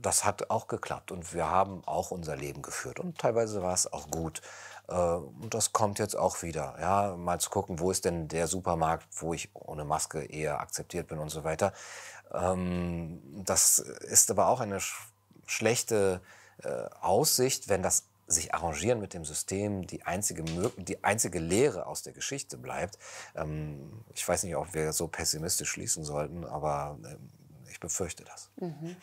das 0.00 0.24
hat 0.24 0.50
auch 0.50 0.68
geklappt 0.68 1.10
und 1.10 1.34
wir 1.34 1.50
haben 1.50 1.82
auch 1.84 2.10
unser 2.10 2.36
Leben 2.36 2.62
geführt 2.62 3.00
und 3.00 3.18
teilweise 3.18 3.62
war 3.62 3.74
es 3.74 3.92
auch 3.92 4.08
gut. 4.08 4.40
Äh, 4.88 4.94
und 4.94 5.52
das 5.52 5.72
kommt 5.72 5.98
jetzt 5.98 6.16
auch 6.16 6.42
wieder. 6.42 6.76
Ja, 6.80 7.16
mal 7.16 7.40
zu 7.40 7.50
gucken, 7.50 7.80
wo 7.80 7.90
ist 7.90 8.04
denn 8.04 8.28
der 8.28 8.46
Supermarkt, 8.46 9.06
wo 9.20 9.34
ich 9.34 9.50
ohne 9.54 9.84
Maske 9.84 10.24
eher 10.24 10.60
akzeptiert 10.60 11.08
bin 11.08 11.18
und 11.18 11.30
so 11.30 11.44
weiter. 11.44 11.72
Ähm, 12.32 13.20
das 13.44 13.78
ist 13.78 14.30
aber 14.30 14.48
auch 14.48 14.60
eine 14.60 14.78
schlechte 15.46 16.20
äh, 16.62 16.68
Aussicht, 17.00 17.68
wenn 17.68 17.82
das 17.82 18.04
sich 18.26 18.54
arrangieren 18.54 19.00
mit 19.00 19.14
dem 19.14 19.24
System 19.24 19.86
die 19.86 20.02
einzige, 20.02 20.42
die 20.76 21.04
einzige 21.04 21.38
Lehre 21.38 21.86
aus 21.86 22.02
der 22.02 22.12
Geschichte 22.12 22.58
bleibt. 22.58 22.98
Ähm, 23.34 24.04
ich 24.14 24.26
weiß 24.26 24.42
nicht, 24.42 24.56
ob 24.56 24.74
wir 24.74 24.92
so 24.92 25.08
pessimistisch 25.08 25.70
schließen 25.70 26.04
sollten, 26.04 26.44
aber 26.44 26.98
ähm, 27.04 27.30
ich 27.70 27.80
befürchte 27.80 28.24
das. 28.24 28.50
Mhm. 28.56 28.96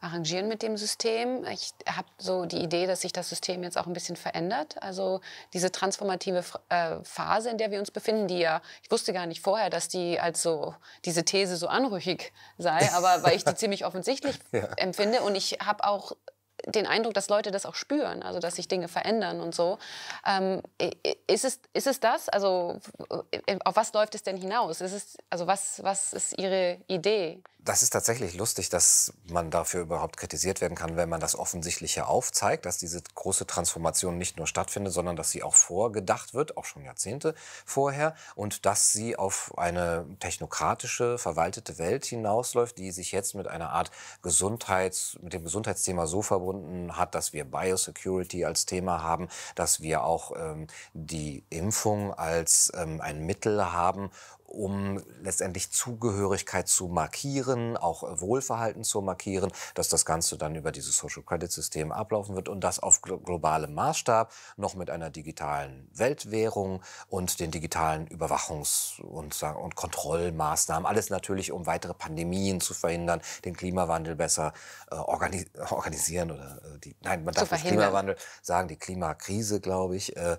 Arrangieren 0.00 0.48
mit 0.48 0.62
dem 0.62 0.76
System. 0.76 1.44
Ich 1.44 1.72
habe 1.86 2.08
so 2.18 2.46
die 2.46 2.58
Idee, 2.58 2.86
dass 2.86 3.02
sich 3.02 3.12
das 3.12 3.28
System 3.28 3.62
jetzt 3.62 3.78
auch 3.78 3.86
ein 3.86 3.92
bisschen 3.92 4.16
verändert. 4.16 4.82
Also 4.82 5.20
diese 5.52 5.70
transformative 5.70 6.42
äh, 6.68 6.96
Phase, 7.04 7.50
in 7.50 7.58
der 7.58 7.70
wir 7.70 7.78
uns 7.78 7.92
befinden, 7.92 8.26
die 8.26 8.38
ja, 8.38 8.60
ich 8.82 8.90
wusste 8.90 9.12
gar 9.12 9.26
nicht 9.26 9.40
vorher, 9.40 9.70
dass 9.70 9.86
die 9.86 10.18
als 10.18 10.42
so, 10.42 10.74
diese 11.04 11.24
These 11.24 11.56
so 11.56 11.68
anrüchig 11.68 12.32
sei, 12.58 12.90
aber 12.92 13.22
weil 13.22 13.36
ich 13.36 13.44
die 13.44 13.54
ziemlich 13.56 13.84
offensichtlich 13.84 14.36
ja. 14.50 14.64
empfinde 14.78 15.20
und 15.20 15.36
ich 15.36 15.58
habe 15.60 15.84
auch 15.84 16.16
den 16.66 16.86
Eindruck, 16.86 17.14
dass 17.14 17.28
Leute 17.28 17.50
das 17.50 17.66
auch 17.66 17.74
spüren, 17.74 18.22
also 18.22 18.38
dass 18.38 18.56
sich 18.56 18.68
Dinge 18.68 18.88
verändern 18.88 19.40
und 19.40 19.54
so. 19.54 19.78
Ähm, 20.26 20.62
ist, 21.26 21.44
es, 21.44 21.60
ist 21.72 21.86
es 21.86 22.00
das? 22.00 22.28
Also 22.28 22.78
auf 23.64 23.76
was 23.76 23.92
läuft 23.92 24.14
es 24.14 24.22
denn 24.22 24.36
hinaus? 24.36 24.80
Ist 24.80 24.92
es, 24.92 25.16
also 25.30 25.46
was, 25.46 25.82
was 25.82 26.12
ist 26.12 26.38
Ihre 26.38 26.78
Idee? 26.86 27.42
Das 27.64 27.84
ist 27.84 27.90
tatsächlich 27.90 28.34
lustig, 28.34 28.70
dass 28.70 29.12
man 29.30 29.52
dafür 29.52 29.82
überhaupt 29.82 30.16
kritisiert 30.16 30.60
werden 30.60 30.74
kann, 30.74 30.96
wenn 30.96 31.08
man 31.08 31.20
das 31.20 31.38
Offensichtliche 31.38 32.08
aufzeigt, 32.08 32.66
dass 32.66 32.76
diese 32.76 33.00
große 33.14 33.46
Transformation 33.46 34.18
nicht 34.18 34.36
nur 34.36 34.48
stattfindet, 34.48 34.92
sondern 34.92 35.14
dass 35.14 35.30
sie 35.30 35.44
auch 35.44 35.54
vorgedacht 35.54 36.34
wird, 36.34 36.56
auch 36.56 36.64
schon 36.64 36.84
Jahrzehnte 36.84 37.36
vorher, 37.64 38.16
und 38.34 38.66
dass 38.66 38.90
sie 38.90 39.14
auf 39.14 39.56
eine 39.58 40.06
technokratische, 40.18 41.18
verwaltete 41.18 41.78
Welt 41.78 42.04
hinausläuft, 42.04 42.78
die 42.78 42.90
sich 42.90 43.12
jetzt 43.12 43.36
mit 43.36 43.46
einer 43.46 43.70
Art 43.70 43.92
Gesundheits, 44.22 45.16
mit 45.22 45.32
dem 45.32 45.44
Gesundheitsthema 45.44 46.08
so 46.08 46.20
verbunden 46.20 46.96
hat, 46.96 47.14
dass 47.14 47.32
wir 47.32 47.44
Biosecurity 47.44 48.44
als 48.44 48.66
Thema 48.66 49.04
haben, 49.04 49.28
dass 49.54 49.80
wir 49.80 50.02
auch 50.02 50.32
ähm, 50.36 50.66
die 50.94 51.44
Impfung 51.48 52.12
als 52.12 52.72
ähm, 52.74 53.00
ein 53.00 53.24
Mittel 53.24 53.72
haben, 53.72 54.10
um 54.52 55.02
letztendlich 55.22 55.70
Zugehörigkeit 55.70 56.68
zu 56.68 56.88
markieren, 56.88 57.76
auch 57.76 58.02
Wohlverhalten 58.20 58.84
zu 58.84 59.00
markieren, 59.00 59.50
dass 59.74 59.88
das 59.88 60.04
Ganze 60.04 60.36
dann 60.36 60.54
über 60.54 60.72
dieses 60.72 60.96
Social 60.96 61.22
Credit 61.22 61.50
System 61.50 61.90
ablaufen 61.90 62.36
wird 62.36 62.48
und 62.48 62.60
das 62.62 62.78
auf 62.78 63.00
globalem 63.00 63.74
Maßstab 63.74 64.32
noch 64.56 64.74
mit 64.74 64.90
einer 64.90 65.10
digitalen 65.10 65.88
Weltwährung 65.94 66.82
und 67.08 67.40
den 67.40 67.50
digitalen 67.50 68.06
Überwachungs- 68.08 69.00
und, 69.00 69.42
und 69.42 69.74
Kontrollmaßnahmen. 69.74 70.86
Alles 70.86 71.10
natürlich, 71.10 71.50
um 71.50 71.66
weitere 71.66 71.94
Pandemien 71.94 72.60
zu 72.60 72.74
verhindern, 72.74 73.22
den 73.44 73.56
Klimawandel 73.56 74.14
besser 74.16 74.52
äh, 74.90 74.96
organi 74.96 75.46
organisieren 75.70 76.30
oder 76.30 76.60
äh, 76.74 76.78
die, 76.78 76.96
nein, 77.02 77.24
man 77.24 77.34
darf 77.34 77.50
nicht 77.50 77.66
Klimawandel 77.66 78.16
sagen, 78.42 78.68
die 78.68 78.76
Klimakrise, 78.76 79.60
glaube 79.60 79.96
ich, 79.96 80.16
äh, 80.16 80.36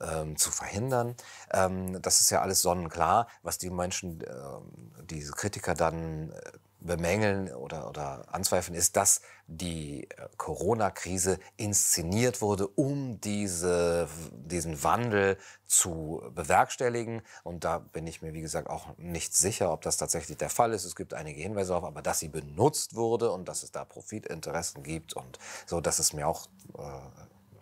ähm, 0.00 0.36
zu 0.36 0.50
verhindern. 0.50 1.16
Ähm, 1.52 2.00
das 2.02 2.20
ist 2.20 2.30
ja 2.30 2.42
alles 2.42 2.60
sonnenklar. 2.60 3.28
Was 3.42 3.53
was 3.54 3.58
die 3.58 3.70
Menschen, 3.70 4.20
äh, 4.20 4.26
diese 5.04 5.32
Kritiker 5.32 5.74
dann 5.74 6.32
äh, 6.32 6.34
bemängeln 6.80 7.54
oder, 7.54 7.88
oder 7.88 8.24
anzweifeln, 8.34 8.76
ist, 8.76 8.96
dass 8.96 9.20
die 9.46 10.10
äh, 10.10 10.28
Corona-Krise 10.36 11.38
inszeniert 11.56 12.42
wurde, 12.42 12.66
um 12.66 13.20
diese, 13.20 14.08
diesen 14.32 14.82
Wandel 14.82 15.38
zu 15.66 16.20
bewerkstelligen. 16.34 17.22
Und 17.44 17.62
da 17.62 17.78
bin 17.78 18.08
ich 18.08 18.22
mir, 18.22 18.34
wie 18.34 18.40
gesagt, 18.40 18.68
auch 18.68 18.88
nicht 18.98 19.36
sicher, 19.36 19.72
ob 19.72 19.82
das 19.82 19.98
tatsächlich 19.98 20.36
der 20.36 20.50
Fall 20.50 20.72
ist. 20.72 20.84
Es 20.84 20.96
gibt 20.96 21.14
einige 21.14 21.40
Hinweise 21.40 21.68
darauf, 21.68 21.84
aber 21.84 22.02
dass 22.02 22.18
sie 22.18 22.28
benutzt 22.28 22.96
wurde 22.96 23.30
und 23.30 23.48
dass 23.48 23.62
es 23.62 23.70
da 23.70 23.84
Profitinteressen 23.84 24.82
gibt 24.82 25.14
und 25.14 25.38
so, 25.64 25.80
das 25.80 26.00
ist 26.00 26.12
mir 26.12 26.26
auch 26.26 26.48
äh, 26.76 26.82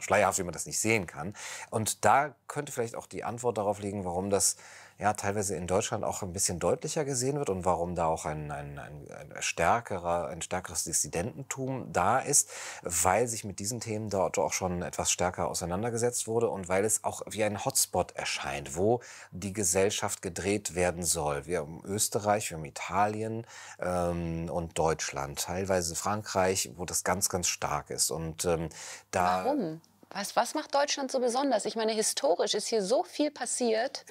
schleierhaft, 0.02 0.38
wie 0.38 0.42
man 0.42 0.52
das 0.52 0.66
nicht 0.66 0.80
sehen 0.80 1.06
kann. 1.06 1.34
Und 1.70 2.04
da 2.04 2.34
könnte 2.48 2.72
vielleicht 2.72 2.96
auch 2.96 3.06
die 3.06 3.24
Antwort 3.24 3.58
darauf 3.58 3.78
liegen, 3.78 4.04
warum 4.04 4.30
das 4.30 4.56
ja, 4.98 5.12
teilweise 5.14 5.56
in 5.56 5.66
Deutschland 5.66 6.04
auch 6.04 6.22
ein 6.22 6.32
bisschen 6.32 6.58
deutlicher 6.58 7.04
gesehen 7.04 7.38
wird 7.38 7.50
und 7.50 7.64
warum 7.64 7.94
da 7.94 8.06
auch 8.06 8.24
ein, 8.24 8.50
ein, 8.50 8.78
ein, 8.78 9.06
ein, 9.10 9.42
stärkerer, 9.42 10.28
ein 10.28 10.42
stärkeres 10.42 10.84
Dissidententum 10.84 11.92
da 11.92 12.18
ist, 12.18 12.48
weil 12.82 13.26
sich 13.26 13.44
mit 13.44 13.58
diesen 13.58 13.80
Themen 13.80 14.10
dort 14.10 14.38
auch 14.38 14.52
schon 14.52 14.82
etwas 14.82 15.10
stärker 15.10 15.48
auseinandergesetzt 15.48 16.26
wurde 16.26 16.48
und 16.48 16.68
weil 16.68 16.84
es 16.84 17.04
auch 17.04 17.22
wie 17.28 17.44
ein 17.44 17.64
Hotspot 17.64 18.12
erscheint, 18.12 18.76
wo 18.76 19.00
die 19.30 19.52
Gesellschaft 19.52 20.22
gedreht 20.22 20.74
werden 20.74 21.02
soll. 21.02 21.46
Wir 21.46 21.60
haben 21.60 21.82
Österreich, 21.84 22.50
wir 22.50 22.58
haben 22.58 22.64
Italien 22.64 23.46
ähm, 23.80 24.48
und 24.50 24.78
Deutschland, 24.78 25.40
teilweise 25.40 25.94
Frankreich, 25.94 26.70
wo 26.76 26.84
das 26.84 27.04
ganz, 27.04 27.28
ganz 27.28 27.48
stark 27.48 27.90
ist. 27.90 28.10
Und 28.10 28.44
ähm, 28.44 28.68
da 29.10 29.44
Warum? 29.44 29.80
Was, 30.14 30.36
was 30.36 30.54
macht 30.54 30.74
Deutschland 30.74 31.10
so 31.10 31.20
besonders? 31.20 31.64
Ich 31.64 31.74
meine, 31.74 31.92
historisch 31.92 32.54
ist 32.54 32.66
hier 32.66 32.82
so 32.82 33.02
viel 33.02 33.30
passiert. 33.30 34.04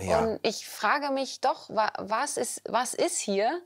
Ja. 0.00 0.20
Und 0.20 0.40
ich 0.42 0.66
frage 0.66 1.10
mich 1.10 1.40
doch, 1.40 1.70
was 1.70 2.36
ist, 2.36 2.62
was 2.68 2.94
ist 2.94 3.18
hier? 3.18 3.62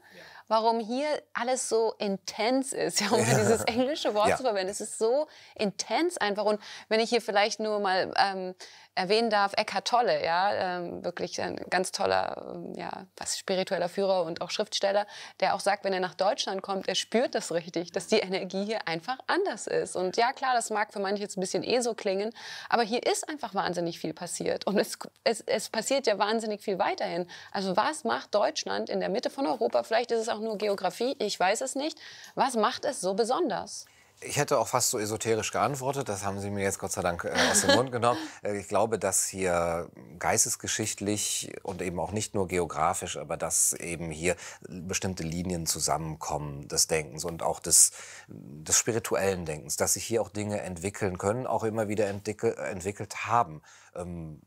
Warum 0.51 0.81
hier 0.81 1.07
alles 1.35 1.68
so 1.68 1.93
intens 1.99 2.72
ist, 2.72 3.01
ja, 3.01 3.09
um 3.11 3.20
ja. 3.26 3.39
dieses 3.39 3.62
englische 3.64 4.14
Wort 4.14 4.31
ja. 4.31 4.37
zu 4.37 4.45
verwenden. 4.45 4.70
Es 4.70 4.81
ist 4.81 4.99
so 4.99 5.29
intens 5.55 6.16
einfach. 6.16 6.45
Und 6.45 6.59
wenn 6.89 7.01
ich 7.01 7.11
hier 7.11 7.20
vielleicht 7.20 7.61
nur 7.61 7.81
mal 7.81 8.14
ähm, 8.16 8.55
erwähnen 8.99 9.30
darf, 9.30 9.53
Eckhart 9.57 9.86
Tolle, 9.86 10.24
ja, 10.24 10.78
ähm, 10.78 11.05
wirklich 11.05 11.40
ein 11.40 11.57
ganz 11.70 11.92
toller, 11.92 12.53
ähm, 12.55 12.74
ja, 12.74 13.07
was 13.16 13.38
spiritueller 13.38 13.88
Führer 13.88 14.24
und 14.24 14.40
auch 14.42 14.51
Schriftsteller, 14.51 15.07
der 15.38 15.55
auch 15.55 15.61
sagt, 15.61 15.84
wenn 15.84 15.92
er 15.92 16.01
nach 16.01 16.14
Deutschland 16.14 16.62
kommt, 16.62 16.88
er 16.88 16.96
spürt 16.96 17.36
das 17.36 17.53
richtig, 17.53 17.92
dass 17.92 18.09
die 18.09 18.18
Energie 18.18 18.64
hier 18.64 18.88
einfach 18.88 19.18
anders 19.28 19.68
ist. 19.68 19.94
Und 19.94 20.16
ja, 20.16 20.32
klar, 20.32 20.55
das 20.55 20.70
mag 20.70 20.92
für 20.92 20.99
manche 20.99 21.22
jetzt 21.22 21.38
ein 21.38 21.40
bisschen 21.40 21.62
eh 21.62 21.80
so 21.80 21.94
klingen, 21.94 22.34
aber 22.68 22.82
hier 22.82 23.07
ist 23.07 23.28
einfach 23.28 23.55
wahnsinnig 23.55 24.01
viel 24.01 24.12
passiert 24.12 24.66
und 24.66 24.76
es, 24.78 24.99
es, 25.22 25.42
es 25.42 25.68
passiert 25.70 26.09
ja 26.09 26.18
wahnsinnig 26.18 26.61
viel 26.61 26.80
weiterhin. 26.80 27.28
Also 27.53 27.76
was 27.76 28.03
macht 28.03 28.34
Deutschland 28.34 28.90
in 28.90 28.99
der 28.99 29.11
Mitte 29.11 29.30
von 29.30 29.46
Europa? 29.46 29.84
Vielleicht 29.84 30.11
ist 30.11 30.20
es 30.20 30.28
auch 30.28 30.40
nur 30.40 30.59
Geografie, 30.59 31.14
ich 31.20 31.38
weiß 31.38 31.61
es 31.61 31.76
nicht. 31.76 31.99
Was 32.34 32.57
macht 32.57 32.84
es 32.84 33.01
so 33.01 33.14
besonders? 33.14 33.86
Ich 34.21 34.37
hätte 34.37 34.59
auch 34.59 34.66
fast 34.66 34.91
so 34.91 34.99
esoterisch 34.99 35.53
geantwortet. 35.53 36.09
Das 36.09 36.25
haben 36.25 36.41
Sie 36.41 36.51
mir 36.51 36.64
jetzt 36.64 36.81
Gott 36.81 36.91
sei 36.91 37.03
Dank 37.03 37.25
äh, 37.25 37.33
aus 37.51 37.61
dem 37.61 37.77
Mund 37.77 37.93
genommen. 37.93 38.19
Äh, 38.43 38.59
ich 38.59 38.69
glaube, 38.69 38.99
dass 38.99 39.27
hier 39.27 39.89
geistesgeschichtlich 40.19 41.53
und 41.62 41.83
eben 41.83 41.99
auch 41.99 42.12
nicht 42.12 42.35
nur 42.35 42.47
geografisch, 42.47 43.16
aber 43.16 43.37
dass 43.37 43.73
eben 43.73 44.11
hier 44.11 44.37
bestimmte 44.69 45.23
Linien 45.23 45.66
zusammenkommen 45.66 46.69
des 46.69 46.87
Denkens 46.87 47.25
und 47.25 47.43
auch 47.43 47.59
des, 47.59 47.93
des 48.29 48.77
spirituellen 48.77 49.45
Denkens, 49.45 49.77
dass 49.77 49.95
sich 49.95 50.05
hier 50.05 50.23
auch 50.23 50.29
Dinge 50.29 50.61
entwickeln 50.61 51.19
können, 51.19 51.47
auch 51.47 51.64
immer 51.64 51.89
wieder 51.89 52.07
entwickelt 52.07 53.27
haben. 53.27 53.62
Ähm, 53.97 54.41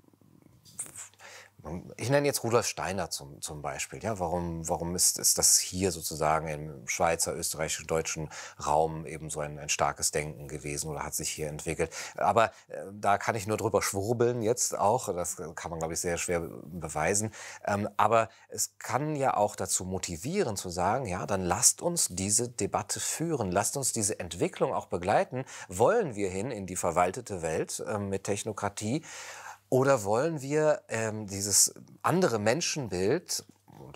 ich 1.98 2.10
nenne 2.10 2.26
jetzt 2.26 2.44
Rudolf 2.44 2.66
Steiner 2.66 3.10
zum, 3.10 3.42
zum 3.42 3.62
Beispiel. 3.62 4.02
Ja, 4.04 4.20
warum, 4.20 4.68
warum 4.68 4.96
ist, 4.96 5.20
ist 5.20 5.38
das 5.38 5.60
hier 5.60 5.92
sozusagen 5.92 6.48
im 6.48 6.88
Schweizer, 6.88 7.36
österreichischen, 7.36 7.88
deutschen 7.88 8.30
Raum 8.66 9.06
eben 9.06 9.30
so 9.30 9.40
ein, 9.42 9.60
ein 9.60 9.70
starkes 9.70 10.12
Denken 10.12 10.48
gewesen 10.48 10.90
oder 10.90 11.04
hat 11.04 11.14
sich 11.14 11.30
hier 11.30 11.48
entwickelt? 11.48 11.94
Aber 12.18 12.52
äh, 12.68 12.86
da 12.94 13.18
kann 13.18 13.36
ich 13.36 13.48
nur 13.48 13.58
drüber 13.58 13.82
schwurbeln 13.82 14.42
jetzt 14.42 14.78
auch. 14.78 15.14
Das 15.14 15.38
kann 15.56 15.70
man, 15.70 15.80
glaube 15.80 15.94
ich, 15.94 16.00
sehr 16.00 16.18
schwer 16.18 16.40
beweisen. 16.40 17.32
Ähm, 17.66 17.88
aber 17.98 18.30
es 18.50 18.78
kann 18.80 19.16
ja 19.16 19.38
auch 19.38 19.56
dazu 19.56 19.86
motivieren 19.86 20.58
zu 20.58 20.70
sagen, 20.70 21.06
ja, 21.06 21.26
dann 21.26 21.42
lasst 21.42 21.82
uns 21.82 22.08
diese 22.10 22.50
Debatte 22.50 23.00
führen. 23.00 23.52
Lasst 23.52 23.78
uns 23.78 23.94
diese 23.94 24.20
Entwicklung 24.20 24.74
auch 24.74 24.88
begleiten. 24.88 25.46
Wollen 25.68 26.16
wir 26.16 26.30
hin 26.30 26.50
in 26.52 26.66
die 26.66 26.76
verwaltete 26.76 27.42
Welt 27.42 27.84
äh, 27.88 28.00
mit 28.00 28.24
Technokratie? 28.24 29.04
Oder 29.72 30.04
wollen 30.04 30.42
wir 30.42 30.82
ähm, 30.90 31.28
dieses 31.28 31.74
andere 32.02 32.40
Menschenbild, 32.40 33.46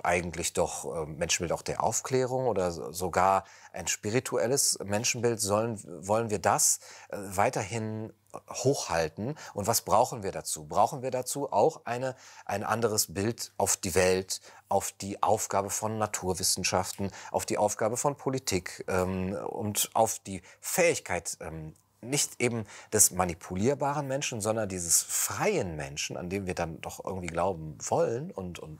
eigentlich 0.03 0.53
doch 0.53 0.85
äh, 0.85 1.05
Menschenbild 1.05 1.51
auch 1.51 1.63
der 1.63 1.83
Aufklärung 1.83 2.47
oder 2.47 2.71
sogar 2.71 3.43
ein 3.73 3.85
spirituelles 3.87 4.79
Menschenbild, 4.85 5.41
sollen, 5.41 5.77
wollen 6.07 6.29
wir 6.29 6.39
das 6.39 6.79
äh, 7.09 7.17
weiterhin 7.17 8.13
hochhalten? 8.49 9.35
Und 9.53 9.67
was 9.67 9.81
brauchen 9.81 10.23
wir 10.23 10.31
dazu? 10.31 10.65
Brauchen 10.65 11.01
wir 11.01 11.11
dazu 11.11 11.51
auch 11.51 11.81
eine, 11.83 12.15
ein 12.45 12.63
anderes 12.63 13.13
Bild 13.13 13.51
auf 13.57 13.75
die 13.75 13.95
Welt, 13.95 14.39
auf 14.69 14.93
die 14.93 15.21
Aufgabe 15.21 15.69
von 15.69 15.97
Naturwissenschaften, 15.97 17.11
auf 17.31 17.45
die 17.45 17.57
Aufgabe 17.57 17.97
von 17.97 18.15
Politik 18.15 18.85
ähm, 18.87 19.33
und 19.33 19.89
auf 19.93 20.19
die 20.19 20.41
Fähigkeit 20.61 21.37
ähm, 21.41 21.73
nicht 22.09 22.41
eben 22.41 22.65
des 22.93 23.11
manipulierbaren 23.11 24.07
Menschen, 24.07 24.41
sondern 24.41 24.69
dieses 24.69 25.01
freien 25.03 25.75
Menschen, 25.75 26.17
an 26.17 26.29
dem 26.29 26.47
wir 26.47 26.55
dann 26.55 26.81
doch 26.81 27.03
irgendwie 27.03 27.27
glauben 27.27 27.77
wollen 27.79 28.31
und, 28.31 28.59
und 28.59 28.79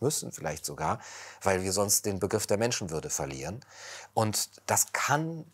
müssen 0.00 0.32
vielleicht 0.32 0.64
sogar, 0.64 1.00
weil 1.42 1.62
wir 1.62 1.72
sonst 1.72 2.04
den 2.04 2.18
Begriff 2.18 2.46
der 2.46 2.58
Menschenwürde 2.58 3.08
verlieren. 3.08 3.60
Und 4.14 4.50
das 4.66 4.92
kann 4.92 5.46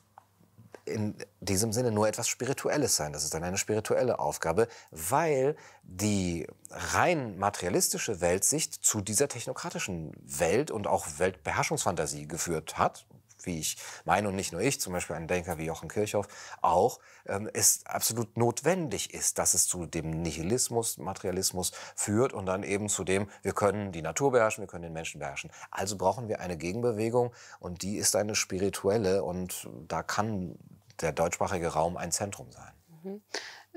in 0.88 1.14
diesem 1.40 1.72
Sinne 1.72 1.92
nur 1.92 2.08
etwas 2.08 2.28
Spirituelles 2.28 2.96
sein. 2.96 3.12
Das 3.12 3.22
ist 3.22 3.34
dann 3.34 3.44
eine 3.44 3.58
spirituelle 3.58 4.18
Aufgabe, 4.18 4.68
weil 4.90 5.54
die 5.82 6.46
rein 6.70 7.38
materialistische 7.38 8.22
Weltsicht 8.22 8.72
zu 8.84 9.02
dieser 9.02 9.28
technokratischen 9.28 10.12
Welt 10.22 10.70
und 10.70 10.86
auch 10.86 11.06
Weltbeherrschungsfantasie 11.18 12.26
geführt 12.26 12.78
hat 12.78 13.06
wie 13.48 13.58
ich 13.58 13.76
meine 14.04 14.28
und 14.28 14.36
nicht 14.36 14.52
nur 14.52 14.60
ich, 14.60 14.80
zum 14.80 14.92
Beispiel 14.92 15.16
ein 15.16 15.26
Denker 15.26 15.58
wie 15.58 15.64
Jochen 15.64 15.88
Kirchhoff, 15.88 16.28
auch, 16.62 17.00
ähm, 17.26 17.50
es 17.52 17.84
absolut 17.86 18.36
notwendig 18.36 19.12
ist, 19.12 19.38
dass 19.38 19.54
es 19.54 19.66
zu 19.66 19.86
dem 19.86 20.22
Nihilismus, 20.22 20.98
Materialismus 20.98 21.72
führt 21.96 22.32
und 22.32 22.46
dann 22.46 22.62
eben 22.62 22.88
zu 22.88 23.02
dem, 23.02 23.28
wir 23.42 23.52
können 23.52 23.90
die 23.90 24.02
Natur 24.02 24.30
beherrschen, 24.32 24.62
wir 24.62 24.68
können 24.68 24.82
den 24.82 24.92
Menschen 24.92 25.18
beherrschen. 25.18 25.50
Also 25.70 25.96
brauchen 25.96 26.28
wir 26.28 26.40
eine 26.40 26.56
Gegenbewegung 26.56 27.32
und 27.58 27.82
die 27.82 27.96
ist 27.96 28.14
eine 28.14 28.34
spirituelle 28.34 29.24
und 29.24 29.68
da 29.88 30.02
kann 30.02 30.56
der 31.00 31.12
deutschsprachige 31.12 31.68
Raum 31.68 31.96
ein 31.96 32.12
Zentrum 32.12 32.52
sein. 32.52 32.72
Mhm. 33.02 33.22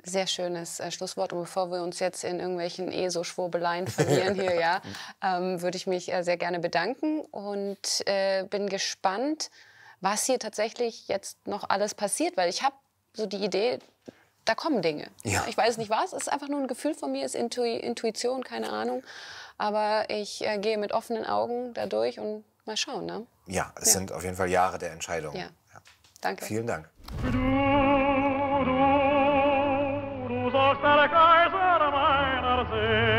Sehr 0.03 0.27
schönes 0.27 0.79
äh, 0.79 0.91
Schlusswort. 0.91 1.33
Und 1.33 1.41
bevor 1.41 1.71
wir 1.71 1.83
uns 1.83 1.99
jetzt 1.99 2.23
in 2.23 2.39
irgendwelchen 2.39 2.91
ESO-Schwurbeleien 2.91 3.87
verlieren 3.87 4.35
hier, 4.35 4.59
ja, 4.59 4.81
ähm, 5.21 5.61
würde 5.61 5.77
ich 5.77 5.87
mich 5.87 6.11
äh, 6.11 6.23
sehr 6.23 6.37
gerne 6.37 6.59
bedanken 6.59 7.21
und 7.21 8.07
äh, 8.07 8.43
bin 8.45 8.67
gespannt, 8.67 9.51
was 9.99 10.25
hier 10.25 10.39
tatsächlich 10.39 11.07
jetzt 11.07 11.47
noch 11.47 11.69
alles 11.69 11.93
passiert, 11.93 12.35
weil 12.37 12.49
ich 12.49 12.63
habe 12.63 12.75
so 13.13 13.25
die 13.25 13.43
Idee, 13.43 13.79
da 14.45 14.55
kommen 14.55 14.81
Dinge. 14.81 15.07
Ja. 15.23 15.45
Ich 15.47 15.55
weiß 15.55 15.77
nicht 15.77 15.89
was, 15.89 16.13
es 16.13 16.23
ist 16.23 16.29
einfach 16.29 16.47
nur 16.47 16.59
ein 16.59 16.67
Gefühl 16.67 16.95
von 16.95 17.11
mir, 17.11 17.25
es 17.25 17.35
ist 17.35 17.41
Intu 17.41 17.61
Intuition, 17.61 18.43
keine 18.43 18.71
Ahnung. 18.71 19.03
Aber 19.57 20.09
ich 20.09 20.45
äh, 20.45 20.57
gehe 20.57 20.77
mit 20.77 20.91
offenen 20.91 21.25
Augen 21.25 21.73
da 21.75 21.85
durch 21.85 22.19
und 22.19 22.43
mal 22.65 22.77
schauen. 22.77 23.05
Ne? 23.05 23.27
Ja, 23.45 23.71
es 23.79 23.93
ja. 23.93 23.99
sind 23.99 24.11
auf 24.11 24.23
jeden 24.23 24.35
Fall 24.35 24.49
Jahre 24.49 24.79
der 24.79 24.91
Entscheidung. 24.91 25.35
Ja. 25.35 25.41
ja. 25.41 25.81
Danke. 26.21 26.45
Vielen 26.45 26.65
Dank. 26.65 26.89
Sollst 30.51 30.83
der 30.83 31.07
Kaiser 31.07 31.91
meiner 31.91 32.65
Seele 32.71 33.10